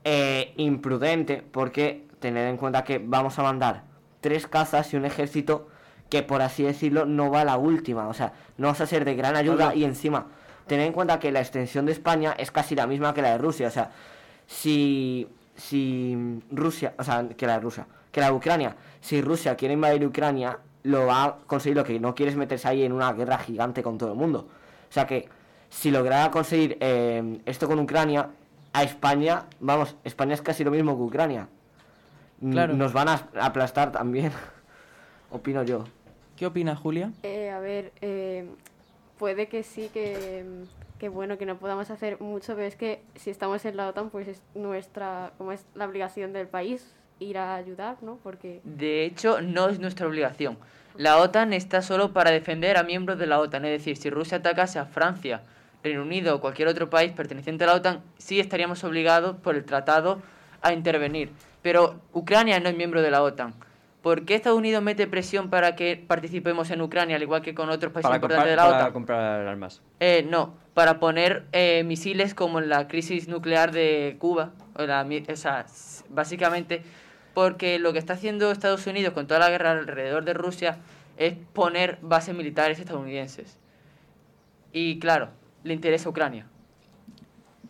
[0.03, 3.83] eh, imprudente porque tener en cuenta que vamos a mandar
[4.21, 5.67] tres cazas y un ejército
[6.13, 8.07] que, por así decirlo, no va a la última.
[8.07, 10.27] O sea, no vas a ser de gran ayuda y encima,
[10.67, 13.39] tener en cuenta que la extensión de España es casi la misma que la de
[13.39, 13.67] Rusia.
[13.67, 13.89] O sea,
[14.45, 19.55] si, si Rusia, o sea, que la de Rusia, que la de Ucrania, si Rusia
[19.55, 21.77] quiere invadir Ucrania, lo va a conseguir.
[21.77, 24.47] Lo que no quiere es meterse ahí en una guerra gigante con todo el mundo.
[24.87, 25.27] O sea que,
[25.71, 28.29] si lograra conseguir eh, esto con Ucrania,
[28.71, 31.47] a España, vamos, España es casi lo mismo que Ucrania.
[32.39, 32.75] Claro.
[32.75, 34.31] Nos van a aplastar también,
[35.31, 35.85] opino yo.
[36.37, 37.11] ¿Qué opina Julia?
[37.23, 38.45] Eh, a ver, eh,
[39.17, 40.43] puede que sí, que,
[40.99, 44.09] que bueno, que no podamos hacer mucho, pero es que si estamos en la OTAN,
[44.09, 48.17] pues es nuestra, como es la obligación del país ir a ayudar, ¿no?
[48.23, 50.57] Porque De hecho, no es nuestra obligación.
[50.95, 53.65] La OTAN está solo para defender a miembros de la OTAN.
[53.65, 55.41] Es decir, si Rusia atacase a Francia,
[55.83, 59.65] Reino Unido o cualquier otro país perteneciente a la OTAN, sí estaríamos obligados por el
[59.65, 60.21] tratado
[60.61, 61.31] a intervenir.
[61.61, 63.53] Pero Ucrania no es miembro de la OTAN.
[64.03, 67.69] ¿Por qué Estados Unidos mete presión para que participemos en Ucrania, al igual que con
[67.69, 68.93] otros países Para importantes comprar, de la para OTAN?
[68.93, 69.81] comprar armas.
[70.01, 74.51] Eh, no, para poner eh, misiles como en la crisis nuclear de Cuba.
[74.75, 75.65] O la mi- o sea,
[76.09, 76.81] básicamente,
[77.33, 80.79] porque lo que está haciendo Estados Unidos con toda la guerra alrededor de Rusia
[81.15, 83.57] es poner bases militares estadounidenses.
[84.73, 85.29] Y claro,
[85.63, 86.45] le interesa Ucrania.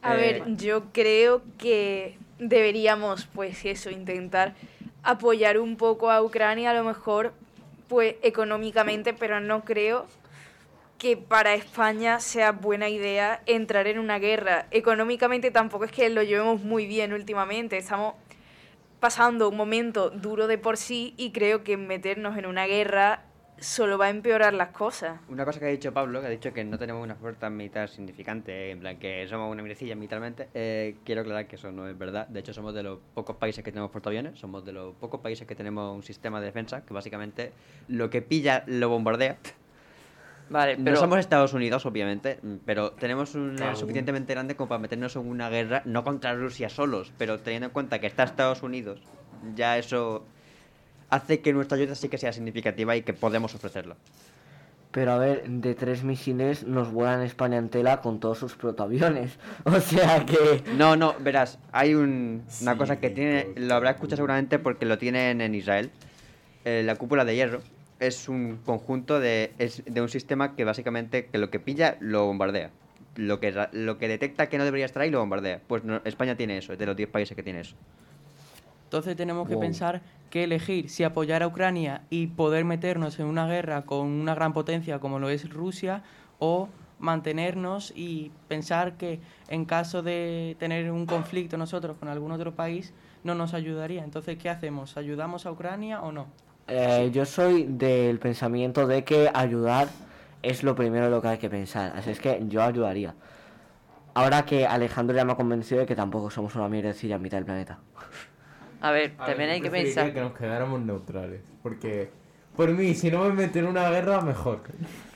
[0.02, 4.56] A Eh, ver, yo creo que deberíamos, pues eso, intentar
[5.04, 7.34] apoyar un poco a Ucrania, a lo mejor,
[7.88, 10.08] pues económicamente, pero no creo
[10.98, 14.68] que para España sea buena idea entrar en una guerra.
[14.72, 18.16] Económicamente tampoco es que lo llevemos muy bien últimamente, estamos
[19.02, 23.26] pasando un momento duro de por sí y creo que meternos en una guerra
[23.64, 25.20] solo va a empeorar las cosas.
[25.30, 27.90] Una cosa que ha dicho Pablo, que ha dicho que no tenemos una fuerza militar
[27.90, 31.98] significante, en plan que somos una mirecilla militarmente, eh, quiero aclarar que eso no es
[31.98, 32.28] verdad.
[32.28, 35.48] De hecho, somos de los pocos países que tenemos portaaviones, somos de los pocos países
[35.48, 37.54] que tenemos un sistema de defensa que básicamente
[37.88, 39.38] lo que pilla lo bombardea.
[40.50, 40.98] Vale, No pero...
[40.98, 43.76] somos Estados Unidos, obviamente, pero tenemos un Claro.
[43.78, 47.72] suficientemente grande como para meternos en una guerra, no contra Rusia solos, pero teniendo en
[47.74, 49.02] cuenta que está Estados Unidos,
[49.56, 50.26] ya eso
[51.10, 53.96] hace que nuestra ayuda sí que sea significativa y que podemos ofrecerla.
[54.92, 59.40] Pero a ver, de tres misiles nos vuelan España en tela con todos sus protoaviones.
[59.66, 60.64] O sea que...
[60.78, 65.00] No, no, verás, hay un- una cosa que tiene, lo habrá escuchado seguramente porque lo
[65.00, 65.90] tienen en Israel.
[66.66, 67.62] Eh, la cúpula de hierro
[68.00, 72.26] es un conjunto de, es de un sistema que básicamente que lo que pilla lo
[72.28, 72.70] bombardea.
[73.16, 75.60] Lo que, lo que detecta que no debería estar ahí lo bombardea.
[75.68, 77.76] Pues no- España tiene eso, es de los 10 países que tiene eso.
[78.94, 79.62] Entonces tenemos que Wow.
[79.62, 84.36] pensar que elegir si apoyar a Ucrania y poder meternos en una guerra con una
[84.36, 86.04] gran potencia como lo es Rusia
[86.38, 92.52] o mantenernos y pensar que en caso de tener un conflicto nosotros con algún otro
[92.54, 92.94] país
[93.24, 94.04] no nos ayudaría.
[94.04, 94.96] Entonces, ¿qué hacemos?
[94.96, 96.28] ¿Ayudamos a Ucrania o no?
[96.68, 99.88] Eh, yo soy del pensamiento de que ayudar
[100.44, 101.94] es lo primero lo que hay que pensar.
[101.96, 103.16] Así es que yo ayudaría.
[104.14, 107.38] Ahora que Alejandro ya me ha convencido de que tampoco somos una mierdecilla en mitad
[107.38, 107.80] del planeta.
[108.84, 110.14] A ver, A también ver, hay que pensar...
[110.14, 111.42] que nos quedáramos neutrales.
[111.64, 112.10] Porque,
[112.56, 114.62] por mí, si no me meten en una guerra, mejor.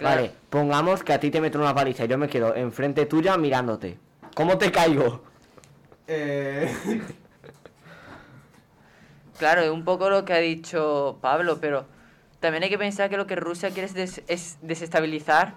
[0.02, 3.38] Vale, pongamos que a ti te meto una paliza y yo me quedo enfrente tuya
[3.38, 4.00] mirándote.
[4.36, 5.22] ¿Cómo te caigo?
[6.08, 6.74] Eh...
[9.38, 11.86] Claro, es un poco lo que ha dicho Pablo, pero
[12.40, 15.54] también hay que pensar que lo que Rusia quiere es, des- es desestabilizar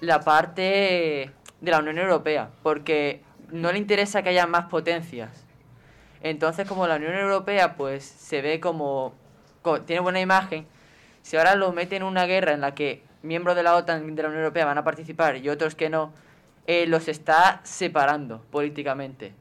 [0.00, 1.30] la parte
[1.60, 3.22] de la Unión Europea, porque
[3.52, 5.45] no le interesa que haya más potencias.
[6.22, 9.14] Entonces, como la Unión Europea pues se ve como,
[9.62, 10.66] co- tiene buena imagen,
[11.22, 14.22] si ahora lo mete en una guerra en la que miembros de la OTAN de
[14.22, 16.12] la Unión Europea van a participar y otros que no,
[16.66, 19.32] eh, los está separando políticamente.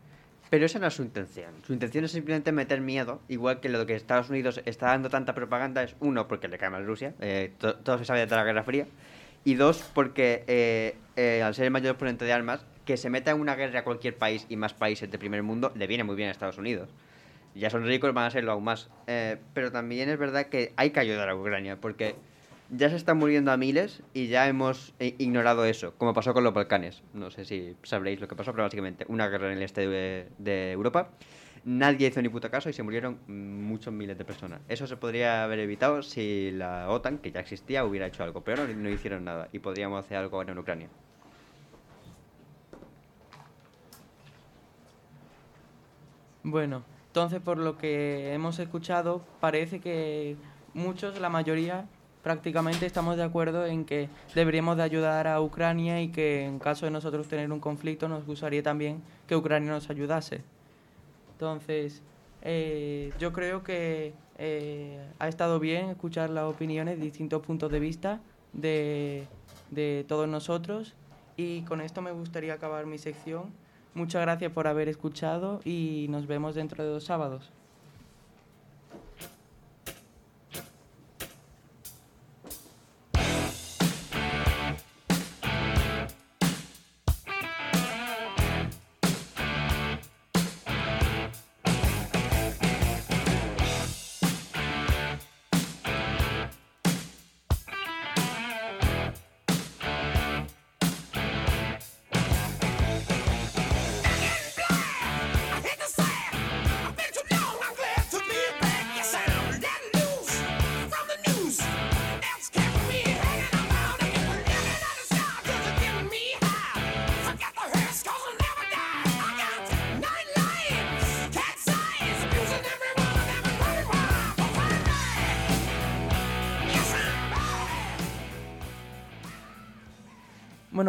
[0.49, 1.51] Pero esa no es su intención.
[1.65, 5.33] Su intención es simplemente meter miedo, igual que lo que Estados Unidos está dando tanta
[5.33, 8.43] propaganda es, uno, porque le cae mal Rusia, eh, to- todo se sabe de la
[8.43, 8.85] Guerra Fría,
[9.43, 13.31] y dos, porque eh, eh, al ser el mayor exponente de armas, que se meta
[13.31, 16.15] en una guerra a cualquier país y más países de primer mundo, le viene muy
[16.15, 16.89] bien a Estados Unidos.
[17.55, 18.89] Ya son ricos, van a serlo aún más.
[19.07, 22.15] Eh, pero también es verdad que hay que ayudar a Ucrania, porque
[22.69, 26.43] ya se están muriendo a miles y ya hemos eh, ignorado eso, como pasó con
[26.43, 27.01] los Balcanes.
[27.13, 30.71] No sé si sabréis lo que pasó, pero básicamente una guerra en el este de,
[30.71, 31.09] Europa.
[31.63, 34.61] Nadie hizo ni puto caso y se murieron muchos miles de personas.
[34.67, 38.67] Eso se podría haber evitado si la OTAN, que ya existía, hubiera hecho algo, pero
[38.67, 40.89] no, no hicieron nada y podríamos hacer algo en Ucrania.
[46.47, 50.35] Bueno, entonces por lo que hemos escuchado, parece que
[50.75, 51.87] muchos, la mayoría,
[52.21, 56.85] prácticamente estamos de acuerdo en que deberíamos de ayudar a Ucrania y que en caso
[56.85, 60.43] de nosotros tener un conflicto nos gustaría también que Ucrania nos ayudase.
[61.31, 62.03] Entonces,
[62.43, 68.21] eh, yo creo que eh, ha estado bien escuchar las opiniones, distintos puntos de vista
[68.53, 69.27] de,
[69.71, 70.93] de todos nosotros
[71.37, 73.64] y con esto me gustaría acabar mi sección.
[73.95, 77.49] Muchas gracias por haber escuchado y nos vemos dentro de dos sábados.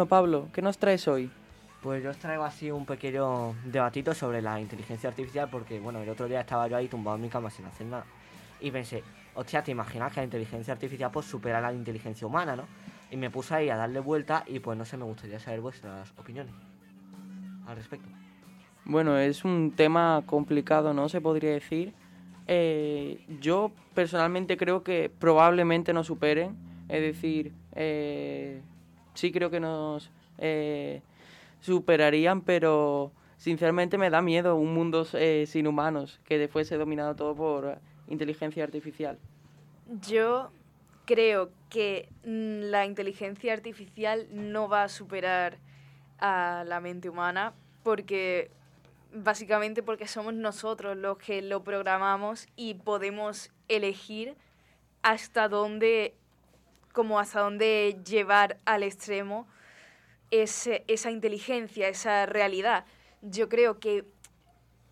[0.07, 1.29] Bueno, Pablo, ¿qué nos traes hoy?
[1.81, 6.07] Pues yo os traigo así un pequeño debatito sobre la inteligencia artificial porque, bueno, el
[6.07, 8.05] otro día estaba yo ahí tumbado en mi cama sin hacer nada
[8.61, 9.03] y pensé,
[9.35, 12.63] hostia, ¿te imaginas que la inteligencia artificial pues supera la inteligencia humana, no?
[13.11, 16.13] Y me puse ahí a darle vuelta y pues no sé, me gustaría saber vuestras
[16.17, 16.53] opiniones
[17.65, 18.07] al respecto.
[18.85, 21.09] Bueno, es un tema complicado, ¿no?
[21.09, 21.93] Se podría decir.
[22.47, 26.55] Eh, yo personalmente creo que probablemente nos superen.
[26.87, 28.61] Es decir, eh,
[29.17, 31.01] sí creo que nos eh,
[31.59, 37.35] superarían, pero sinceramente me da miedo un mundo eh, sin humanos, que fuese dominado todo
[37.35, 39.17] por inteligencia artificial.
[40.07, 40.51] Yo
[41.05, 45.57] creo que mm, la inteligencia artificial no va a superar
[46.19, 47.53] a la mente humana
[47.83, 48.51] porque
[49.13, 54.35] básicamente porque somos nosotros los que lo programamos y podemos elegir
[55.01, 56.15] hasta dónde
[56.97, 59.47] como hasta dónde llevar al extremo
[60.31, 62.85] esa inteligencia, esa realidad.
[63.21, 64.03] Yo creo que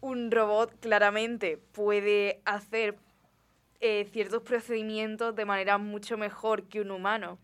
[0.02, 2.95] un robot claramente puede hacer
[3.80, 7.40] eh, ciertos procedimientos de manera mucho mejor que un humano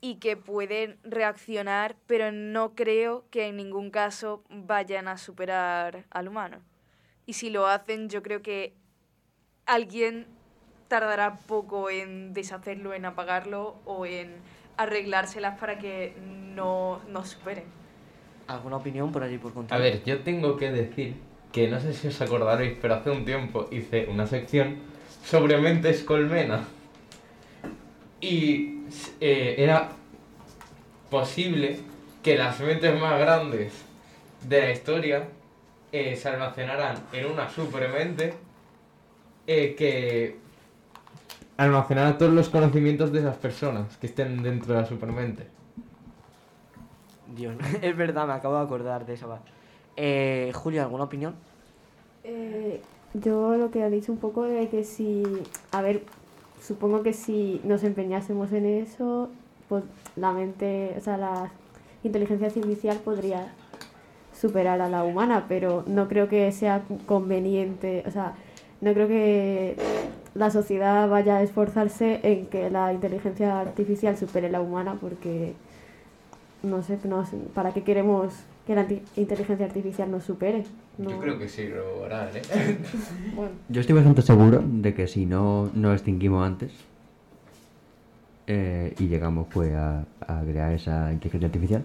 [0.00, 6.28] y que pueden reaccionar, pero no creo que en ningún caso vayan a superar al
[6.28, 6.62] humano.
[7.26, 8.72] Y si lo hacen, yo creo que
[9.66, 10.28] alguien
[10.90, 14.34] tardará poco en deshacerlo, en apagarlo o en
[14.76, 16.14] arreglárselas para que
[16.54, 17.64] no nos superen.
[18.48, 19.78] ¿Alguna opinión por allí por contar?
[19.78, 21.14] A ver, yo tengo que decir
[21.52, 24.78] que no sé si os acordaréis, pero hace un tiempo hice una sección
[25.24, 26.64] sobre mentes colmena.
[28.20, 28.80] Y
[29.20, 29.90] eh, era
[31.08, 31.78] posible
[32.20, 33.72] que las mentes más grandes
[34.48, 35.28] de la historia
[35.92, 38.34] eh, se almacenaran en una supermente
[39.46, 40.39] eh, que
[41.60, 45.46] almacenara todos los conocimientos de esas personas que estén dentro de la supermente.
[47.36, 49.26] Dios, es verdad, me acabo de acordar de esa.
[49.96, 51.34] Eh, Julio, ¿alguna opinión?
[52.24, 52.80] Eh,
[53.12, 55.22] yo lo que he dicho un poco de que si,
[55.72, 56.02] a ver,
[56.62, 59.28] supongo que si nos empeñásemos en eso,
[59.68, 59.84] pues
[60.16, 61.52] la mente, o sea, la
[62.02, 63.52] inteligencia artificial podría
[64.32, 68.34] superar a la humana, pero no creo que sea conveniente, o sea,
[68.80, 69.76] no creo que
[70.34, 75.54] la sociedad vaya a esforzarse en que la inteligencia artificial supere a la humana porque
[76.62, 78.32] no sé, no sé, ¿para qué queremos
[78.66, 78.86] que la
[79.16, 80.64] inteligencia artificial nos supere?
[80.98, 82.42] No- Yo creo que sí lo harán, ¿eh?
[83.34, 83.52] Bueno.
[83.68, 86.70] Yo estoy bastante seguro de que si no nos extinguimos antes
[88.46, 91.82] eh, y llegamos pues a, a crear esa inteligencia artificial,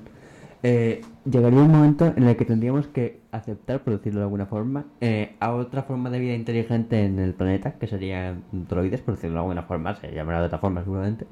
[0.68, 4.86] eh, llegaría un momento en el que tendríamos que aceptar, por decirlo de alguna forma,
[5.00, 9.36] eh, a otra forma de vida inteligente en el planeta, que serían droides, por decirlo
[9.36, 11.28] de alguna forma, se llamará de otra forma seguramente.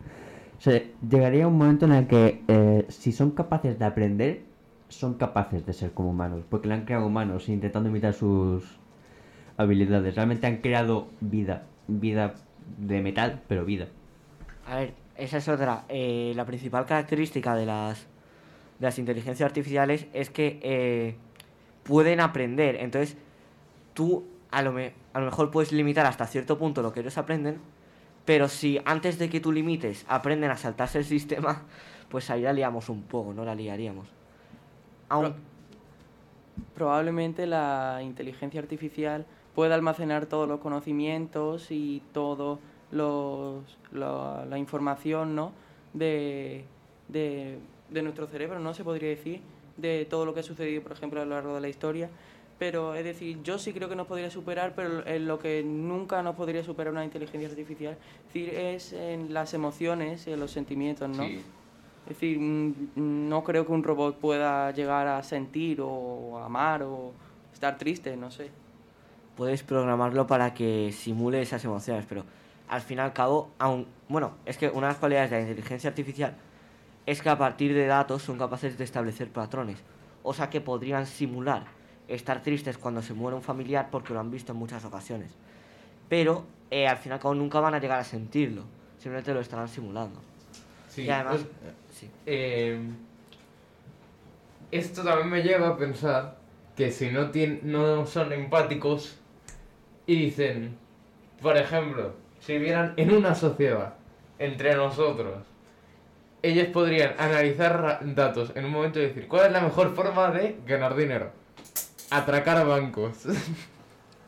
[0.59, 4.43] Se, llegaría un momento en el que eh, si son capaces de aprender,
[4.89, 8.77] son capaces de ser como humanos, porque le han creado humanos intentando imitar sus
[9.57, 10.13] habilidades.
[10.13, 12.35] Realmente han creado vida, vida
[12.77, 13.87] de metal, pero vida.
[14.67, 15.85] A ver, esa es otra.
[15.89, 18.12] Eh, la principal característica de las,
[18.79, 21.15] de las inteligencias artificiales es que eh,
[21.83, 22.77] pueden aprender.
[22.77, 23.17] Entonces,
[23.93, 27.59] tú a lo, a lo mejor puedes limitar hasta cierto punto lo que ellos aprenden,
[28.25, 31.63] pero si antes de que tú limites aprenden a saltarse el sistema,
[32.09, 33.43] pues ahí la liamos un poco, ¿no?
[33.43, 34.07] La liaríamos.
[36.75, 42.57] Probablemente la inteligencia artificial pueda almacenar todos los conocimientos y toda
[42.91, 45.51] la información ¿no?
[45.93, 46.65] de,
[47.07, 47.59] de,
[47.93, 48.73] de nuestro cerebro, ¿no?
[48.73, 49.41] Se podría decir,
[49.77, 52.09] de todo lo que ha sucedido, por ejemplo, a lo largo de la historia.
[52.59, 56.21] Pero es decir, yo sí creo que nos podría superar, pero en lo que nunca
[56.21, 57.97] nos podría superar una inteligencia artificial
[58.27, 61.25] es, decir, es en las emociones y en los sentimientos, ¿no?
[61.25, 61.41] Sí.
[62.03, 67.11] Es decir, mm, no creo que un robot pueda llegar a sentir o amar o
[67.53, 68.51] estar triste, no sé.
[69.35, 72.23] puedes programarlo para que simule esas emociones, pero
[72.69, 75.41] al fin y al cabo, aun, bueno, es que una de las cualidades de la
[75.41, 76.35] inteligencia artificial
[77.05, 79.79] es que a partir de datos son capaces de establecer patrones,
[80.23, 81.65] o sea que podrían simular
[82.07, 85.31] estar tristes cuando se muere un familiar porque lo han visto en muchas ocasiones,
[86.09, 88.63] pero eh, al fin y al cabo nunca van a llegar a sentirlo,
[88.97, 90.19] simplemente lo estarán simulando.
[90.89, 92.09] Sí, y además, pues, sí.
[92.25, 92.79] eh,
[94.71, 96.37] esto también me lleva a pensar
[96.75, 99.17] que si no, tien- no son empáticos
[100.07, 100.75] y dicen,
[101.41, 103.93] por ejemplo, si vieran en una sociedad
[104.39, 105.45] entre nosotros,
[106.43, 110.57] ellos podrían analizar datos en un momento y decir, ¿cuál es la mejor forma de
[110.67, 111.31] ganar dinero?
[112.11, 113.23] Atracar bancos.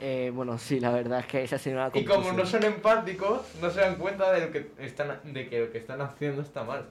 [0.01, 3.41] Eh, bueno, sí, la verdad es que esa sería una y como no son empáticos,
[3.61, 6.65] no se dan cuenta de, lo que están, de que lo que están haciendo está
[6.65, 6.89] mal.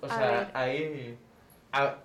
[0.00, 0.50] O A sea, ver.
[0.54, 1.18] ahí
[1.70, 1.96] ha-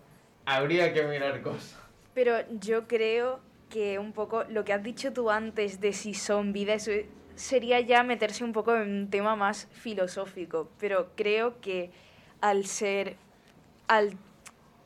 [0.46, 1.78] habría que mirar cosas.
[2.14, 3.40] Pero yo creo
[3.70, 6.92] que un poco lo que has dicho tú antes de si son vida, eso
[7.36, 10.70] sería ya meterse un poco en un tema más filosófico.
[10.80, 11.92] Pero creo que
[12.44, 13.16] al ser,
[13.88, 14.18] al,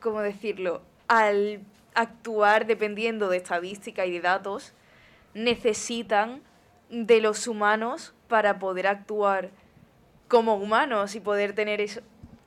[0.00, 0.80] ¿cómo decirlo?
[1.08, 1.60] Al
[1.94, 4.74] actuar dependiendo de estadística y de datos,
[5.34, 6.40] necesitan
[6.88, 9.50] de los humanos para poder actuar
[10.28, 12.00] como humanos y poder tener eso,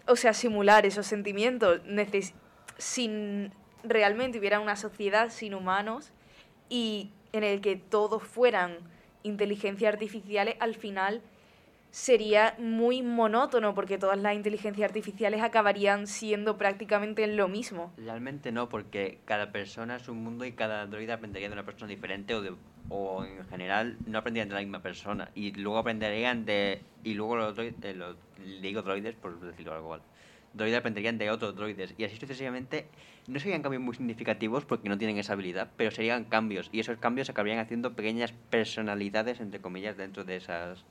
[0.08, 1.82] o sea, simular esos sentimientos.
[1.84, 2.34] Neces-
[2.78, 3.52] sin
[3.84, 6.14] realmente hubiera una sociedad sin humanos
[6.70, 8.78] y en el que todos fueran
[9.24, 11.22] inteligencias artificiales, al final
[11.92, 17.94] sería muy monótono porque todas las inteligencias artificiales acabarían siendo prácticamente lo mismo.
[17.98, 21.90] Realmente no, porque cada persona es un mundo y cada androide aprendería de una persona
[21.90, 22.58] diferente o,
[22.90, 25.30] o en general no aprenderían de la misma persona.
[25.36, 26.82] Y luego aprenderían de...
[27.04, 28.16] Y luego los droides, los,
[28.62, 30.02] digo droides por decirlo algo igual.
[30.54, 31.94] Droides aprenderían de otros droides.
[31.98, 32.88] Y así sucesivamente
[33.28, 36.70] no serían cambios muy significativos porque no tienen esa habilidad, pero serían cambios.
[36.72, 40.86] Y esos cambios acabarían haciendo pequeñas personalidades, entre comillas, dentro de esas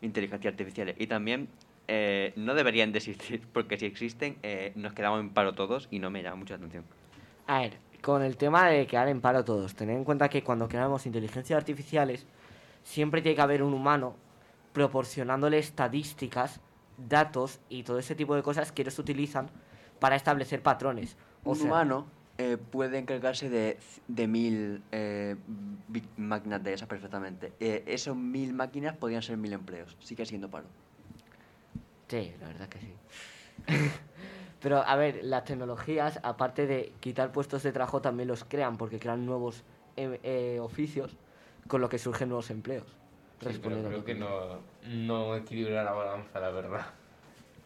[0.00, 0.96] inteligencias artificiales.
[0.98, 1.48] Y también
[1.88, 5.98] eh, no deberían de existir, porque si existen eh, nos quedamos en paro todos y
[5.98, 6.84] no me llama mucho la atención.
[7.46, 10.68] A ver, con el tema de quedar en paro todos, tened en cuenta que cuando
[10.68, 12.26] creamos inteligencias artificiales,
[12.82, 14.16] siempre tiene que haber un humano
[14.72, 16.60] proporcionándole estadísticas,
[16.96, 19.50] datos y todo ese tipo de cosas que ellos utilizan
[19.98, 21.16] para establecer patrones.
[21.44, 22.06] O Un sea, humano
[22.38, 25.36] eh, puede encargarse de, de mil eh,
[26.16, 27.52] máquinas de esas perfectamente.
[27.60, 29.96] Eh, esos mil máquinas podrían ser mil empleos.
[30.00, 30.66] Sigue siendo paro.
[32.08, 32.94] Sí, la verdad que sí.
[34.60, 38.98] Pero a ver, las tecnologías, aparte de quitar puestos de trabajo, también los crean porque
[38.98, 39.64] crean nuevos
[39.96, 41.16] eh, eh, oficios
[41.68, 42.86] con lo que surgen nuevos empleos.
[42.86, 42.94] Sí,
[43.38, 46.86] pero Respondiendo a creo lo que no, no equilibra la balanza, la verdad.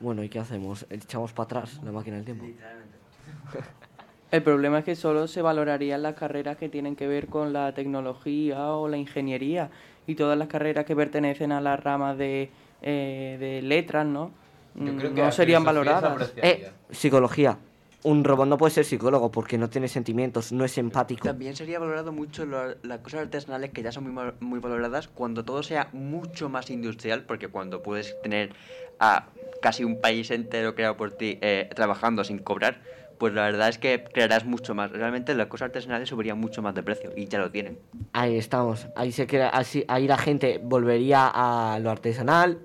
[0.00, 0.86] Bueno, ¿y qué hacemos?
[0.90, 2.44] ¿Echamos para atrás la máquina del tiempo?
[4.30, 7.72] El problema es que solo se valorarían las carreras que tienen que ver con la
[7.74, 9.70] tecnología o la ingeniería
[10.06, 12.48] y todas las carreras que pertenecen a las ramas de,
[12.82, 14.30] eh, de letras, ¿no?
[14.74, 16.32] Yo creo Mm, que no serían se valoradas.
[16.42, 17.58] Eh, psicología.
[18.02, 21.24] Un robot no puede ser psicólogo porque no tiene sentimientos, no es empático.
[21.26, 25.44] También sería valorado mucho lo- las cosas artesanales que ya son muy, muy valoradas cuando
[25.44, 28.54] todo sea mucho más industrial, porque cuando puedes tener
[29.00, 29.26] a
[29.60, 32.80] casi un país entero creado por ti eh, trabajando sin cobrar,
[33.20, 34.90] pues la verdad es que crearás mucho más.
[34.90, 37.78] Realmente las cosas artesanales subirían mucho más de precio y ya lo tienen.
[38.14, 38.86] Ahí estamos.
[38.94, 42.58] Ahí se crea, así, ahí la gente volvería a lo artesanal,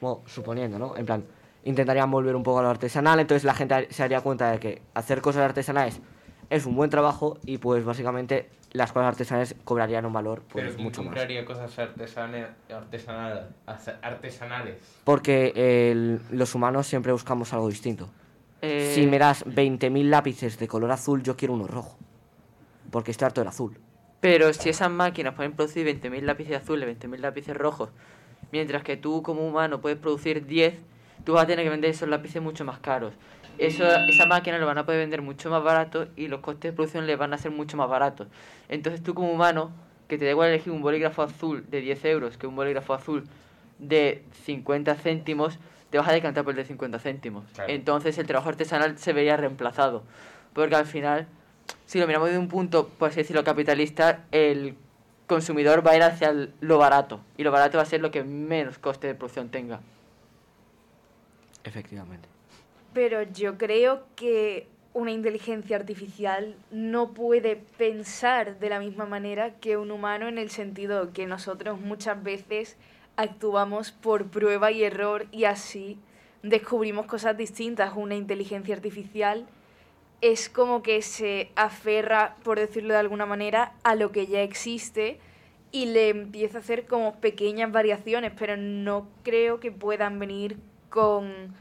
[0.00, 0.96] bueno, suponiendo, ¿no?
[0.96, 1.24] En plan,
[1.64, 4.80] intentarían volver un poco a lo artesanal, entonces la gente se daría cuenta de que
[4.94, 6.00] hacer cosas artesanales
[6.48, 10.74] es un buen trabajo y pues básicamente las cosas artesanales cobrarían un valor pues Pero
[10.74, 11.08] ¿quién mucho más.
[11.08, 12.48] compraría cosas artesanales,
[14.02, 14.76] artesanales?
[15.04, 15.52] Porque
[15.90, 18.08] el- los humanos siempre buscamos algo distinto.
[18.62, 21.96] Eh, Si me das 20.000 lápices de color azul, yo quiero uno rojo.
[22.90, 23.78] Porque estoy harto del azul.
[24.20, 27.90] Pero si esas máquinas pueden producir 20.000 lápices azules, 20.000 lápices rojos,
[28.50, 30.74] mientras que tú como humano puedes producir 10,
[31.24, 33.14] tú vas a tener que vender esos lápices mucho más caros.
[33.58, 36.76] Eso, esa máquina lo van a poder vender mucho más barato y los costes de
[36.76, 38.28] producción les van a ser mucho más baratos.
[38.68, 39.70] Entonces tú como humano,
[40.06, 43.24] que te da igual elegir un bolígrafo azul de 10 euros que un bolígrafo azul
[43.78, 45.58] de 50 céntimos,
[45.90, 47.44] te vas a decantar por el de 50 céntimos.
[47.54, 47.72] Claro.
[47.72, 50.02] Entonces el trabajo artesanal se vería reemplazado.
[50.52, 51.26] Porque al final,
[51.86, 54.74] si lo miramos de un punto, por así decirlo, capitalista, el
[55.26, 57.20] consumidor va a ir hacia el- lo barato.
[57.36, 59.80] Y lo barato va a ser lo que menos coste de producción tenga.
[61.64, 62.28] Efectivamente.
[62.94, 69.76] Pero yo creo que una inteligencia artificial no puede pensar de la misma manera que
[69.76, 72.76] un humano en el sentido que nosotros muchas veces
[73.18, 75.98] actuamos por prueba y error y así
[76.44, 77.92] descubrimos cosas distintas.
[77.96, 79.46] Una inteligencia artificial
[80.20, 85.18] es como que se aferra, por decirlo de alguna manera, a lo que ya existe
[85.72, 90.56] y le empieza a hacer como pequeñas variaciones, pero no creo que puedan venir
[90.88, 91.56] con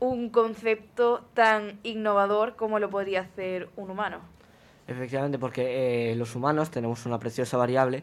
[0.00, 4.20] un concepto tan innovador como lo podría hacer un humano.
[4.88, 8.02] Efectivamente, porque eh, los humanos tenemos una preciosa variable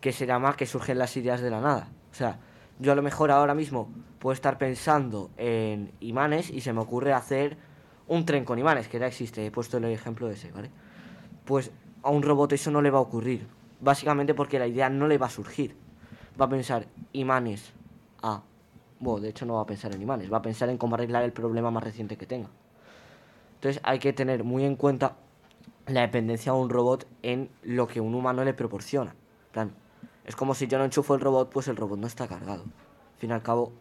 [0.00, 1.88] que se llama que surgen las ideas de la nada.
[2.16, 2.38] O sea,
[2.78, 3.90] yo a lo mejor ahora mismo
[4.20, 7.58] puedo estar pensando en imanes y se me ocurre hacer
[8.08, 10.70] un tren con imanes, que ya existe, he puesto el ejemplo ese, ¿vale?
[11.44, 11.72] Pues
[12.02, 13.46] a un robot eso no le va a ocurrir,
[13.82, 15.76] básicamente porque la idea no le va a surgir.
[16.40, 17.74] Va a pensar imanes
[18.22, 18.42] a...
[18.98, 21.22] Bueno, de hecho no va a pensar en imanes, va a pensar en cómo arreglar
[21.22, 22.48] el problema más reciente que tenga.
[23.56, 25.16] Entonces hay que tener muy en cuenta
[25.86, 29.14] la dependencia de un robot en lo que un humano le proporciona.
[30.26, 32.64] Es como si yo no enchufo el robot, pues el robot no está cargado.
[32.64, 33.72] Al fin y al cabo.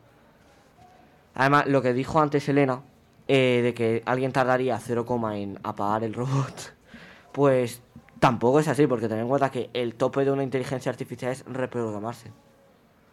[1.33, 2.83] Además, lo que dijo antes Elena,
[3.27, 6.75] eh, de que alguien tardaría 0, en apagar el robot,
[7.31, 7.81] pues
[8.19, 11.43] tampoco es así, porque ten en cuenta que el tope de una inteligencia artificial es
[11.45, 12.31] reprogramarse.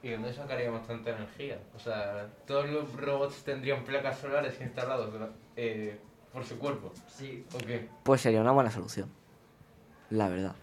[0.03, 1.59] ¿Y dónde sacaríamos tanta energía?
[1.75, 5.11] O sea, todos los robots tendrían placas solares instalados
[5.57, 5.99] eh,
[6.33, 6.93] por su cuerpo.
[7.09, 7.47] Sí.
[7.55, 7.89] ¿O qué?
[8.03, 9.09] Pues sería una buena solución.
[10.11, 10.55] La verdad.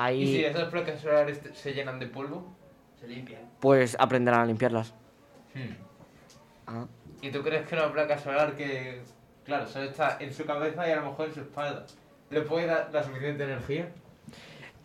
[0.00, 2.56] Ahí, ¿Y si esas placas solares se llenan de polvo?
[2.98, 3.38] Se limpia.
[3.60, 4.94] pues aprenderán a limpiarlas.
[5.52, 5.74] Hmm.
[6.66, 6.86] Ah.
[7.20, 9.02] ¿Y tú crees que una placa solar que,
[9.44, 11.84] claro, solo está en su cabeza y a lo mejor en su espalda,
[12.30, 13.90] le puede dar la suficiente energía?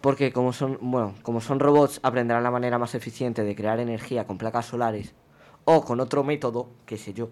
[0.01, 4.27] Porque como son, bueno, como son robots, aprenderán la manera más eficiente de crear energía
[4.27, 5.15] con placas solares
[5.63, 7.29] o con otro método, qué sé yo.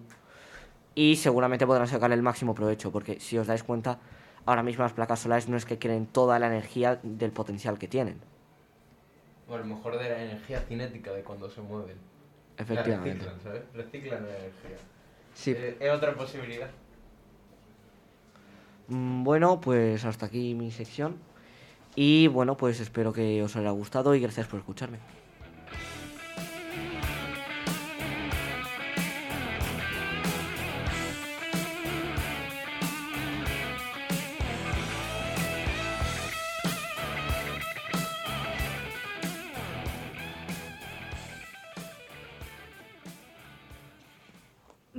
[0.95, 3.99] Y seguramente podrán sacar el máximo provecho, porque si os dais cuenta,
[4.45, 7.87] ahora mismo las placas solares no es que creen toda la energía del potencial que
[7.87, 8.19] tienen.
[9.49, 11.97] O a lo mejor de la energía cinética de cuando se mueven.
[12.57, 13.13] La Efectivamente.
[13.25, 13.61] reciclan, ¿sabes?
[13.73, 14.77] Reciclan la energía.
[15.33, 15.51] Sí.
[15.51, 16.69] Eh, es otra posibilidad.
[18.87, 21.17] Mm, Bueno, pues hasta aquí mi sección.
[21.95, 24.97] Y bueno, pues espero que os haya gustado y gracias por escucharme.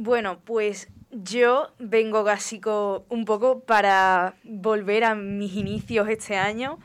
[0.05, 6.79] Bueno, pues yo vengo básico un poco para volver a mis inicios este año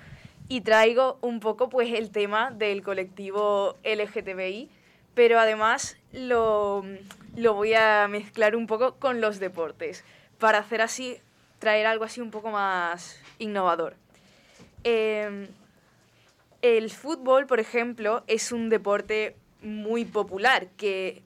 [0.47, 4.69] y traigo un poco pues el tema del colectivo LGTBI,
[5.15, 6.85] pero además lo,
[7.35, 10.05] lo voy a mezclar un poco con los deportes
[10.37, 11.17] para hacer así,
[11.59, 13.97] traer algo así un poco más innovador.
[14.85, 15.49] Em,
[16.61, 21.21] el fútbol, por ejemplo, es un deporte muy popular que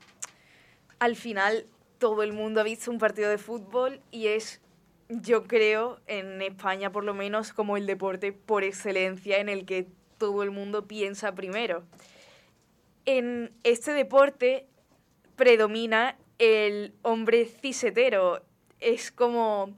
[0.98, 1.68] al final
[2.04, 4.60] todo el mundo ha visto un partido de fútbol y es,
[5.08, 9.88] yo creo, en España por lo menos, como el deporte por excelencia en el que
[10.18, 11.86] todo el mundo piensa primero.
[13.06, 14.68] En este deporte
[15.38, 18.44] predomina el hombre cisetero.
[18.82, 19.74] Es como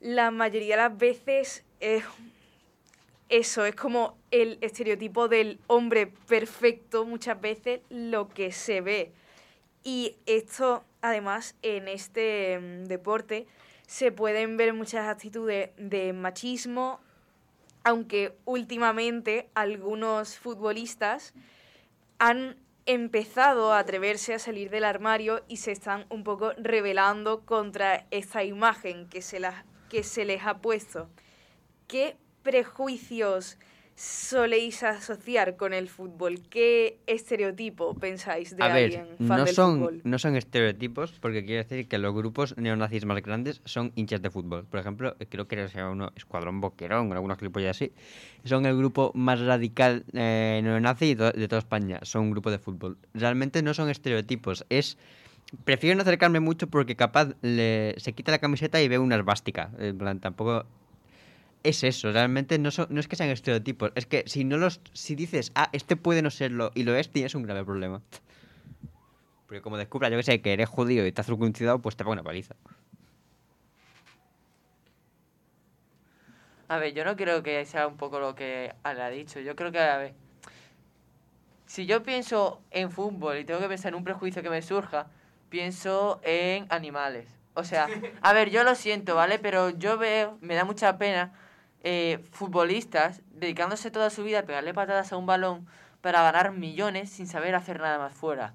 [0.00, 2.02] la mayoría de las veces es
[3.28, 9.12] eso, es como el estereotipo del hombre perfecto muchas veces lo que se ve.
[9.84, 13.46] Y esto, además, en este mm, deporte
[13.86, 17.00] se pueden ver muchas actitudes de machismo,
[17.84, 21.32] aunque últimamente algunos futbolistas
[22.18, 22.56] han
[22.86, 28.42] empezado a atreverse a salir del armario y se están un poco rebelando contra esta
[28.42, 29.40] imagen que se,
[29.88, 31.08] que se les ha puesto.
[31.86, 33.58] ¿Qué prejuicios
[33.96, 36.40] soléis asociar con el fútbol?
[36.50, 40.00] ¿Qué estereotipo pensáis de A alguien ver, fan no del son, fútbol?
[40.04, 44.30] no son estereotipos porque quiere decir que los grupos neonazis más grandes son hinchas de
[44.30, 44.64] fútbol.
[44.66, 47.92] Por ejemplo, creo que llama uno Escuadrón Boquerón, algunos ya así.
[48.44, 51.98] Son el grupo más radical eh, neonazi de, to- de toda España.
[52.02, 52.98] Son un grupo de fútbol.
[53.14, 54.98] Realmente no son estereotipos, es...
[55.64, 59.70] Prefiero no acercarme mucho porque capaz le- se quita la camiseta y ve una esvástica.
[59.78, 60.66] En plan, tampoco
[61.68, 64.80] es eso, realmente no, son- no es que sean estereotipos, es que si no los
[64.92, 68.02] si dices, ah, este puede no serlo y lo es, tienes un grave problema.
[69.46, 72.10] Porque como descubra, yo que sé, que eres judío y estás circuncidado, pues te va
[72.10, 72.56] una paliza.
[76.68, 79.38] A ver, yo no creo que sea un poco lo que Ale ha dicho.
[79.38, 80.14] Yo creo que, a ver,
[81.66, 85.06] si yo pienso en fútbol y tengo que pensar en un prejuicio que me surja,
[85.48, 87.28] pienso en animales.
[87.54, 87.88] O sea,
[88.22, 89.38] a ver, yo lo siento, ¿vale?
[89.38, 91.32] Pero yo veo, me da mucha pena,
[91.88, 95.68] eh, futbolistas dedicándose toda su vida a pegarle patadas a un balón
[96.00, 98.54] para ganar millones sin saber hacer nada más fuera.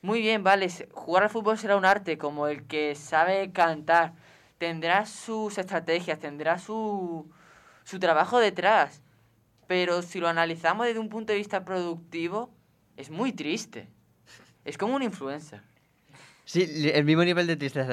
[0.00, 4.14] Muy bien, vale, jugar al fútbol será un arte como el que sabe cantar.
[4.56, 7.30] Tendrá sus estrategias, tendrá su,
[7.84, 9.02] su trabajo detrás.
[9.66, 12.50] Pero si lo analizamos desde un punto de vista productivo,
[12.96, 13.88] es muy triste.
[14.64, 15.60] Es como un influencer.
[16.46, 17.92] Sí, el mismo nivel de tristeza,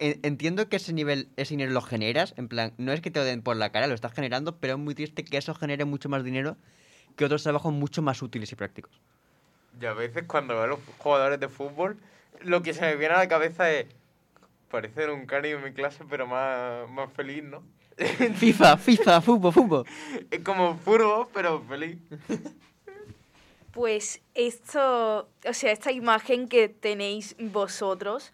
[0.00, 3.24] entiendo que ese nivel, ese dinero lo generas, en plan, no es que te lo
[3.24, 6.08] den por la cara, lo estás generando, pero es muy triste que eso genere mucho
[6.08, 6.56] más dinero
[7.16, 9.00] que otros trabajos mucho más útiles y prácticos.
[9.78, 11.98] Y a veces cuando veo a los jugadores de fútbol,
[12.42, 13.86] lo que se me viene a la cabeza es.
[14.70, 17.62] Parecen un cani en mi clase, pero más, más feliz, ¿no?
[18.36, 19.86] FIFA, FIFA, fútbol, fútbol.
[20.30, 21.98] Es como furbo, pero feliz.
[23.72, 28.32] Pues esto, o sea, esta imagen que tenéis vosotros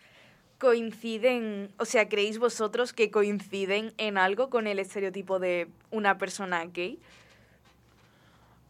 [0.58, 6.64] coinciden, o sea, ¿creéis vosotros que coinciden en algo con el estereotipo de una persona
[6.66, 6.98] gay?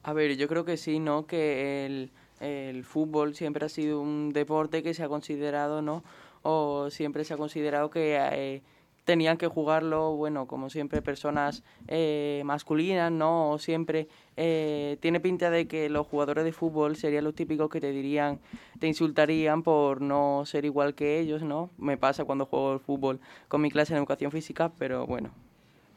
[0.02, 1.26] A ver, yo creo que sí, ¿no?
[1.26, 2.10] Que el,
[2.40, 6.04] el fútbol siempre ha sido un deporte que se ha considerado, ¿no?
[6.42, 8.62] O siempre se ha considerado que eh,
[9.06, 13.56] tenían que jugarlo, bueno, como siempre, personas eh, masculinas, ¿no?
[13.58, 17.92] Siempre eh, tiene pinta de que los jugadores de fútbol serían los típicos que te
[17.92, 18.40] dirían,
[18.80, 21.70] te insultarían por no ser igual que ellos, ¿no?
[21.78, 25.30] Me pasa cuando juego al fútbol con mi clase en educación física, pero bueno.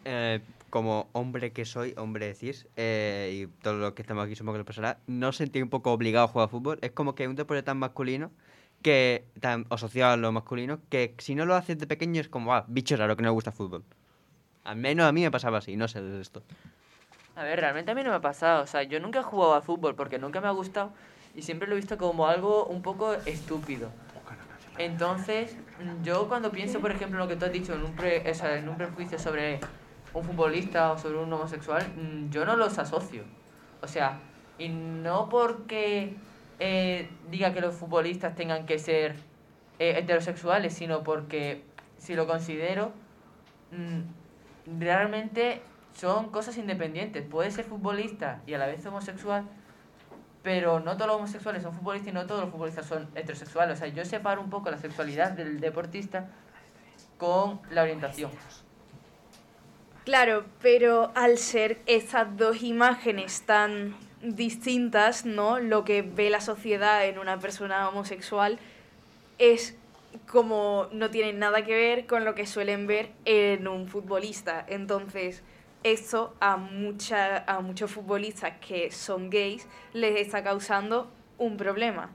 [0.06, 4.60] Eh, como hombre que soy, hombre cis, y todo lo que estamos aquí somos que
[4.60, 6.78] lo pasará, no sentí un poco obligado a jugar fútbol.
[6.84, 8.30] Es como que un deporte tan masculino,
[8.82, 12.54] que tan asociado a lo masculino, que si no lo haces de pequeño es como,
[12.54, 13.84] ah, bicho raro que no le gusta fútbol.
[14.64, 16.44] Al menos a mí me pasaba así, no sé de esto.
[17.36, 18.64] A ver, realmente a mí no me ha pasado.
[18.64, 20.92] O sea, yo nunca he jugado al fútbol porque nunca me ha gustado
[21.36, 23.92] y siempre lo he visto como algo un poco estúpido.
[24.78, 25.58] Entonces,
[26.04, 28.34] yo cuando pienso, por ejemplo, en lo que tú has dicho, en un, pre- o
[28.34, 29.60] sea, en un prejuicio sobre
[30.14, 33.26] un futbolista o sobre un homosexual, mm, yo no los asocio.
[33.82, 34.22] O sea,
[34.58, 36.18] y no porque
[36.60, 39.16] eh, diga que los futbolistas tengan que ser
[39.80, 41.64] eh, heterosexuales, sino porque
[41.98, 42.92] si lo considero,
[43.72, 45.62] mm, realmente
[45.94, 47.24] son cosas independientes.
[47.26, 49.46] Puede ser futbolista y a la vez homosexual,
[50.44, 53.78] pero no todos los homosexuales son futbolistas y no todos los futbolistas son heterosexuales.
[53.78, 56.28] O sea, yo separo un poco la sexualidad del deportista
[57.18, 58.32] con la orientación.
[60.06, 65.60] Claro, pero al ser estas dos imágenes tan distintas, ¿no?
[65.60, 68.60] Lo que ve la sociedad en una persona homosexual
[69.38, 69.76] es
[70.28, 74.66] como no tiene nada que ver con lo que suelen ver en un futbolista.
[74.68, 75.44] Entonces,
[75.84, 82.10] esto a, mucha, a muchos futbolistas que son gays les está causando un problema.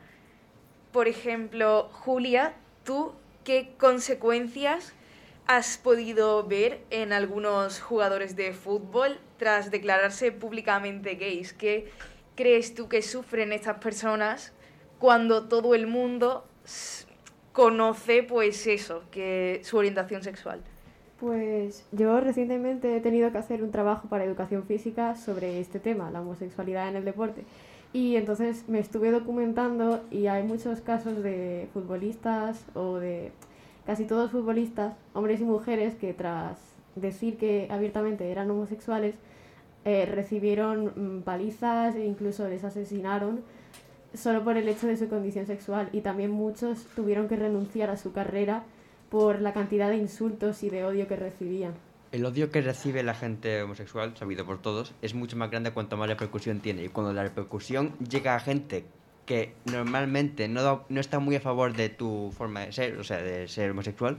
[0.92, 2.54] Por ejemplo, Julia,
[2.84, 3.12] ¿tú
[3.42, 4.92] qué consecuencias
[5.46, 11.52] has podido ver en algunos jugadores de fútbol tras declararse públicamente gays?
[11.52, 11.88] ¿Qué
[12.34, 14.52] crees tú que sufren estas personas
[14.98, 16.46] cuando todo el mundo
[17.52, 20.60] conoce pues eso, que su orientación sexual?
[21.20, 26.10] Pues yo recientemente he tenido que hacer un trabajo para educación física sobre este tema,
[26.10, 27.44] la homosexualidad en el deporte.
[27.92, 33.30] Y entonces me estuve documentando y hay muchos casos de futbolistas o de
[33.86, 36.58] casi todos futbolistas, hombres y mujeres, que tras
[36.94, 39.16] decir que abiertamente eran homosexuales,
[39.84, 43.42] eh, recibieron mm, palizas e incluso les asesinaron
[44.14, 45.88] solo por el hecho de su condición sexual.
[45.92, 48.64] Y también muchos tuvieron que renunciar a su carrera
[49.10, 51.74] por la cantidad de insultos y de odio que recibían.
[52.12, 55.96] El odio que recibe la gente homosexual, sabido por todos, es mucho más grande cuanto
[55.96, 56.84] más repercusión tiene.
[56.84, 58.84] Y cuando la repercusión llega a gente
[59.26, 63.18] que normalmente no, no está muy a favor de tu forma de ser, o sea,
[63.18, 64.18] de ser homosexual,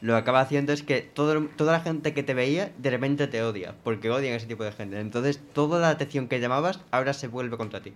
[0.00, 3.28] lo que acaba haciendo es que todo, toda la gente que te veía de repente
[3.28, 4.98] te odia, porque odian a ese tipo de gente.
[4.98, 7.92] Entonces, toda la atención que llamabas ahora se vuelve contra ti.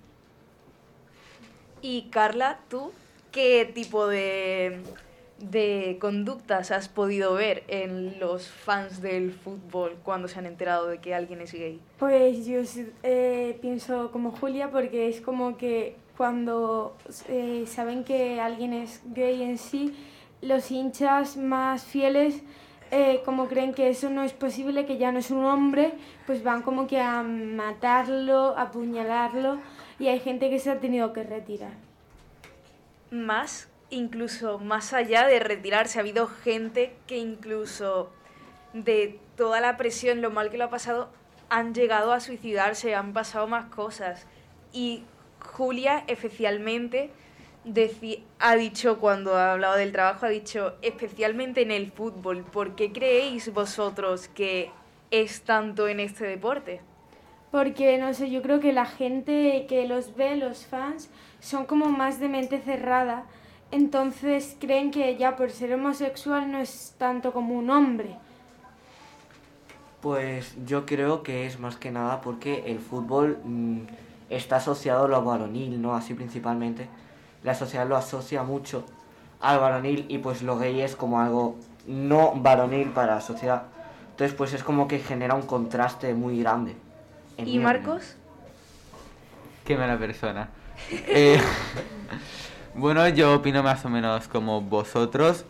[1.82, 2.92] Y Carla, ¿tú
[3.32, 4.80] qué tipo de,
[5.38, 10.98] de conductas has podido ver en los fans del fútbol cuando se han enterado de
[10.98, 11.80] que alguien es gay?
[11.98, 12.60] Pues yo
[13.02, 16.96] eh, pienso como Julia porque es como que cuando
[17.28, 19.94] eh, saben que alguien es gay en sí,
[20.40, 22.42] los hinchas más fieles
[22.92, 25.94] eh, como creen que eso no es posible, que ya no es un hombre,
[26.24, 29.58] pues van como que a matarlo, a apuñalarlo
[29.98, 31.72] y hay gente que se ha tenido que retirar.
[33.10, 38.10] Más, incluso más allá de retirarse, ha habido gente que incluso
[38.72, 41.08] de toda la presión, lo mal que lo ha pasado,
[41.48, 44.26] han llegado a suicidarse, han pasado más cosas.
[44.72, 45.02] Y
[45.56, 47.10] Julia especialmente
[48.38, 52.92] ha dicho cuando ha hablado del trabajo, ha dicho especialmente en el fútbol, ¿por qué
[52.92, 54.70] creéis vosotros que
[55.10, 56.80] es tanto en este deporte?
[57.50, 61.08] Porque, no sé, yo creo que la gente que los ve, los fans,
[61.40, 63.24] son como más de mente cerrada.
[63.70, 68.16] Entonces creen que ya por ser homosexual no es tanto como un hombre.
[70.02, 73.80] Pues yo creo que es más que nada porque el fútbol mm,
[74.30, 75.94] está asociado a lo varonil, ¿no?
[75.94, 76.88] Así principalmente.
[77.42, 78.84] La sociedad lo asocia mucho
[79.40, 83.64] al varonil y pues lo gay es como algo no varonil para la sociedad.
[84.10, 86.76] Entonces pues es como que genera un contraste muy grande.
[87.38, 88.16] ¿Y Marcos?
[89.64, 90.48] Qué mala persona.
[91.08, 91.40] Eh,
[92.74, 95.46] bueno, yo opino más o menos como vosotros,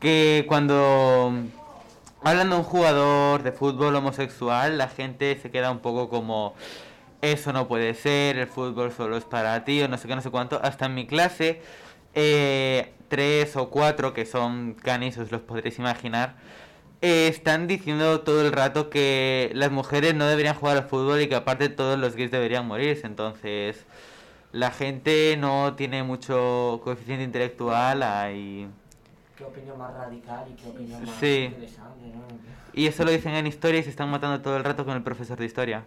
[0.00, 1.32] que cuando
[2.22, 6.54] hablan de un jugador de fútbol homosexual, la gente se queda un poco como,
[7.22, 10.22] eso no puede ser, el fútbol solo es para ti, o no sé qué, no
[10.22, 10.60] sé cuánto.
[10.62, 11.60] Hasta en mi clase,
[12.14, 16.36] eh, tres o cuatro que son canis, os los podréis imaginar,
[17.02, 21.28] eh, están diciendo todo el rato que las mujeres no deberían jugar al fútbol y
[21.28, 23.06] que aparte todos los gays deberían morirse.
[23.06, 23.84] Entonces,
[24.52, 28.68] la gente no tiene mucho coeficiente intelectual ahí.
[29.36, 31.50] ¿Qué opinión más radical y qué opinión más Sí.
[31.52, 32.24] interesante, ¿no?
[32.72, 35.02] Y eso lo dicen en historia y se están matando todo el rato con el
[35.02, 35.84] profesor de historia.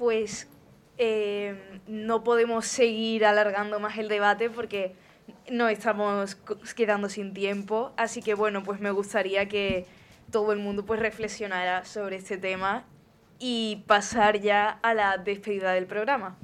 [0.00, 0.48] Pues
[0.96, 1.56] eh,
[1.86, 4.94] no podemos seguir alargando más el debate porque
[5.50, 6.36] nos estamos
[6.74, 7.92] quedando sin tiempo.
[7.98, 9.84] Así que bueno, pues me gustaría que
[10.32, 12.86] todo el mundo pues reflexionara sobre este tema
[13.38, 16.38] y pasar ya a la despedida del programa.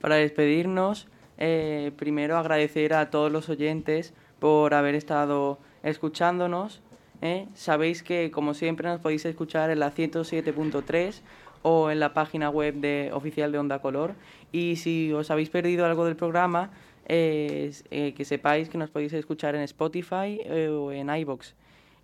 [0.00, 6.80] Para despedirnos, eh, primero agradecer a todos los oyentes por haber estado escuchándonos.
[7.20, 7.46] ¿eh?
[7.52, 11.20] Sabéis que, como siempre, nos podéis escuchar en la 107.3
[11.62, 14.14] o en la página web de, oficial de Onda Color.
[14.52, 16.70] Y si os habéis perdido algo del programa,
[17.06, 21.54] eh, eh, que sepáis que nos podéis escuchar en Spotify eh, o en iBox.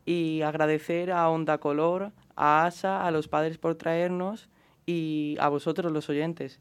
[0.06, 4.48] Y agradecer a Onda Color, a ASA, a los padres por traernos
[4.86, 6.60] y a vosotros, los oyentes.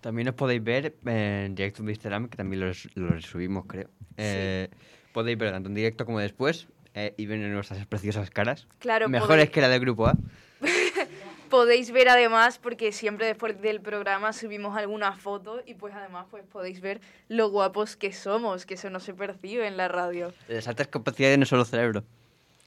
[0.00, 3.88] También os podéis ver en directo de Instagram, que también lo, lo subimos, creo.
[4.16, 4.68] Eh,
[5.12, 8.68] podéis ver tanto en directo como después eh, y ver nuestras preciosas caras.
[8.78, 10.14] Claro, Mejores podéis- que la del grupo A.
[11.48, 16.44] Podéis ver además, porque siempre después del programa subimos alguna foto y pues además pues
[16.44, 20.32] podéis ver lo guapos que somos, que eso no se percibe en la radio.
[20.48, 22.04] Las altas capacidades no solo cerebro.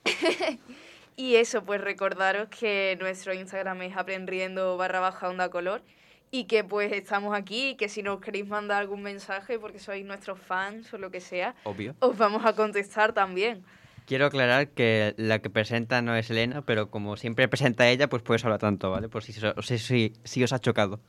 [1.18, 5.84] Y eso, pues recordaros que nuestro Instagram es aprendiendo barra baja onda color
[6.32, 10.06] y que pues estamos aquí y que si nos queréis mandar algún mensaje porque sois
[10.06, 11.96] nuestros fans o lo que sea, Obvio.
[12.00, 13.64] os vamos a contestar también.
[14.06, 18.22] Quiero aclarar que la que presenta no es Elena, pero como siempre presenta ella, pues
[18.24, 19.08] puedes hablar tanto, ¿vale?
[19.10, 21.00] Por si, so- si, si, si os ha chocado.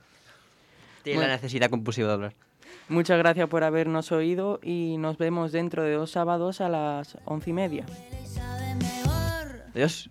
[1.03, 1.31] Tiene Bueno.
[1.31, 2.35] la necesidad compulsiva de hablar.
[2.89, 7.51] Muchas gracias por habernos oído y nos vemos dentro de dos sábados a las once
[7.51, 7.85] y media.
[9.75, 10.11] Adiós.